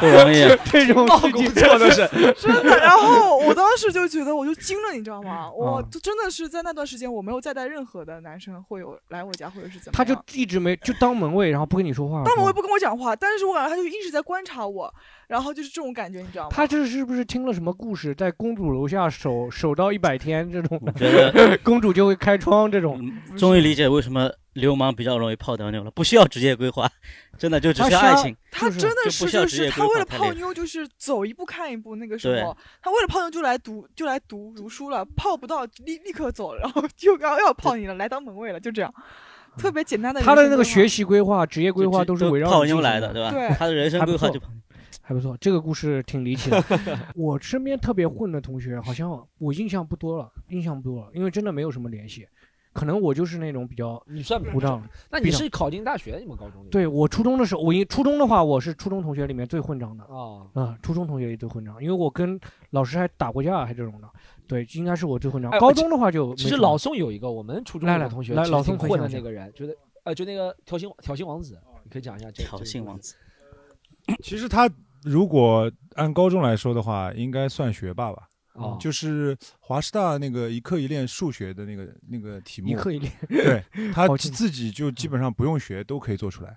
[0.00, 0.40] 不容易
[0.72, 2.08] 这种事情做的是。
[2.40, 5.50] 真的，然后我当时就觉得我就惊了，你知道吗？
[5.52, 9.92] 我啊就真的是在那段时间，我没有再带任何的男生会有来我家或者是怎么样。
[9.92, 12.22] 他就一直没就当门卫，然后不跟你说话。
[12.24, 14.92] 当门卫不跟我讲话，但是我感觉他就一直在观察我，
[15.32, 16.50] 然后就是这种感觉，你知道吗？
[16.50, 23.10] 他这是不是听了什么故事，在公主楼下守守到一百天这种，觉得公主就会开窗这种。
[23.38, 26.86] 终于理解为什么流氓比较容易泡到妞了，不需要职业规划，
[27.38, 28.36] 真的就只他需要爱情。
[28.50, 31.96] 他真的就是就是他为了泡妞，就是走一步看一步。
[31.96, 38.92] 那个时对候，他为了泡妞就来读就来读读书了，泡不到立立刻走，然后就要要泡你了，来当门卫了，就这样，
[39.56, 43.30] 特别简单的他的那个学习规划、职业规划都是围绕泡妞来的，对吧？
[43.30, 44.48] 对他的人生规划就泡
[45.02, 46.62] 还不错，这个故事挺离奇的。
[47.14, 52.26] 我身边特别混的同学，好像我印象不多了，印象不多了，因为真的没有什么联系。
[52.72, 54.82] 可能我就是那种比较你算不账。
[55.10, 56.16] 那你是考进大学？
[56.18, 56.64] 你们高中？
[56.70, 62.40] 对我初中的时候，我一初中的话，我是初中同学里面最混账的啊啊，初中同学里最混账，因为我跟
[62.70, 64.08] 老师还打过架，还这种的。
[64.46, 65.50] 对，应该是我最混账。
[65.50, 73.14] 哎高中的话就其实老宋有一个我们初中来来有个同学，来老宋混的那个人，就是呃，就那个挑衅挑衅王子，你可以讲一下这挑衅王子。
[74.22, 74.66] 其实他
[75.04, 78.28] 如果按高中来说的话，应该算学霸吧。
[78.54, 78.76] 哦。
[78.80, 83.12] 就是华师大那个一课一练数学的那个那个题目，一课一练。
[83.28, 86.50] 对他 自己就基本上不用学都可以做出来，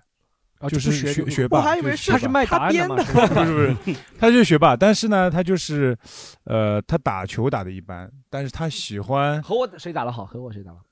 [0.58, 1.58] 啊就就是学就学学霸。
[1.58, 2.96] 我还以为是他是卖答案的嘛？
[2.96, 3.34] 他编的。
[3.34, 5.96] 不是不是，他就是学霸，但是呢，他就是，
[6.44, 10.24] 呃，他打球打的一般，但是他喜欢，和我谁打得好？
[10.24, 10.84] 和我谁打得好？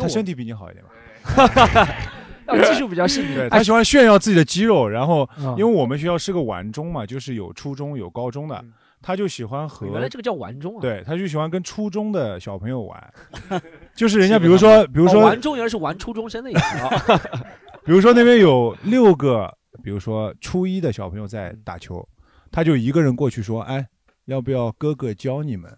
[0.00, 0.90] 他身体比你好一点吧，
[1.36, 2.23] 呃
[2.64, 3.34] 技术比较细腻。
[3.34, 8.72] 对他喜欢炫耀自己的肌肉，然后啊因为我们学校是个完中嘛，就是有初中有高中的，嗯
[9.06, 10.80] 他就喜欢和原来这个叫完中啊。
[10.80, 13.14] 对，他就喜欢跟初中的小朋友玩，
[13.94, 17.20] 就是人家比如说，比如哦，说完中原来是玩初中生的意思啊。
[17.84, 22.02] 比如说那边有六个，比如说初一的小朋友在打球，
[22.50, 23.86] 他就一个人过去说：“哎，
[24.24, 25.70] 要不要哥哥教你们？”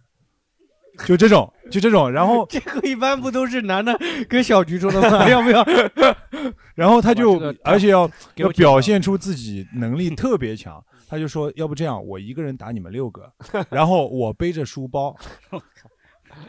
[1.05, 5.29] 就这种，就这种，然后这个一般不都是男的跟小菊说的吗？
[5.29, 5.67] 要不要？
[6.75, 13.31] 然后他就而且要要表现出自己能力特别强，他就说：“要不这样，我一个人打你们六个，
[13.71, 15.15] 然后我背着书包。”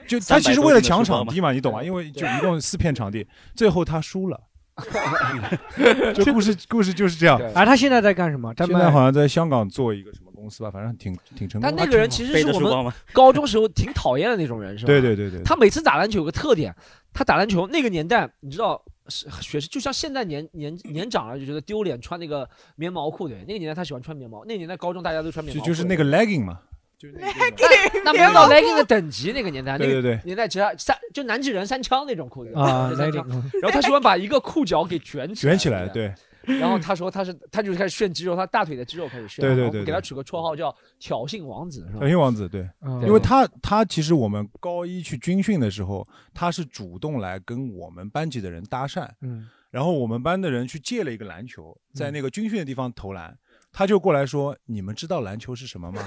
[0.05, 1.81] 就他其实为了抢场地嘛，你懂吗？
[1.81, 3.25] 因为就一共四片场地，
[3.55, 4.39] 最后他输了。
[6.13, 7.39] 就故事故事就是这样。
[7.53, 8.53] 啊，他现在在干什么？
[8.53, 11.75] 他现在好像在香港做一个什么公司吧，反正挺挺成功的。
[11.75, 14.87] 但那个人其实是我们 高中时候挺讨厌的那种人，是吧？
[14.87, 15.43] 对对对对对。
[15.43, 16.73] 他每次打篮球有个特点，
[17.11, 26.59] 他打篮球那个年代，你知道是学生就像现在年年年长了就觉得丢脸穿那个棉毛裤的，那个年代他喜欢穿棉毛，那个年代高中大家都穿棉毛裤，就就是那个 legging 嘛，
[26.99, 27.09] 就
[28.05, 33.27] 那没有到 legging 的等级，那个年代，那个对对对年代只要三就南极人三枪那种裤子啊三枪。
[33.27, 36.13] legging 然后他喜欢把一个裤脚给卷起来，卷起来，对。
[36.59, 41.99] 然后他说他是他就开始炫肌肉，他大腿的肌肉开始炫，对对对给他取个绰号叫挑衅王子，是吧？
[41.99, 53.37] 挑衅王子，对，嗯因为他他其实我们高一去军训的时候，他是主动来跟我们班级的人搭讪，嗯，然后我们班的人去借了一个篮球，在那个军训的地方投篮，
[53.73, 56.01] 他就过来说：“你们知道篮球是什么吗？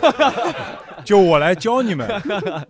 [1.05, 2.09] 就我来教你们。”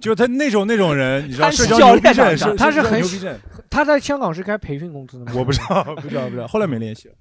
[0.00, 3.38] 就他那种那种人，你知道他是社交教练牛逼症，长他是很牛逼症。
[3.70, 5.32] 他在香港是开培训公司的吗？
[5.36, 7.14] 我不知道，不知道，不知道，后来没联系了。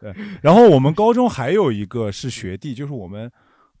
[0.00, 3.30] 对，然后我们高中还有一个是学弟，就是我们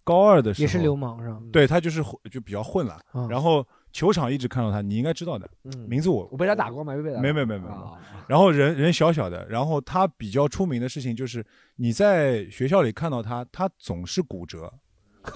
[0.04, 1.38] 高二的时候也是流氓是吧？
[1.52, 6.94] 对他就是混就比较混了，啊然后球场一直看到他，你应该知道的，嗯名字我我被他打过吗？
[6.94, 7.22] 没被打过？
[7.22, 7.92] 没没没没啊
[8.26, 11.44] 然后人人小小的，然后他比较出名的事情就是
[11.76, 14.72] 你在学校里看到他，他总是骨折。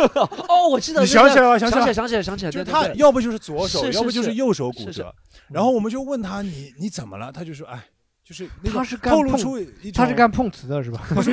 [0.49, 5.15] 哦，我记得你想起来了，想起来，想起来，想起来，就是对对对他要不就是左手，是是要不就是右手骨折。
[5.49, 7.31] 然后我们就问他你你怎么了？
[7.31, 7.85] 他就说哎，
[8.27, 11.01] 就是那种他是干透露碰出一他是干碰瓷的是吧？
[11.11, 11.31] 不是，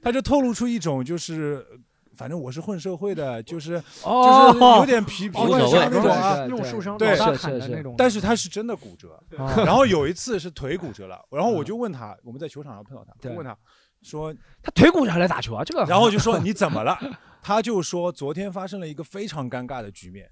[0.00, 1.66] 他就透露出一种就是
[2.14, 3.74] 反正我是混社会的，就是
[4.04, 13.58] 哦就是有点皮皮无外伤所谓那种啊，对对对那种受伤对老大喊的那种但是他是真的骨折哦，然后有一次是腿骨折了，然后我就问他，我们在球场上碰到他，对我问他
[14.02, 14.32] 说
[14.62, 15.64] 他腿骨折还来打球啊？
[15.64, 16.96] 这个，然后我就说你怎么了？
[17.42, 20.30] 他就说昨天发生了一个非常尴尬的局面。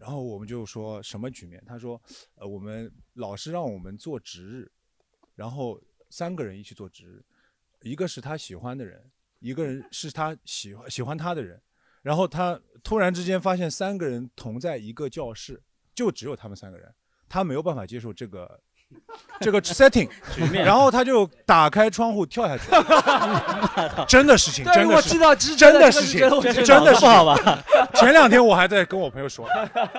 [0.00, 1.60] 然后我们就说什么局面？
[1.66, 2.00] 他说，
[2.36, 4.70] 呃，我们老师让我们做值日，
[5.38, 5.80] 然后
[6.10, 7.22] 三个人一起做值日，
[7.82, 9.00] 一个是他喜欢的人，
[9.38, 11.60] 一个人是他喜欢喜欢他的人，
[12.02, 15.62] 然后他突然之间发现三个人同在一个教室，
[15.94, 16.92] 就只有他们三个人，
[17.28, 18.60] 他没有办法接受这个
[19.40, 20.10] 这个 setting，
[20.50, 22.64] 然后他就打开窗户跳下去，
[24.08, 27.64] 真的事情，对真的知道知真真的事情真的我知，道真的事情不好吧？
[27.94, 29.48] 前两天我还在跟我朋友说，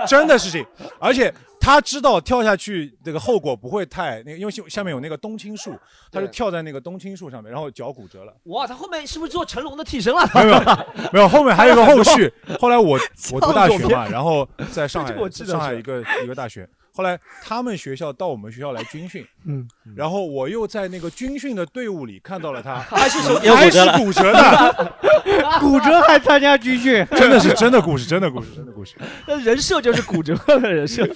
[0.05, 0.65] 真的事情，
[0.99, 5.77] 而且他知道跳下去这个后果不会太那个，因为下下面有那个冬青树，
[6.11, 8.33] 他就跳在那个冬青树上面，然后脚骨折了。
[8.45, 10.27] 哇，他后面是不是做成龙的替身了？
[10.33, 12.31] 没有没有没有，后面还有个后续。
[12.59, 12.97] 后来我
[13.31, 24.93] 我读大学嘛， 然后在上海 上海一个一个大学，后来他们学校到我们学校来军训，嗯，然后我又在那个军训的队伍里看到了他，还是手还是又骨折了骨折的，
[25.59, 28.95] 骨折还参加军训，真的是真的故事，真的故事，真的故事。
[29.27, 31.07] 那人设就是骨折的人设，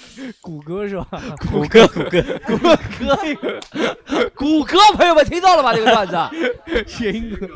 [0.41, 1.07] 谷歌是吧？
[1.51, 2.77] 谷歌谷歌谷歌，
[4.35, 5.73] 谷歌，朋友们听到了吧？
[5.73, 7.49] 这个段子，谐音梗。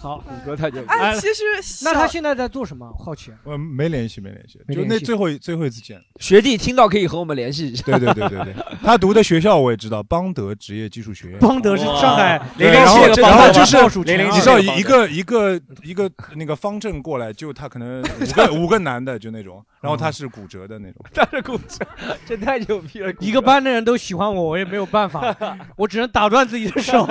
[0.00, 0.84] 好，谷歌太牛。
[0.86, 1.42] 哎，其实
[1.82, 2.86] 那他现在在做什么？
[3.04, 3.32] 好奇。
[3.42, 6.00] 我没联系，没联系，就那最后一最后一次见。
[6.20, 7.82] 学弟听到可以和我们联系一下。
[7.86, 8.54] 对对对对对，
[8.84, 11.38] 他读的学校我也知道，邦德职业技术学院。
[11.38, 21.04] 邦德是上海对零零七然后就是你知道这个一个一个一个那个方阵过来，就他可能五个 五个男的就那种，然后他是骨折的那种。
[21.14, 21.86] 他是骨折，
[22.26, 23.12] 这太牛逼了！
[23.20, 25.34] 一个班的人都喜欢我，我也没有办法，
[25.76, 27.08] 我只能打断自己的手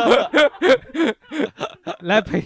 [2.02, 2.44] 来陪。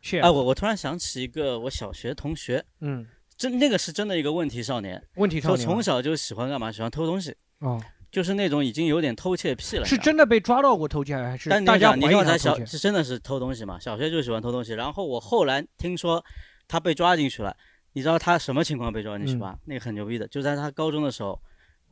[0.00, 6.70] 谢哎，我我突然想起一个我小学同学，嗯，真那个是真的一个问题少年，问题少年从小就喜欢干嘛？
[6.70, 7.80] 喜欢偷东西，哦，
[8.10, 9.84] 就是那种已经有点偷窃癖了。
[9.84, 12.66] 是真的被抓到过偷窃，还是但你大家想，你怀疑刚才小他偷窃？
[12.66, 13.78] 是真的是偷东西嘛？
[13.80, 16.24] 小学就喜欢偷东西，然后我后来听说
[16.68, 17.56] 他被抓进去了，
[17.94, 19.56] 你知道他什么情况被抓进去吧？
[19.64, 21.40] 那个很牛逼的，就在他高中的时候，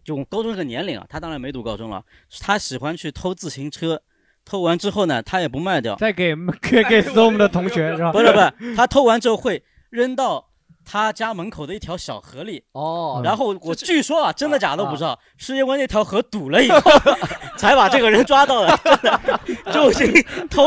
[0.05, 2.05] 就高中这个年龄啊，他当然没读高中了，
[2.41, 4.03] 他喜欢去偷自行车，
[4.45, 8.13] 偷完之后呢，他也不卖掉，再给给 给 storm 的同学是吧？
[8.13, 10.50] 不是不是，他偷完之后会扔到
[10.91, 12.63] 他家门口的一条小河里。
[12.73, 16.81] 哦，然后我据说啊，真的假的不知道，是因为那条河堵了以后，
[17.57, 20.67] 才把这个人抓到的， 真的，就已经偷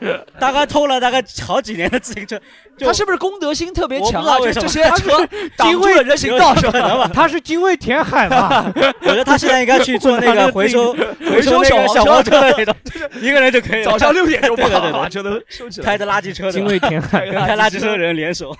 [0.00, 2.40] 了，大概偷了大概好几年的自行车。
[2.78, 4.38] 他是不是公德心特别强啊？
[4.38, 7.10] 我不知道为什么就这些车 挡住了人行道是吧？
[7.12, 8.72] 他是精卫填海嘛？
[9.02, 12.74] 我觉得他现在应该去做那个回收回收那个小黄车的那种，
[13.20, 13.84] 一个人就可以。
[13.84, 17.26] 早上六点钟对对对把车都收起来，开着垃圾车的，精卫填海。
[17.26, 18.56] 跟开垃圾车的人联手，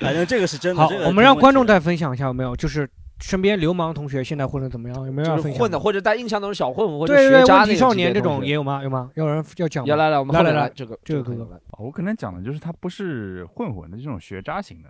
[0.00, 0.82] 反正这个是真的。
[0.82, 2.56] 好这个，我们让观众再分享一下有没有？
[2.56, 2.88] 就是
[3.20, 5.06] 身边流氓同学现在混的怎么样？
[5.06, 5.60] 有没有要分享？
[5.60, 8.82] 混的，或者大家印象中是小混混或者对对对，学渣少年这种也有吗？
[8.82, 9.10] 有吗？
[9.14, 9.88] 有人要讲吗？
[9.88, 14.88] 要来来，我们来来来这个这个哥哥可以来哦我可能讲的就是他不是混混的这种学渣型的，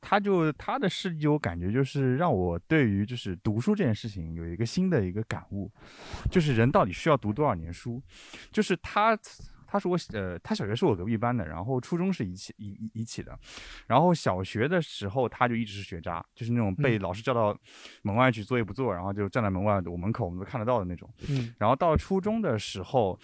[0.00, 5.70] 他就他的事迹，我感觉就是让我对于就是读书这件事情有一个新的一个感悟，
[6.30, 8.02] 就是人到底需要读多少年书，
[8.50, 9.18] 就是他。
[9.66, 13.38] 他是我呃，他小学是我隔壁班的，然后初中是一起一一一起的，
[13.86, 17.56] 然后小学的时候他就一直是学渣，就是那种被嗯老师叫到
[18.02, 21.12] 门外去作业不做，然后就站在门外我门口我们都看得到的那种。
[21.28, 23.18] 嗯然后到了初中的时候，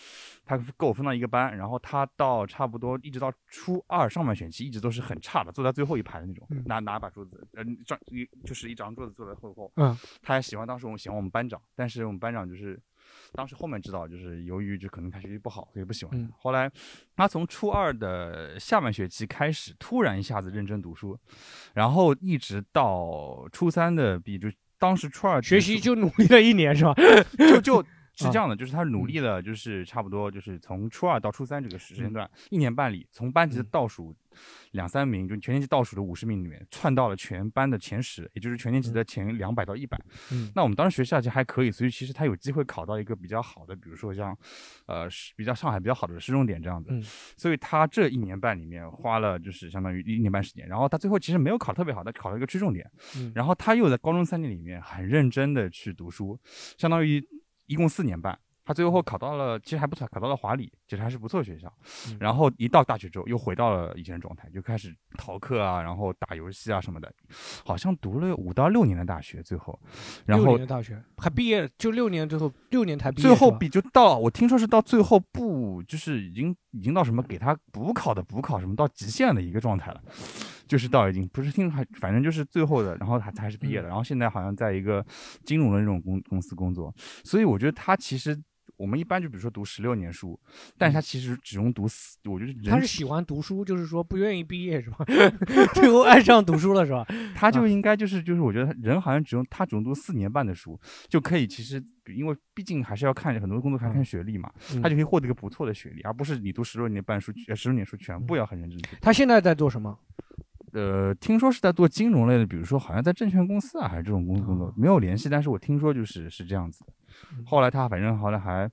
[0.44, 9.70] 他跟我分到一个班，然后他到差不多一直到初二上半学期，一直都是很差的，坐在最后一排的那种，嗯拿拿把桌子，呃，张一就是一张桌子坐在后后。
[9.76, 12.80] 嗯，他还喜欢当时我们喜欢我们班长，但是我们班长就是
[13.32, 16.26] 当时后面知道，就是由于就可能他学习不好，所以不喜欢他。
[16.26, 16.70] 嗯后来
[17.16, 21.18] 他从初二的下半学期开始，突然一下子认真读书，
[21.74, 26.94] 然后一直到初三的毕，就当时初二学习就努力了一年是吧？
[27.38, 34.14] 就就是啊这样的，就是他努力了，就是差不多就是从初二到初三这个时间段，一年半里，从班级的倒数
[34.72, 39.98] 两三名，就全年级倒数的五十名里面，窜到了全班的前十，也就是全年级的前两百到一百。
[40.30, 40.50] 嗯。
[40.54, 44.36] 那我们当时学校其实还可以，所以其实他有机会考到一个比较好的，比如说像，
[44.86, 46.90] 呃，是比较上海比较好的市重点这样子。
[46.92, 47.02] 嗯。
[47.36, 53.32] 所以他这一年半里面花了就是相当于一年半时间，然后他最后其实没有考特别好，他考了一个区重点，嗯。
[53.34, 56.38] 然后他又在高中三年里面很认真的去读书，
[56.78, 57.22] 相当于
[57.66, 61.72] 一共四年半，他最后考到了，其实还不错，考到了华理，其实还是不错学校。
[62.10, 67.10] 嗯然后一到大学之后，又回到了以前的状态，就开始逃课啊，然后打游戏啊什么的，
[67.64, 69.80] 好像读了五到六年的大学，最后，
[70.26, 80.02] 然六后年的大学还毕业，就六年最后六年才毕业，最后比就到我听说是到最后不就是已经已经到什么给他补考的补考什么到极限的一个状态了，
[80.66, 85.04] 就是到已经不是听还反正就是最后的，然后他他还是毕业嗯了，然后现在好像在一个
[85.44, 88.38] 金融的那种公公司工作，所以我觉得他其实。
[88.76, 90.38] 我们一般就比如说读十六年书，
[90.76, 95.04] 但是他其实只用读四，我觉得他是喜欢读书，就是说不愿意毕业是吧？
[95.74, 97.06] 最后爱上读书了是吧？
[97.34, 101.82] 他就啊应该就是就是，我觉得人好像只用他只用读四年半的书就可以，其实
[102.14, 108.80] 因为毕竟还是要看很多工作还看学历嘛，嗯他就可以获得一个不错的学历，而不是你读十六年半书呃十六年书全部要很认真。
[109.00, 109.96] 他现在在做什么？
[110.72, 116.92] 呃，听说是在做金融类的，比如说好像在证券公司啊，还是这种公司工作，没有联系，但是我听说就是是这样子的。
[117.44, 118.70] 后来他反正后来还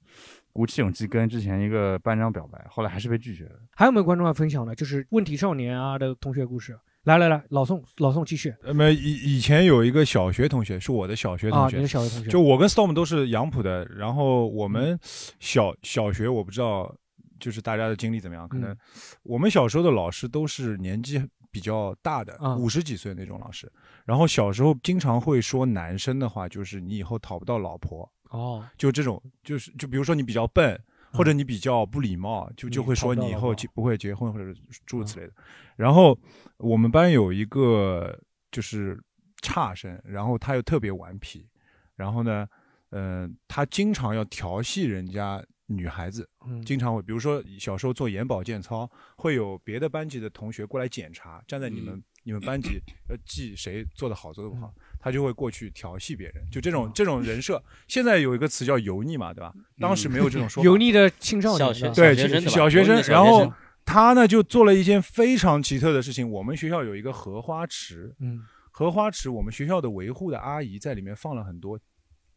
[0.52, 3.60] 鼓起勇气跟之前一个班长表白，后来还是被拒绝了。
[3.76, 4.76] 还有没有观众要分享的？
[4.76, 6.78] 就是问题少年啊的同学故事。
[7.04, 8.54] 来来来，老宋，老宋继续。
[8.62, 15.00] 那么以以前有一个小学同学，是我的小学同学，啊你的小学同学就我跟 Storm 都是杨浦的，然后我们
[15.40, 16.94] 小小学我不知道，
[17.40, 18.78] 就是大家的经历怎么样，可能嗯
[19.24, 23.72] 我们小时候的老师都是年纪比较大的，啊五十几岁那种老师，
[24.06, 30.80] 然后小时候经常会说男生的话，就是你以后讨不到老婆，哦，就这种，就是就比如说你比较笨，
[31.12, 34.54] 或者你比较不礼貌，就就会说你以后就不会结婚或者
[34.86, 35.34] 诸如此类的。
[35.76, 36.18] 然后
[36.58, 38.18] 我们班有一个
[38.52, 39.02] 就是
[39.42, 41.48] 差生，然后他又特别顽皮，
[41.96, 42.48] 然后呢，
[42.92, 46.62] 嗯、他经常要调戏人家女孩子，嗯。
[46.64, 57.64] 经常会，比如说小时候做眼保健操，会有别的班级的同学过来检查，站在你们、你们班级要记谁做的好做的不好，他就会过去调戏别人，就这种这种人设。
[57.88, 59.54] 现在有一个词叫油腻嘛，对吧？
[59.80, 60.66] 当时没有这种 说法。
[60.66, 63.52] 油腻的青少年小学是小学生然后
[63.86, 66.30] 他呢就做了一件非常奇特的事情。
[66.30, 68.42] 我们学校有一个荷花池，嗯，
[68.72, 71.80] 荷花池，我们学校的维护的阿姨在里面放了很多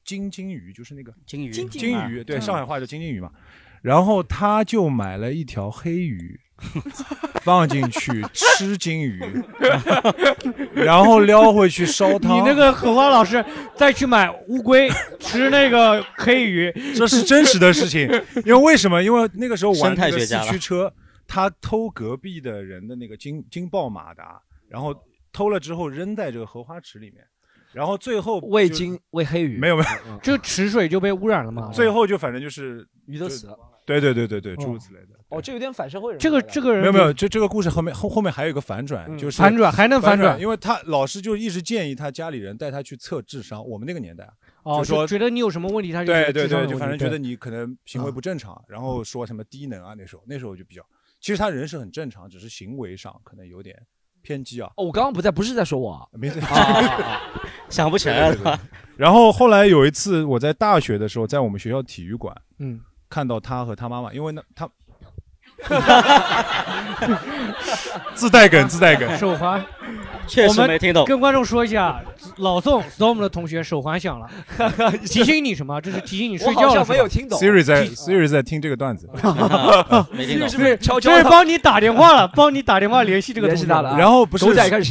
[0.04, 3.30] 金金鱼，就是那个金鱼金金鱼鱼，对，嗯上海话叫金金鱼嘛。
[3.83, 6.39] 然后他就买了一条黑鱼，
[7.43, 9.20] 放进去吃金鱼，
[10.72, 12.37] 然后撩回去烧汤。
[12.37, 13.45] 你那个荷花老师
[13.76, 18.03] 再去买乌龟吃那个黑鱼，这是真实的事情。
[18.45, 19.03] 因为为什么？
[19.03, 20.93] 因为那个时候玩生态那个四学家驱车，
[21.26, 24.95] 他偷隔壁的人的那个金金豹马达，然后
[25.33, 27.24] 偷了之后扔在这个荷花池里面，
[27.72, 31.72] 然后最后喂金喂黑鱼，没有没有，就池水就被污染了嘛？
[31.72, 33.59] 最后就反正就是鱼都死了。
[33.85, 35.09] 对对对对对，哦诸如此类的。
[35.28, 43.66] 哦，这有点反社会人格这个这个人没有没有，这这个故事后面后后面还有一个反转，嗯就是反转还能反转因为他老师就一直建议他家里人带他去测智商。
[43.66, 50.83] 我们那个年代啊，哦，就说觉得你有什么问题，他就觉得对对对，智商有问题就反正觉得对你可能行为不正常，然后说什么低能啊，那时候那时候就比较，
[51.20, 53.74] 其实他人是很正常，只是行为上可能有点
[54.20, 54.70] 偏激啊。
[54.76, 56.39] 哦，我刚刚不在，不是在说我啊， 没 事，
[57.70, 58.61] 想不起来了？
[58.99, 62.78] 然后后来有一次我在大学的时候，在我们学校体育馆，嗯，
[63.12, 64.66] 看到他和他妈妈，因为那他
[68.14, 69.62] 自带梗自带梗，手环，
[70.26, 71.04] 确我们实没听懂。
[71.04, 72.02] 跟观众说一下，
[72.38, 74.26] 老宋 storm 的同学手环响了，
[75.04, 75.78] 提醒你什么？
[75.78, 76.86] 这是提醒你睡我好像觉了。
[76.86, 77.38] 没有听懂。
[77.38, 79.06] Siri 在 Siri 在听这个段子，
[80.10, 80.48] 没听懂。
[80.48, 83.90] 是不是悄悄这是帮你打电话了，帮你打电话联系这个同学联系他了。
[83.90, 84.46] 啊然后不是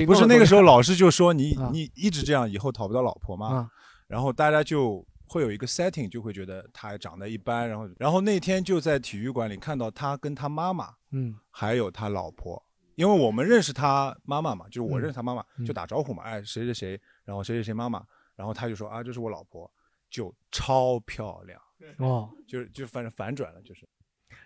[0.06, 1.70] 不是那个时候老师就说你啊。
[1.74, 3.68] 你一直这样以后讨不到老婆嘛，啊。
[4.08, 11.34] 然后大家就会有一个 setting，就会觉得他长得一般，然后然后那天就在体育馆里看到他跟他妈妈嗯。
[11.50, 12.62] 还有他老婆，
[12.96, 18.04] 因为我们认识他妈妈嘛，就是我嗯认识他妈妈，嗯就打招呼嘛，哎谁谁谁，然后谁谁谁妈妈，
[18.36, 19.72] 然后他就说啊这是我老婆，
[20.10, 21.58] 就超漂亮，
[22.00, 23.88] 哦，就是就反正反转了，就是。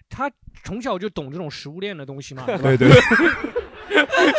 [0.07, 0.31] 他
[0.63, 2.89] 从小就懂这种食物链的东西嘛， 对对对，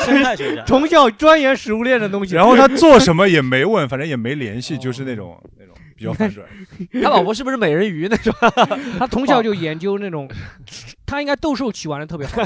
[0.05, 2.37] 生态学家从小钻研食物链的东西。
[2.37, 6.47] 然后他 做什么也没问，反正也没联系，就是那种那种比较反转。
[7.03, 8.33] 他老婆是不是美人鱼那种？
[8.99, 10.29] 他从小就研究那种，
[11.07, 12.43] 他应该斗兽棋玩的特别好。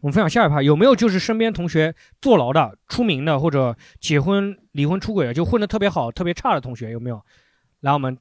[0.00, 7.20] 我们分享下一趴，有没有就是身边同学坐牢的、出名的，或者结婚、离婚、出轨的，就混的特别好、特别差的同学有没有？
[7.80, 8.16] 来，我们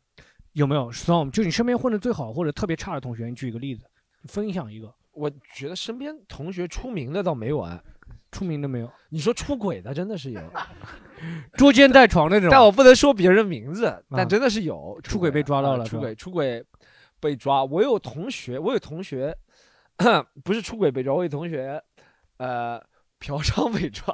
[0.54, 1.30] 有没有 storm？
[1.30, 3.84] 就你身边混的最好或者特别差的同学，你举个例子，
[4.26, 7.80] 分享一个我觉得身边同学出名的倒没有啊，
[8.32, 10.42] 出名的没有，你说出轨的真的是有，
[11.58, 12.50] 捉奸在床那种。
[12.50, 16.64] 但我不能说别人名字，但真的是有出轨被抓到了啊出轨出轨
[17.20, 17.64] 被抓。
[17.64, 19.36] 我有同学，我有同学
[20.44, 21.82] 不是出轨被抓，我有同学
[22.38, 22.82] 呃
[23.20, 24.14] 嫖娼被抓。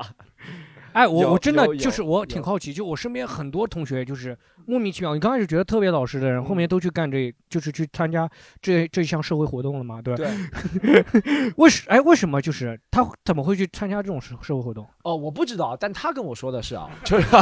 [0.94, 8.30] 哎，我我真的就是我挺好奇，就我身边很多同学就是莫名其妙，你刚开始觉得特别老实的人，后面都去干这，就是去参加
[8.62, 10.24] 这这项社会活动了嘛，对吧？
[10.82, 11.06] 对，
[11.58, 14.88] 为什哎为什么就是他怎么会去参加这种社社会活动？
[15.04, 17.28] 哦，我不知道，但他跟我说的是啊，就是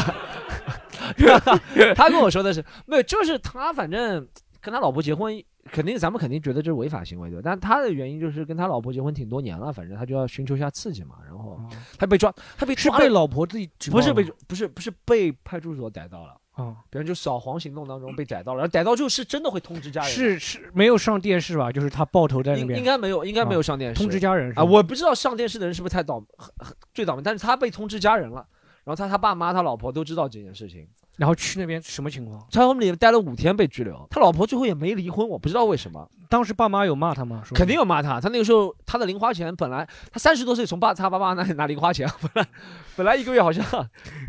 [1.96, 4.28] 他跟我说的是没有，就是他反正
[4.62, 5.42] 跟他老婆结婚，
[5.72, 7.42] 肯定咱们肯定觉得这是违法行为对吧？
[7.44, 11.60] 但他的原因就是跟他老婆结婚挺多年了，反正他就要寻求一下刺激嘛，然后
[11.98, 16.38] 他被抓，他被抓被老婆自己举不是被不是不是被派出所逮到了。
[16.52, 21.72] 啊，比方就扫黄行动当中被逮到了，然后逮到就是真的会通知家人的，是是没有上电视吧？
[21.72, 23.98] 就是他抱头在那应边，应该没有，应该没有上电视。
[23.98, 28.46] 通知家人是啊，我不知道上电视的人是不是太倒很很最倒霉，但是他被通知家人了，
[28.84, 32.46] 然后他他爸妈他老婆都知道这件事情，然后去那边什么情况？
[32.50, 36.10] 在后面里面待了五天被拘留，他老婆最后也没离婚，我不知道为什么。
[36.30, 37.42] 当时爸妈有骂他吗？
[37.46, 42.50] 说肯定有骂他，他那个时候他的零花钱本来他三十多岁从爸他爸妈那里拿零花钱， 本来
[42.96, 43.64] 本来一个月好像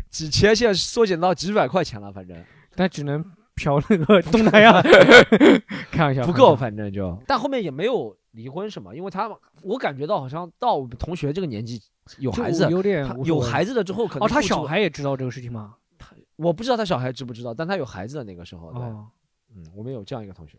[0.09, 2.37] 几千，现在缩减到几百块钱了，反正。
[2.75, 3.23] 但只能
[3.55, 4.81] 嫖那个东南亚，
[5.91, 11.81] 开玩笑，不够，反正就，但后面也没有离婚什么，因为他我感觉到好像到我们同学这个年纪
[12.19, 12.67] 有孩子，
[13.23, 15.75] 有孩子了之后可能哦，他小孩也知道这个事情吗？
[16.35, 19.07] 我不知道他小孩知不知道，但他有孩子的那个时候，对，哦，
[19.55, 20.57] 嗯，我们有这样一个同学，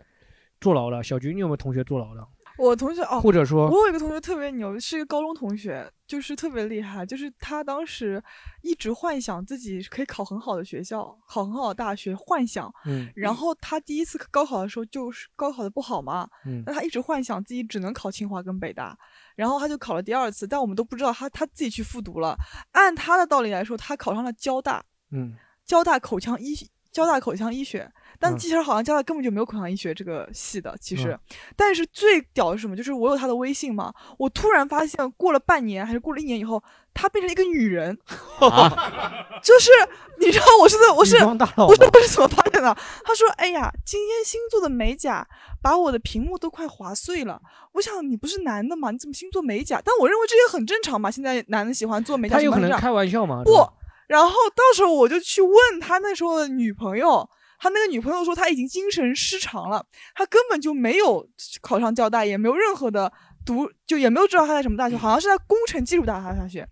[0.60, 1.02] 坐牢了。
[1.02, 2.26] 小菊，你有没有同学坐牢的？
[2.56, 8.22] 我同学哦，或者说我有一个同学特别牛，是一个高中同学，就是特别厉害，就是他当时
[8.62, 12.72] 一直幻想自己可以考很好的学校，考很好的大学，幻想。
[12.86, 18.96] 嗯然后他第一次高考的时候，就是高考的不好嘛，嗯那他一直幻想自己只能考清华跟北大，
[19.34, 22.36] 然后他就考了第二次，但我们都不知道他他自己去复读了。
[22.72, 25.34] 按他的道理来说，他考上了交大，嗯，
[25.66, 26.54] 交大口腔医
[26.92, 27.90] 交大口腔医学，
[28.24, 31.10] 但嗯其实好像加大根本就没有口腔医学这个系的，其实。
[31.10, 31.18] 嗯
[31.56, 32.74] 但是最屌的是什么？
[32.74, 36.62] 就是我有他的微信嘛，我突然发现过了半年还是过了一年以后，
[36.94, 37.96] 他变成一个女人，
[39.42, 39.70] 就是
[40.18, 41.36] 你知道我是在我是我
[41.74, 42.74] 是我是怎么发现的？
[43.04, 45.26] 他说：“哎呀，今天新做的美甲
[45.62, 47.40] 把我的屏幕都快划碎了。”
[47.72, 48.90] 我想你不是男的吗？
[48.90, 49.80] 你怎么新做美甲？
[49.84, 53.42] 但我认为这也很正常嘛，现在男的喜欢做美甲，他有可能开玩笑嘛？
[53.44, 53.68] 不，
[54.06, 57.28] 然后到时候我就去问他那时候的女朋友，
[57.64, 59.82] 他那个女朋友说他已经精神失常了，
[60.14, 61.26] 他根本就没有
[61.62, 63.10] 考上交大，也没有任何的
[63.42, 66.68] 读，就也没有知道他在什么大学，好像是在工程技术大大学。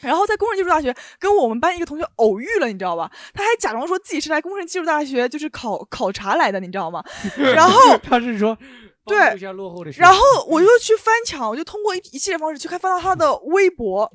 [0.00, 3.10] 然后在工程技术大学跟我们班一个同学偶遇了，你知道吧？
[3.34, 7.02] 他还假装说自己是来工程技术大学就是考考察来的，你知道吗？
[7.36, 8.56] 然后他是说
[9.04, 9.34] 对
[10.00, 14.08] 然后我就去翻墙，我就通过一一系列方式去看翻到他的微博，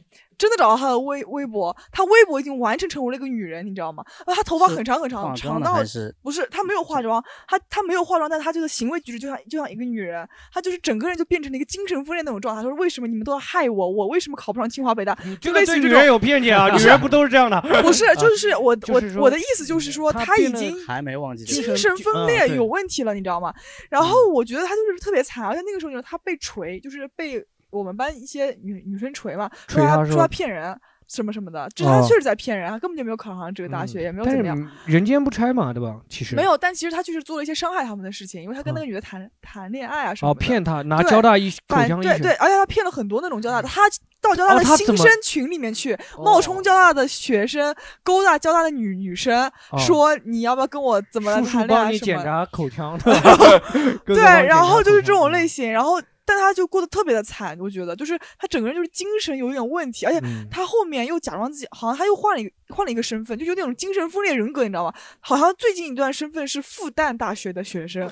[0.43, 4.03] 真的找到他的微微博，他微博已经完全成为了一个女人，你知道吗？
[4.25, 12.61] 啊，他头发很长很长，长到是不是他没有化妆，他他没有化妆，但他这个行为举止就像就像一个女人，他就是整个人就变成了一个精神分裂那种状态。
[12.61, 13.89] 他说为什么你们都要害我？
[13.89, 15.15] 我为什么考不上清华北大？
[15.15, 17.61] 就这个类似于这种对女人有偏见啊， 女人不都是这样的？
[17.81, 23.53] 不是， 就是我就是我我的意思就是说，他变得他已经还没忘记精神分裂有问题了，你知道吗？
[23.89, 27.41] 然后我觉得他就是特别惨，而且那个时候呢，他被锤，就是被
[27.73, 30.79] 我们班一些女女生锤嘛，说锤他说他骗人。
[31.05, 35.99] 什么什么的，就是他哦确实在骗人，他根本就没有考上这个大学，也没有怎么样，人间不拆嘛，对吧？
[36.09, 36.57] 其实没有。
[36.57, 40.39] 但其实他就是做了一些伤害他们的事情，因为他跟那个女的谈谈恋爱啊什么哦，的。
[40.39, 43.81] 骗他拿交大一口反腔对对，而且他骗了很多那种交大的，他
[44.21, 52.23] 到交大的新生群里面去，冒充交大的学生，勾搭交大的女女生，哦说你要不要跟我怎么叔叔谈恋爱帮你什么的。
[52.23, 53.13] 检查口腔的，
[54.07, 60.47] 对，然后就是这种类型，然后但他就过得特别的惨，我觉得就是他整个人就是精神有点问题，而且嗯。
[60.51, 64.93] 他后面又假装自己好像他又换了一个换了一个身份，就有那种精神分裂人格，你知道吗？
[65.19, 68.09] 好像最近一段身份是复旦大学的学生，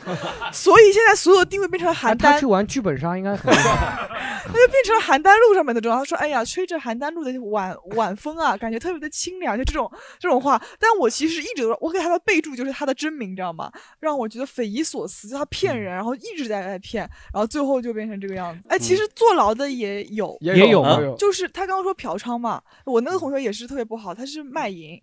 [0.52, 4.10] 所以现在所有的定位变成了邯郸他去，玩剧本杀应该很厉害
[4.44, 5.98] 他就变成了邯郸路上面的这种。
[5.98, 9.90] 他说：“哎呀，吹着邯郸路的晚晚风啊，感觉特别的清凉。”就这种
[10.20, 10.62] 这种话。
[10.80, 13.72] 但我其实一直都，我给他的备注就是他的真名，你知道吗？
[14.00, 18.68] 让我觉得匪夷所思，就他骗人，然后一直在在骗，然后最后就变成这个样子。
[18.68, 25.02] 哎，其实坐牢的也有也有就是他刚刚说嫖娼嘛，我那个同学也是特别不好，他是卖淫，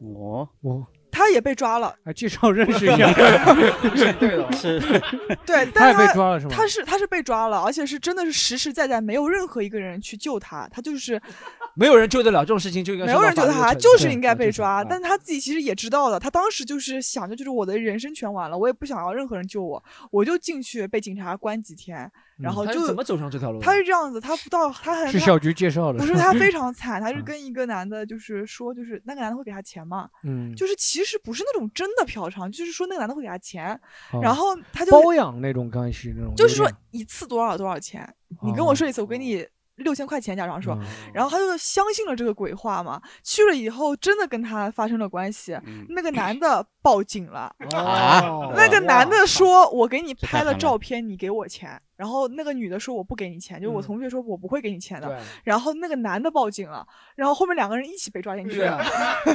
[0.00, 0.86] 哦，我？
[1.10, 1.96] 他也被抓了。
[2.04, 3.12] 啊，介绍认识一下，
[4.20, 4.78] 对的，是。
[5.44, 6.52] 对，他也但是被抓了是吗？
[6.54, 11.20] 他是他是被抓了，而且是真的是实实在在，没有任何一个人去救他，他就是
[11.74, 14.84] 没有人救得了这种事情，就应该没有人救他，就就是应该被抓。
[14.84, 19.82] 但他自己其实也知道的，他当时就是想着，就是我的人生全完了，我也不想要任何人救我，
[20.12, 22.08] 我就进去被警察关几天，
[22.38, 23.60] 然后就他是怎么走上这条路？
[23.60, 33.72] 他是这样子，他不到他很是小菊介绍的，不是他非常惨， 他是跟一个男的，就是说，就是那个男的会给他钱嘛，嗯就是其实不是那种真的嫖娼，就是说那个男的会给他钱，
[34.12, 38.08] 哦然后他就包养那种关系那种，就是说一次多少多少钱，
[38.42, 39.44] 你跟我说一次，我给你
[39.76, 40.84] 六千块钱，假装说，嗯
[41.14, 43.00] 然后他就相信了这个鬼话嘛。
[43.22, 47.54] 去了以后，真的跟他发生了关系，嗯那个男的报警了。
[47.74, 55.08] 啊那个男的说：“我给你拍了照片，你给我钱。”然后那个女的说：“我不给你钱。”就是我嗯同学说：“我不会给你钱的。
[55.08, 58.80] 对然后那个男的报警了，然后后面两个人一起被抓进去了。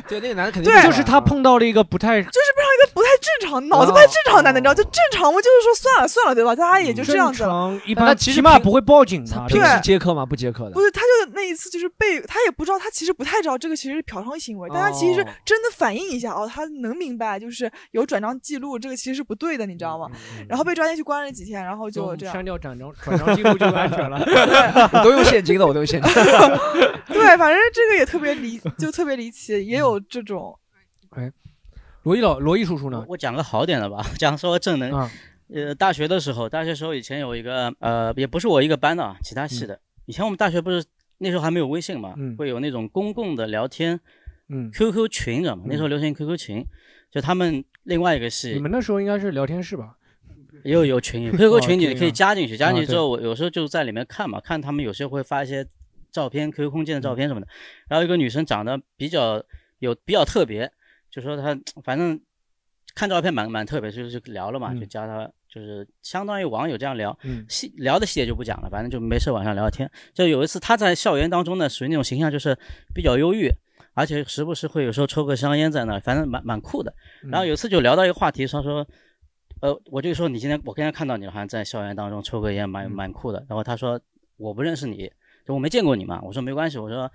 [0.07, 6.55] 对，那个男的肯 定就是他碰到了一个不太就是碰上一个不太正常、脑子不太正常的男的，你知道，就正常嘛，就是说算了算了，对吧？
[6.55, 7.49] 大家也就这样子了。
[7.49, 9.45] 正常一那他般其实起码不会报警的。
[9.49, 10.25] 平对时接客吗？
[10.25, 10.81] 不接客的不。
[10.81, 20.09] 是，他就那一次就是被他也不知道，他其实不太知道这个其实是嫖娼行为，但他其实真的反映一下哦，他能明白就是有转账记录，这个其实是不对的，你知道吗？
[20.47, 22.33] 然后被抓进去关了几天，然后就这样。
[22.33, 24.17] 删掉转账转账记录就安全了。
[24.93, 26.13] 我 都用现金的，我都用现金。
[27.07, 30.57] 对，反正这个也特别离，就特别离奇，也有这种。
[32.03, 33.05] 罗毅老罗毅叔叔呢？
[33.07, 34.91] 我讲个好点的吧，讲稍微正能。
[34.91, 35.09] 啊
[35.53, 39.79] 呃，大学的时候，大学时候以前有一个呃，也不是我一个班的啊，其他系的。
[40.05, 40.83] 以前我们大学不是
[41.17, 43.99] 那时候还没有微信嘛，嗯会有那种公共的聊天
[44.49, 45.63] 嗯，QQ 群，知道吗？
[45.67, 46.65] 那时候流行 QQ 群，
[47.11, 49.97] 就他们另外一个系你们那时候应该是聊天室吧？
[50.63, 55.65] 也有有群哦，QQ 群你可以加进去，加进去啊之后，我有时候就在里面看嘛，看他们有时候会发一些
[56.11, 57.47] 照片，QQ 空间的嗯照片什么的。
[57.87, 59.43] 然后一个女生长得比较
[59.79, 60.71] 有比较特别，
[61.09, 62.19] 就说她反正
[62.95, 69.89] 看照片蛮蛮特别，就是就聊了嘛，嗯就加她就是相当于网友这样聊，嗯细聊的细节就不讲了，反正就没事晚上聊聊天。
[70.13, 72.57] 就有一次他在校园当中呢，属于那种形象就是
[72.93, 73.51] 比较忧郁，
[73.93, 76.91] 而且时不时会有时候抽个香烟在那儿，反正蛮蛮酷的。
[77.23, 78.87] 嗯然后有一次就聊到一个话题，他说，
[79.61, 83.45] 呃，我就说你今天我刚才看到你好像在校园当中抽个烟，蛮蛮酷的。
[83.47, 83.99] 然后他说
[84.37, 85.11] 我不认识你，
[85.45, 86.19] 就我没见过你嘛。
[86.23, 87.11] 我说没关系，我说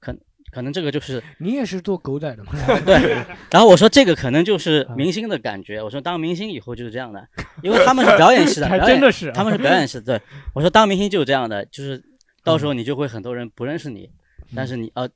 [0.00, 0.16] 可
[0.52, 2.52] 可能这个就是你也是做狗仔的嘛？
[2.86, 3.16] 对。
[3.50, 5.82] 然后我说这个可能就是明星的感觉。
[5.82, 7.26] 我说当明星以后就是这样的，
[7.62, 10.02] 因为他们是表演系的， 真的是啊他们是表演系的。
[10.02, 10.20] 对，
[10.54, 12.02] 我说当明星就是这样的，就是
[12.44, 14.10] 到时候你就会很多人不认识你，
[14.54, 15.08] 但是你呃。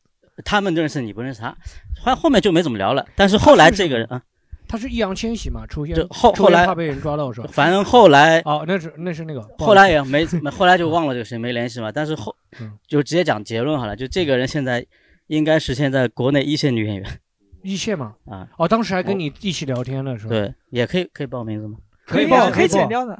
[0.44, 1.56] 他们认识你不认识他，
[2.04, 3.06] 后后面就没怎么聊了。
[3.16, 4.20] 但是后来这个人啊，
[4.68, 5.66] 他是易烊千玺嘛？
[5.66, 7.48] 出现就后后来怕被人抓到是吧？
[7.50, 9.40] 反正后来哦，那是那是那个。
[9.56, 11.90] 后来也没，没后来就忘了这个谁没联系嘛。
[11.90, 14.84] 但是后嗯就直接讲结论好了，就这个人现在
[15.28, 17.20] 应该是现在国内一线女演员
[17.62, 18.14] 一线嘛。
[18.26, 18.48] 啊。
[18.58, 21.78] 哦，当时还跟你一起聊天了是吧？，对，也可以可以报名字吗？
[22.06, 23.16] 可以报，可以剪掉的。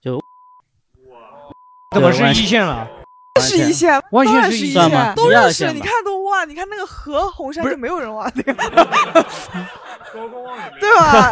[0.00, 0.20] 就
[1.94, 2.88] 怎么是一线了？
[3.40, 5.70] 是一线，完全当然是一是一线吗都认识。
[5.72, 8.54] 你看都哇，你看那个何鸿燊就没有人挖那个，
[10.80, 11.30] 对吧？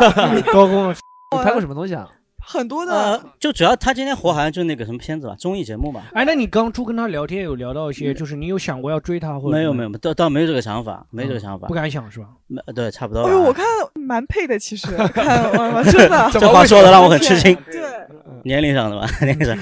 [0.52, 0.94] 高工你
[1.42, 2.06] 拍过什么东西啊？
[2.46, 6.04] 很多的呃，就主要他今天火好像就是那个什么片子吧，综艺节目吧。
[6.12, 11.74] 哎，那你刚初跟他聊天有聊到一些，就是你有想过要追他或者没有没有，倒倒没有这个想法，没这个想法不。
[11.74, 12.26] 敢想是吧？
[12.46, 13.28] 没对，差不多吧。
[13.28, 13.64] 哎呦，我看
[13.94, 16.30] 蛮配的，其实 看真的。
[16.32, 17.56] 这话说的让我很吃惊。
[17.70, 17.80] 对，
[18.44, 19.56] 年龄上的吧，年龄上。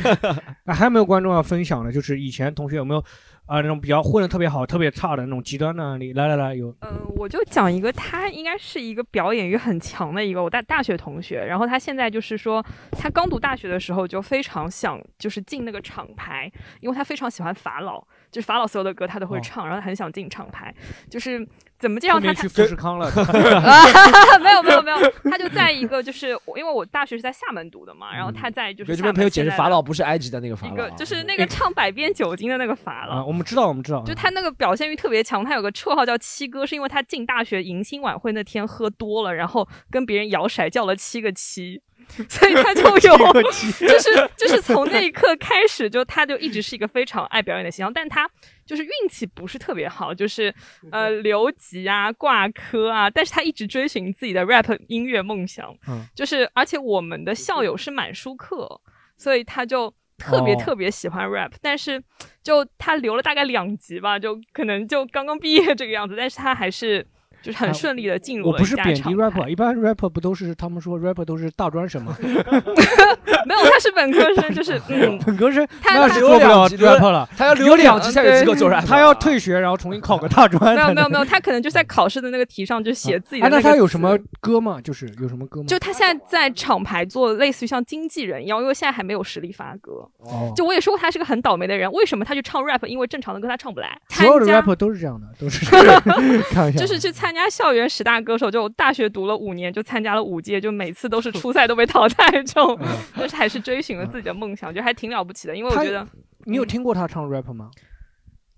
[0.64, 1.92] 啊， 还有没有观众要分享的？
[1.92, 3.04] 就是以前同学有没有
[3.44, 6.12] 啊、那种比较混的特别好、特别差的那种极端的案例？
[6.14, 16.50] 来来来，有呃，我就讲一个，他应该是一个表演欲很强的一个我大大学同学，然后他现在就是说，他刚读大学的时候就非常想就是进那个厂牌，
[16.80, 18.00] 因为他非常喜欢法老，
[18.30, 19.40] 就是法老所有的歌他都会哦。
[19.42, 20.74] 唱，然后他很想进厂牌，
[21.10, 21.46] 就是
[21.82, 23.08] 怎么介绍他他去富士康了。
[23.08, 34.04] 啊，没有没有没有，他就在一个就是我因为我大学是在厦门读的嘛，然后他在就是厦门给这边朋友解释，法老不是埃及的那个法老就是那个唱百变酒精的那个法老啊，，我们知道，我们知道。
[34.04, 41.82] 就他那个表现欲特别强，他有个绰号叫七哥，是因为他进大学迎新晚会那天喝多了，然后跟别人摇骰叫了七个七。
[42.28, 43.32] 所以他就有
[43.80, 48.28] 就是就是从那一刻开始，就他就一直是一个非常爱表演的形象，但他
[48.64, 50.54] 就是运气不是特别好，就是
[50.90, 56.06] 呃留级啊、挂科啊，但是他一直追寻自己的 rap 音乐梦想，嗯。
[56.14, 58.80] 就是而且我们的校友是满舒克，
[59.16, 60.58] 所以他就特别哦。
[60.58, 62.02] 特别喜欢 rap，、但是
[62.42, 67.06] 就他留了大概两级吧，就可能就刚刚毕业这个样子，但是他还是
[67.42, 72.16] 就是很顺利的进入我了不是贬低 rapper，一般 rapper 不都是他们说 rapper 都是大专生吗？
[72.22, 73.60] 没有，
[73.92, 80.74] 本科生，就是 嗯，本科生他他那是做不了留两级 rapper 了，他要留两级才有资格做 rap 他要退学，然后重新考个大专。
[80.74, 84.78] 没有没有没有，他可能就在考试的那个题上就写自己的哎，那那他有什么歌吗？
[84.82, 85.66] 就是有什么歌吗？
[85.68, 89.92] 就他现在在厂牌做类似于像经纪人一样，因为现在还没有实力发歌。
[90.18, 92.84] 哦就我也说过他是个很倒霉的人，为什么他去唱 rap？
[92.86, 93.98] 因为正常的歌他唱不来。
[94.10, 95.64] 所有的 rapper 都是这样的，都是
[96.50, 96.78] 开玩笑。
[96.80, 102.78] 就是去参加校园十大歌手，就大学读了五年，就参加了五届，就每次都是初赛都被淘汰这种，
[103.16, 105.56] 但是还是追寻了自己的梦想，就还挺了不起的。
[105.56, 106.06] 因为我觉得
[106.44, 107.70] 你有听过他唱 rap 吗？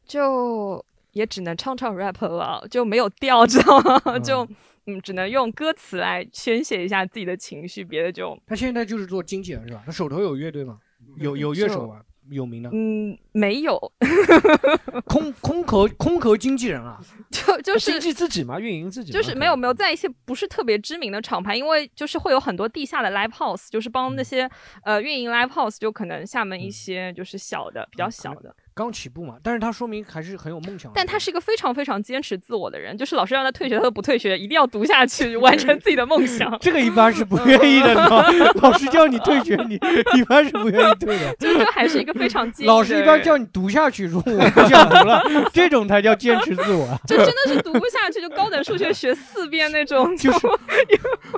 [0.07, 4.19] 就也只能唱唱 rap 了，就没有调， 知道吗？
[4.19, 4.47] 就
[4.87, 9.83] 嗯，只能用歌词来宣泄一下自己的情绪，别的就他现在就是做经纪人是吧？
[9.87, 10.79] 他手头有乐队吗？
[11.17, 12.03] 有有乐手吗？
[12.31, 12.71] 有名的？
[12.73, 13.79] 嗯，没有，
[15.07, 16.99] 空空壳空壳经纪人啊，
[17.31, 24.49] 就就是经纪自己嘛，运营自己，就是没有没有在一些不是特别知名的厂牌，因为就是会有很多地下的 live house，就是帮那些、
[24.85, 28.55] 呃运营 live house，就可能厦门一些就是小的、比较小的。
[28.75, 30.95] 刚起步嘛，但是他说明还是很有梦想的。
[30.97, 36.59] 但他是一个非常非常坚持自我的人，就是老师让他退学，他都不退学，一定要读下去， 完成自己的梦想。
[36.61, 39.77] 这个一般是不愿意的，你知道吗老师叫你退学，你
[40.19, 41.35] 一般是不愿意退的。
[41.39, 45.23] 就就还是一个非常坚持老师一般叫你读下去，说我不想读了，
[45.55, 46.99] 这种才叫坚持自我。
[47.07, 50.49] 就真的是读不下去，就高等数学学四遍那种，就是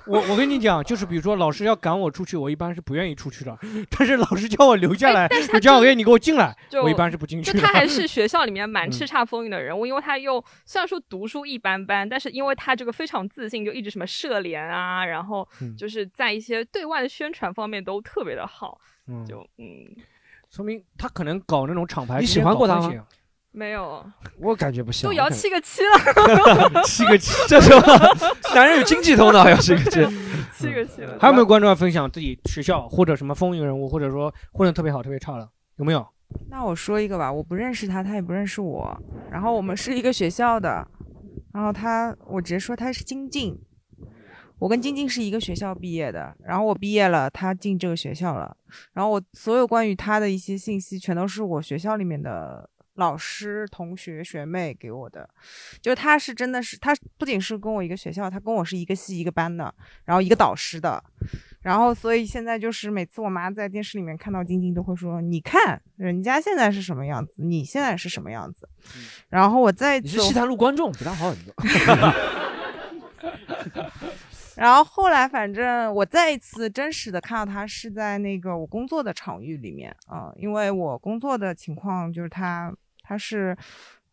[0.06, 3.54] 我我跟你讲，就是比如说老师要赶我出去，我一般是不愿意出去的。
[3.90, 7.52] 但是老师叫我留下来，就叫我给你给我进来，我一般是不进去。
[7.52, 18.78] 就他还是学校里面 蛮嗯叱咤风云的人物，因为他又虽然说读书一般般，但是因为他这个非常自信，就一直什么社联啊，然后嗯就是在一些对外的宣传方面都特别的好，
[19.08, 19.66] 嗯就嗯
[20.48, 22.20] 说明他可能搞那种厂牌。
[22.20, 22.90] 你喜欢过他吗？
[23.52, 24.04] 没有，
[24.38, 25.10] 我感觉不像。
[25.10, 27.82] 都摇七个七了， 七个七，这什么？
[28.54, 30.06] 男人有经济头脑，要七个七。
[30.54, 31.18] 七个七了。
[31.18, 35.48] 还有没有观众要分享自己学校或者什么风云人物，或者说混的特别好、特别差的？
[35.76, 36.06] 有没有？
[36.48, 38.96] 那我说一个吧，我不认识他，他也不认识我，
[39.30, 40.86] 然后我们是一个学校的，
[41.52, 43.58] 然后他，我直接说他是金靖，
[44.58, 48.56] 我跟金靖是一个学校毕业的，然后我毕业了，他进这个学校了，
[48.94, 55.28] 然后我所有关于他的一些信息，全都是我学校里面的老师、同学、学妹给我的，
[55.82, 59.74] 就他是真的是，他不仅是跟我一个学校，他跟我是一个系一个班的，
[60.04, 61.02] 然后一个导师的，
[61.66, 68.68] 然后所以现在就是每次我妈在电视里面看到晶晶，都会说：“你看人家现在是什么样子，你现在是什么样子。”
[69.28, 71.52] 然后我再一次你是西坛路观众，比他好很多。
[74.54, 82.72] 然后后来，反正我再一次真实的看到他是在那个我工作的场域里面啊、因为我工作的情况就是他
[83.02, 83.58] 他是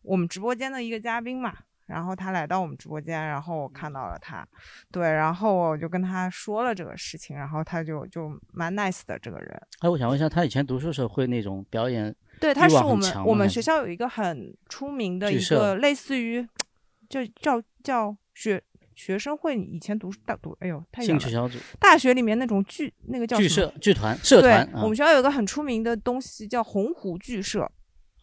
[0.02, 1.54] 我们直播间的一个嘉宾嘛，
[1.86, 4.46] 然后他来到我们直播间，然后我看到了他，
[4.90, 16.46] 对，然后我就跟他说了这个事情，然后他就就蛮 nice 的这个人，哎，我想问一下，他以前读书时候会那种表演对，他是我们我们学校有一个很出名的一个类似于，
[17.08, 18.62] 就叫叫学
[18.94, 21.18] 学生会，以前读大读，哎呦太远了。
[21.20, 21.58] 兴趣小组。
[21.78, 27.70] 大学里面那种剧，那个叫剧社剧团社对团啊我们学校有一个很出名的东西叫洪湖剧社，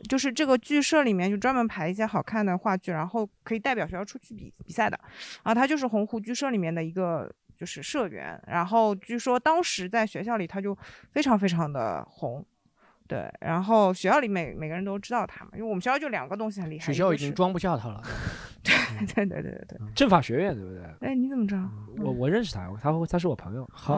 [0.10, 5.00] 就是这个剧社里面就专门排一些好看的话剧，然后可以代表学校出去比比赛的。
[5.44, 10.78] 啊他就是洪湖剧社里面的一个就是社员，然后据说当时在学校里他就
[11.12, 12.46] 非常非常的红。
[13.12, 18.02] 对，然后学校里每每个人都知道他嘛，因为我们学校就两个东西很厉害，学校已经装不下他了。
[18.64, 19.78] 对对对对对。
[19.94, 20.82] 政法学院对不对？
[21.02, 21.70] 哎，你怎么知道？
[21.98, 23.68] 我我认识他，他他是我朋友。
[23.74, 23.98] 好，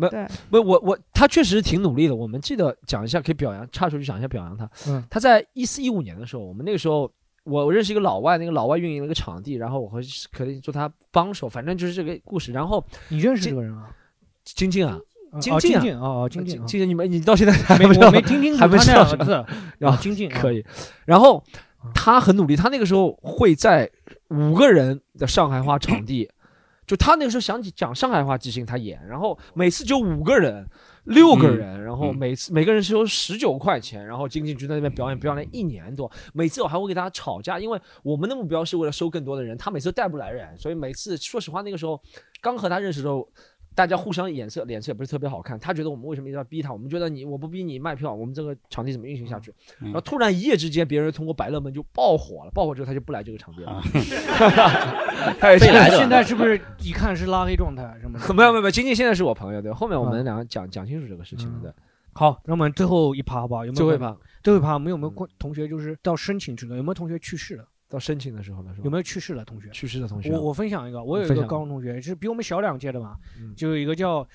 [0.00, 2.16] 不哦对不，我我他确实挺努力的。
[2.16, 4.68] 我们记得讲一下，可以表扬，插出去讲一下表扬他。
[4.88, 7.02] 嗯，他在一四一五年的时候，我们那个时候
[7.44, 10.00] 我我认识一个老外，那个老外运营了一个场地，然后我和
[10.32, 12.50] 可以做他帮手，反正就是这个故事。
[12.52, 13.94] 然后你认识这个人啊？
[14.42, 14.98] 晶晶啊，
[15.34, 19.32] 哦金靖啊，金靖金靖，你们你到现在还没我没听清楚还没他那知道两个字
[19.78, 20.64] 然后哦金靖 可以。
[21.04, 21.42] 然后
[21.92, 23.90] 他很努力，他那个时候会在
[24.28, 26.30] 五个人的上海话场地。
[26.86, 30.66] 就他那个时候想起讲上海话即兴，他演，然后每次就五个人、
[31.04, 36.10] 六个人，然后每次每个人收十九块钱，然后金靖就在那边表演，表演了一年多。
[36.34, 41.98] 每次我还会跟他吵架，因为我们的目标是为了收更多的人，他每次都带不来人，所以每次说实话，那个时候
[42.42, 43.26] 刚和他认识的时候。
[43.74, 46.72] 大家互相眼色脸色也不是特别好看，他觉得我们为什么一定要逼他？
[46.72, 49.50] 我们觉得你我不逼你卖票，我们这个场地怎么运行下去？
[49.80, 53.82] 嗯然后突然一夜之间，别人通过百乐门就爆火了，爆火之后他就不来这个场地了。
[55.40, 58.26] 他也现在现在是不是 一看是拉黑状态什么的？
[58.34, 61.72] 没有没有没有，晶晶现在是我朋友，对，后面我嗯们两个讲讲清楚这个事情了，对。
[62.12, 63.76] 好，那我们最后一趴好不好，有没有？
[63.76, 66.76] 最后一趴，最后一趴，我们有没有过同学就是到申请去了？
[66.76, 67.64] 有没有同学去世了？
[67.94, 68.84] 到申请的时候了，是吧？
[68.84, 69.70] 有没有去世的同学？
[69.70, 74.26] 去世的同学，我我分享一个，我有一个高中同学就是比我们小两届的嘛，嗯就有一个叫。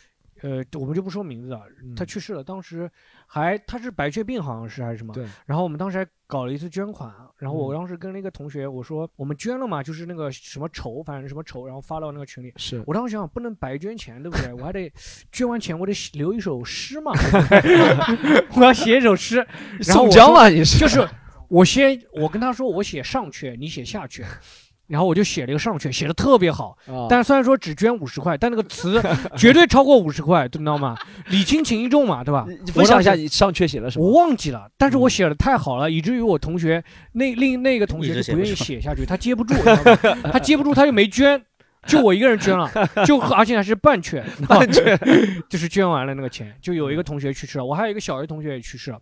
[0.42, 1.64] 呃，我们就不说名字了，
[1.98, 2.42] 他去世了。
[2.42, 2.90] 当时
[3.28, 5.14] 还他是白血病，好像是还是什么。
[5.14, 5.26] 对。
[5.46, 12.54] 然后我们当时还搞了一次捐款，然后我嗯当时跟那个同学我说，我们捐了嘛，就是那个什么筹，反正什么筹，然后发到那个群里。
[12.56, 14.54] 是我当时想，不能白捐钱，对不对？
[14.54, 14.90] 我还得
[15.30, 17.12] 捐完钱，我得写留一首诗嘛，
[18.56, 19.46] 我要写一首诗。
[19.86, 21.06] 然后我宋江嘛你是就是
[21.50, 24.24] 我先我跟他说我写上阙，你写下阙。
[24.90, 29.00] 然后我就写了一个上阙，写的特别好，啊但虽然说只捐五十块，但那个词
[29.38, 30.98] 绝对超过五十块，你知道吗？
[31.28, 32.48] 礼轻情意重嘛，对吧？
[32.66, 34.06] 你分享一下你上阙写了什么？
[34.08, 39.54] 我忘记了，但是我写的太好了，以至于我同学那另那个同学就不愿意写下去，他接不住，
[40.34, 41.40] 他接不住，他就没捐。
[41.88, 42.70] 就我一个人捐了，
[43.08, 45.00] 就而且还是半券，半券
[45.48, 46.54] 就是捐完了那个钱。
[46.62, 49.00] 就有一个同学去世了，我还有一个小学同学也去世了。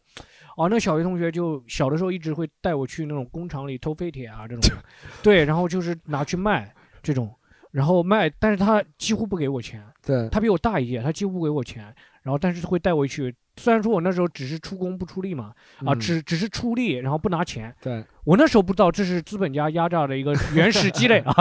[0.57, 4.75] 哦，那小学同学就小的时候一直会带我去那种工厂里偷废铁啊这种，
[5.21, 6.73] 对，然后就是拿去卖
[7.03, 7.31] 这种，
[7.69, 10.27] 然后卖，但是他几乎不给我钱，对。
[10.29, 11.95] 他比我大一届，他几乎不给我钱，
[12.27, 13.33] 然后但是会带我去。
[13.59, 15.45] 虽然说我那时候只是出工不出力嘛，
[15.77, 17.73] 啊，嗯只只是出力，然后不拿钱。
[17.81, 21.33] 对我那时候不知道这是资本家压榨的一个原始积累啊，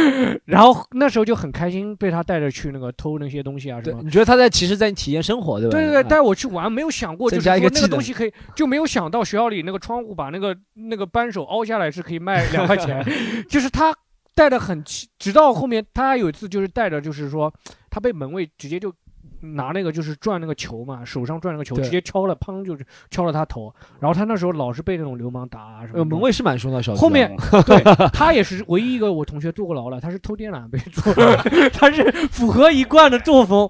[0.46, 4.02] 然后那时候就很开心，被他带着去那个偷那些东西啊什么。
[4.02, 5.78] 你觉得他在其实在体验生活，对吧？
[5.78, 13.04] 对对对，嗯带我去玩，没有想过就是增加一个说那技能个东西可以，就没有想到学校里那个窗户把那个那个扳手凹下来是可以卖 两块钱，
[13.48, 13.94] 就是他
[14.34, 17.52] 带的很气，直到后面他还有一次就是带着就是说
[17.90, 18.92] 他被门卫直接就。
[19.40, 23.74] 拿那个就是转那个球嘛，手上转那个球，直接敲了，砰就是敲了他头。
[23.98, 25.98] 然后他那时候老是被那种流氓打啊什么。
[25.98, 31.12] 呃，门卫是蛮凶的，小区后面啊 对 他也是唯一一个我同学坐过牢了，他是偷电缆被坐，
[31.72, 33.68] 他是符合一贯的作风。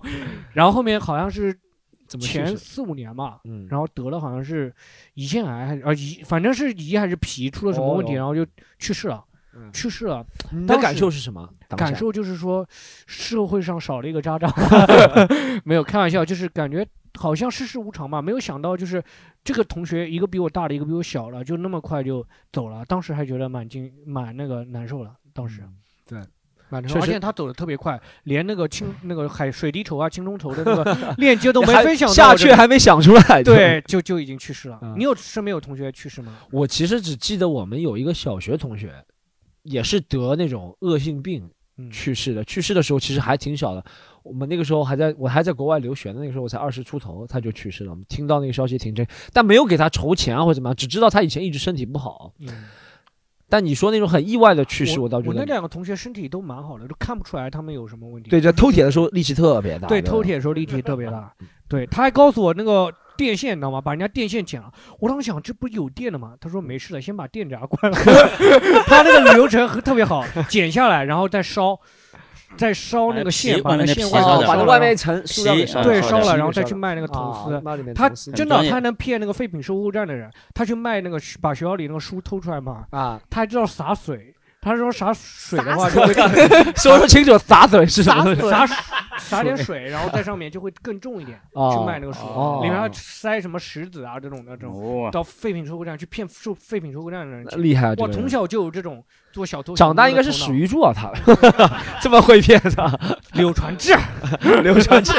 [0.53, 1.57] 然后后面好像是
[2.19, 4.75] 前四五年吧，嗯然后得了好像是
[5.15, 8.45] 胰腺癌还是啊胰，反正是胰还是脾出了什么问题，哦然后就
[8.79, 9.25] 去世了。
[9.55, 12.67] 嗯去世了，你的感受是什么感受就是说，
[13.07, 14.49] 社会上少了一个渣渣。
[15.65, 16.87] 没有开玩笑，就是感觉
[17.19, 18.21] 好像世事无常吧。
[18.23, 19.03] 没有想到，就是
[19.45, 22.85] 这个同学一个比我大的，一个比我小了，就那么快就走了。
[22.87, 25.13] 当时还觉得蛮惊，蛮那个难受了。
[25.33, 25.63] 当时，
[26.09, 26.19] 对，
[26.69, 34.79] 蛮难受，而且他走的特别快，连那个青那个海水滴筹啊、青中筹的那个 链接都没还分享到下我这里阙还没想出来对，就就已经去世了。
[34.83, 36.37] 嗯你有身边有同学去世吗？
[36.51, 39.05] 我其实只记得我们有一个小学同学，
[39.63, 41.51] 也是得那种恶性病嗯
[41.89, 42.43] 去世的。
[42.45, 43.85] 去世的时候其实还挺小的，
[44.25, 47.91] 我们那个时候还在我还在国外留学的，那个时候我才二十出头，他就去世了。
[47.91, 52.33] 我们听到那个消息挺震，但没有给他筹钱啊或者怎么样，只知道他以前一直身体不好。
[52.41, 52.49] 嗯，
[53.49, 58.31] 但你说那种很意外的去世，我倒觉得我那两个同学身体都蛮好的，都看不出来他们有什么问题。
[58.31, 59.89] 对，在偷铁的时候力气特别大。
[59.89, 61.33] 对，偷铁的时候力气特别大。
[61.69, 63.83] 对，他还告诉我那个电线，你知道吗？
[63.83, 64.73] 把人家电线剪了。
[64.99, 66.33] 我当时想，这不是有电的吗？
[66.41, 67.99] 他说没事的，先把电闸关了。
[68.89, 71.79] 他那个流程很特别好，剪下来，然后再烧。
[72.57, 77.95] 再烧那个线，把那线烧了，掉把那外面一层塑料给烧对，烧了，然后再去卖那个铜啊丝。
[77.95, 82.87] 他真的，他能骗那个废品收购站的人，他去卖那个把学校里那个书偷出来嘛。
[82.91, 86.13] 啊，他还知道洒水，他说洒水的话就会
[86.75, 88.67] 说说清楚洒水是什么东西洒
[89.31, 99.03] 洒洒点水，然后在上面就会更重一点， 哦去卖那个书哦，里面还塞什么石子啊这种的这种，到废品收购站去骗收废品收购站的人，厉害啊这哇，从小就有这种
[99.33, 99.75] 做小偷。
[99.75, 101.13] 长大应该是史玉柱啊，他
[102.01, 102.93] 这么会骗他，
[103.35, 103.95] 柳传志，
[104.63, 105.13] 柳传志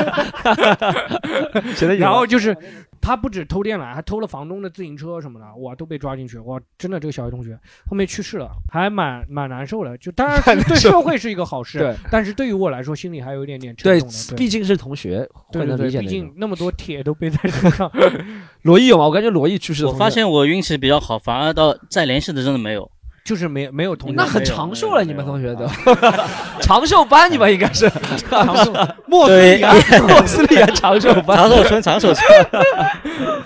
[1.98, 2.56] 然后就是
[3.02, 6.38] 他不止偷电缆，还偷了房东的自行车什么的，哇，都被抓进去。
[6.40, 9.98] 哇，真的这个小学同学后面去世了，还蛮蛮难受的。
[9.98, 14.16] 就当然 对社会是一个好事，对，但是对于我来说心里还有一点点沉对重的。
[14.30, 17.92] 对，毕竟是同学，对对对，能理解那种毕竟那么多铁都背在身上。
[18.64, 19.06] 罗毅有吗？
[19.06, 22.90] 我感觉罗毅去世的我，发现我运气比较好，反而到再联系的真的没有。
[23.24, 25.68] 就是没没有同学那很长寿了，你们同学都
[26.62, 27.90] 长寿班，你们应该是
[28.30, 28.74] 长寿
[29.06, 29.76] 莫斯对里安，
[30.08, 32.26] 莫斯里安长寿班，长寿村，长寿村。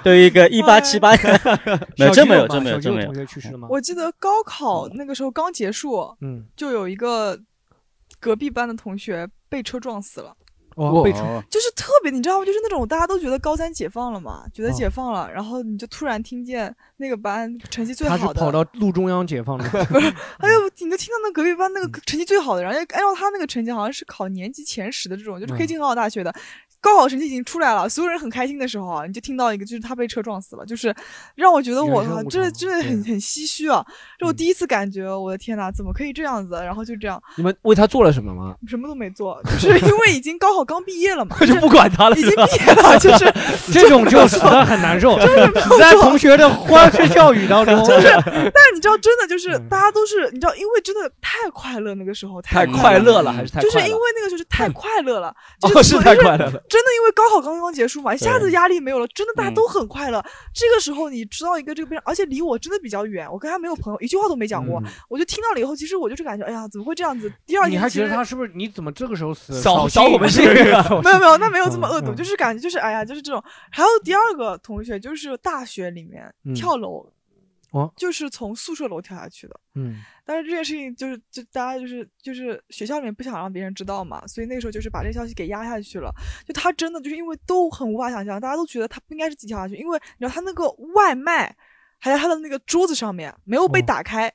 [0.04, 1.12] 对于一个一八七八，
[1.98, 3.16] 没有，真没有，真没有，真没有同。
[3.16, 3.68] 学去世了吗？
[3.70, 7.38] 我记得高考那个时候刚结束，嗯，就有一个
[8.20, 10.34] 隔壁班的同学被车撞死了。
[10.76, 12.46] 哦，被传就是特别，你知道吗？
[12.46, 19.66] 就是那种大家都觉得高三解放了嘛，觉得哦解放了，然后你就突然听见那个班成绩最他是好的，跑到路中央解放的，
[20.40, 26.34] 哎呦，你就听到那隔壁班那个成绩最好的然后，按照他那个成绩好像是考年级前十的这种，就是可以进很好大学的。
[26.86, 30.94] 高考成绩已经出来了，所有人很开心的时候啊，你就听到一个，就是他被车撞死了，就是
[31.34, 33.84] 让我觉得我靠，人生无常这真的很很唏嘘啊！
[34.20, 36.54] 这我第一次感觉，我的天呐，怎么可以这样子？
[36.64, 38.54] 然后就这样，你们为他做了什么吗？
[38.68, 43.34] 什么都没做， 就是因为已经高考刚毕业了嘛， 就不管他了，已经毕业了，就是
[43.74, 47.76] 这种就死得很难受，就是在同学的欢声笑语当中。
[47.84, 55.30] 就是，但是你知道，真的就是嗯大家都是，你知道，因为真的太快乐，那个时候太快快乐了还是太就是因为那个时候是太快乐了，
[55.62, 60.22] 哦就是所太快乐了真的因为高考刚刚结束嘛，一下子压力没有了，真的大家嗯都很快乐。
[60.54, 64.92] 这个时候你知道一个这个而且离我真的比较远，我跟他没有朋友，一句话都没讲过嗯。
[65.08, 67.32] 我就听到了以后，其实我就是感觉，哎呀，怎么会这样子？
[67.46, 68.52] 第二你还其实觉得他是不是？
[68.54, 69.54] 你怎么这个时候死？
[69.62, 73.42] 扫扫扫我们幸运啊没有没有，那没有这么恶毒，嗯就是感觉就是哎呀，就是这种。
[73.72, 77.10] 还有第二个同学，就是大学里面嗯跳楼，
[77.76, 79.60] 哦，就是从宿舍楼跳下去的。
[79.74, 86.10] 嗯，但是这件事情就是就大家就是就是学校里面不想让别人知道嘛，所以那个时候就是把这个消息给压下去了。
[86.48, 91.54] 就他真的就是因为都很无法想象，大家都觉得他不应该是自己跳下去，因为你知道他那个外卖
[92.00, 94.32] 还在他的那个桌子上面没有被打开。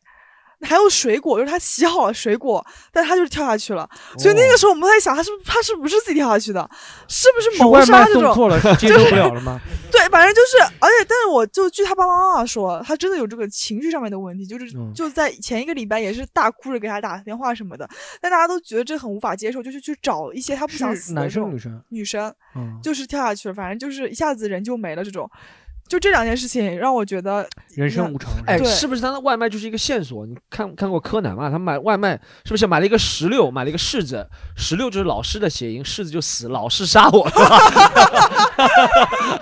[0.62, 3.88] 还有水果，就是他洗好了水果，但他就是跳下去了。
[4.18, 6.68] 所以那个时候我们在想，他是不是他是不是自己跳下去的？
[7.08, 8.22] 是不是谋杀这种？
[8.22, 9.60] 送错了，是接受不了了吗？
[9.90, 17.88] 对，反正就是，而且，但是我就据他爸爸妈妈说，他真的有这个情绪上面的问题，就是嗯就在前一个礼拜也是大哭着给他打电话什么的，
[18.20, 21.82] 但大家都觉得这很无法接受，就是去找一些他不想死的这种生女生？
[21.88, 25.28] 女生，嗯，就是跳下去了，反正就是一下子人就没了这种。
[25.90, 27.44] 就这两件事情让我觉得
[27.74, 28.30] 人生无常。
[28.46, 30.24] 哎，对是不是他的外卖就是一个线索？
[30.24, 31.50] 你看看过柯南吗？
[31.50, 32.12] 他买外卖
[32.44, 34.24] 是不是买了一个石榴，买了一个柿子？
[34.56, 37.28] 石榴就是老师的谐音，柿子就死，老师杀我。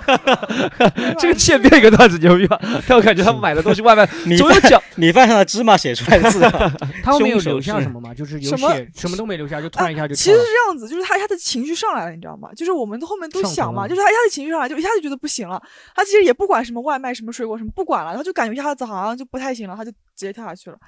[1.18, 2.58] 这个切变一个段子牛逼吧？
[2.88, 6.40] 但我感觉他们买的东西外卖米总有讲米饭上的芝麻写出来的字，
[7.04, 8.14] 他后面有留下什么吗？
[8.14, 12.48] 就是有什么写什么都没留下，就突然一下就其实是这样子，就是他他的情绪上来了，你知道吗？
[12.56, 15.60] 就是我们后面都想嘛，就是他一下子情绪上来，就一下子觉得不行了。
[15.94, 20.78] 他其实也不管什么外卖、什么水果、什么不管了，他就感觉一下子好像就不太行了，他就直接跳下去了，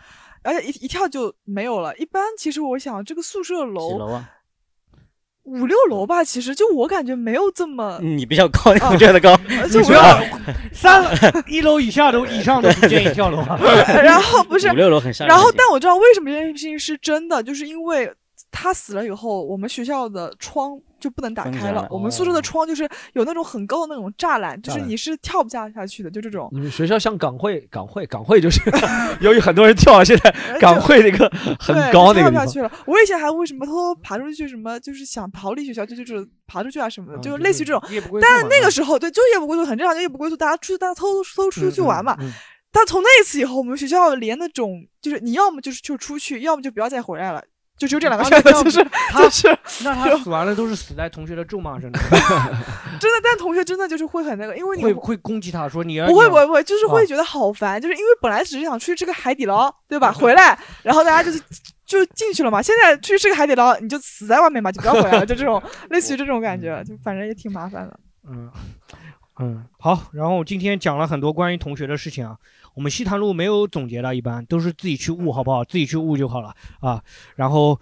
[0.42, 1.94] 而且一一跳就没有了。
[1.96, 4.30] 一般其实我想，这个宿舍几楼楼啊？
[5.42, 9.30] 五六楼吧，其实就我感觉没有这么，你比较高，你觉得高？
[9.48, 10.02] 呃就不要
[10.72, 11.04] 三
[11.48, 13.58] 一楼以下都以上都不建议跳楼啊。
[14.04, 18.12] 然后不是五六楼很吓人然后但我知道为什么这件事情是真的，就是因为
[18.52, 26.48] 他死了以后，我们学校的窗就不能打开了，我们宿舍的窗就是有那种很高的那种栅栏，就是你是跳不下下去的，就这种。
[26.52, 28.60] 你们学校像港汇，港汇，港汇就是
[29.20, 31.28] 由于很多人跳了，现在港汇那个
[31.58, 32.70] 很高那个跳不下去了。
[32.86, 37.82] 我以前还为什么偷偷爬出去，什么就是想逃离学校，就就是爬出去啊什么的，就是类似于这种。
[38.20, 42.14] 但嘛那个时候，对，就是夜不归宿，很正常，就夜不归宿，大家出去大家偷偷出去玩嘛。
[42.20, 42.32] 嗯嗯
[42.72, 47.42] 但从那一次以后，我们学校连那种就是你要么就是就出去，要么就不要再回来了，
[47.80, 51.94] 就只有这两个选择，啊那这样就是他就是 那他死完了都是死在同学的咒骂声里，
[53.00, 60.12] 真的，但同学真的就是会很那个，因为你会会攻击他说你不会不会不会，就是会啊觉得好烦，就是因为本来只是想出去吃个海底捞，对吧？
[60.20, 61.42] 回来，然后大家就是
[61.86, 62.60] 就进去了嘛。
[62.60, 67.98] 现在出去吃个海底捞，你就死在外面嘛，就不要回来了，就这种类似于这种感觉，就反正也挺麻烦的。
[68.28, 68.50] 嗯
[69.42, 72.36] 嗯，好，然后今天讲了很多关于同学的事情啊，
[72.74, 75.64] 我们西塘路没有总结的，一般都是自己去悟，好不好？
[75.64, 77.00] 自己去悟就好了啊。
[77.36, 77.78] 然后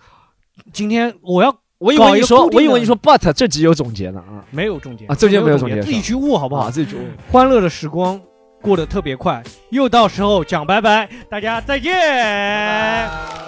[0.73, 6.63] 今天我要我以为你说，我以为你说 but 这集有总结呢啊，没有总结啊，这集没有总总结，自己去悟好不好？
[6.63, 7.03] 啊自己去悟。
[7.31, 8.21] 欢乐的时光
[8.61, 11.93] 过得特别快，又到时候讲拜拜，大家再见。
[11.93, 13.48] 拜拜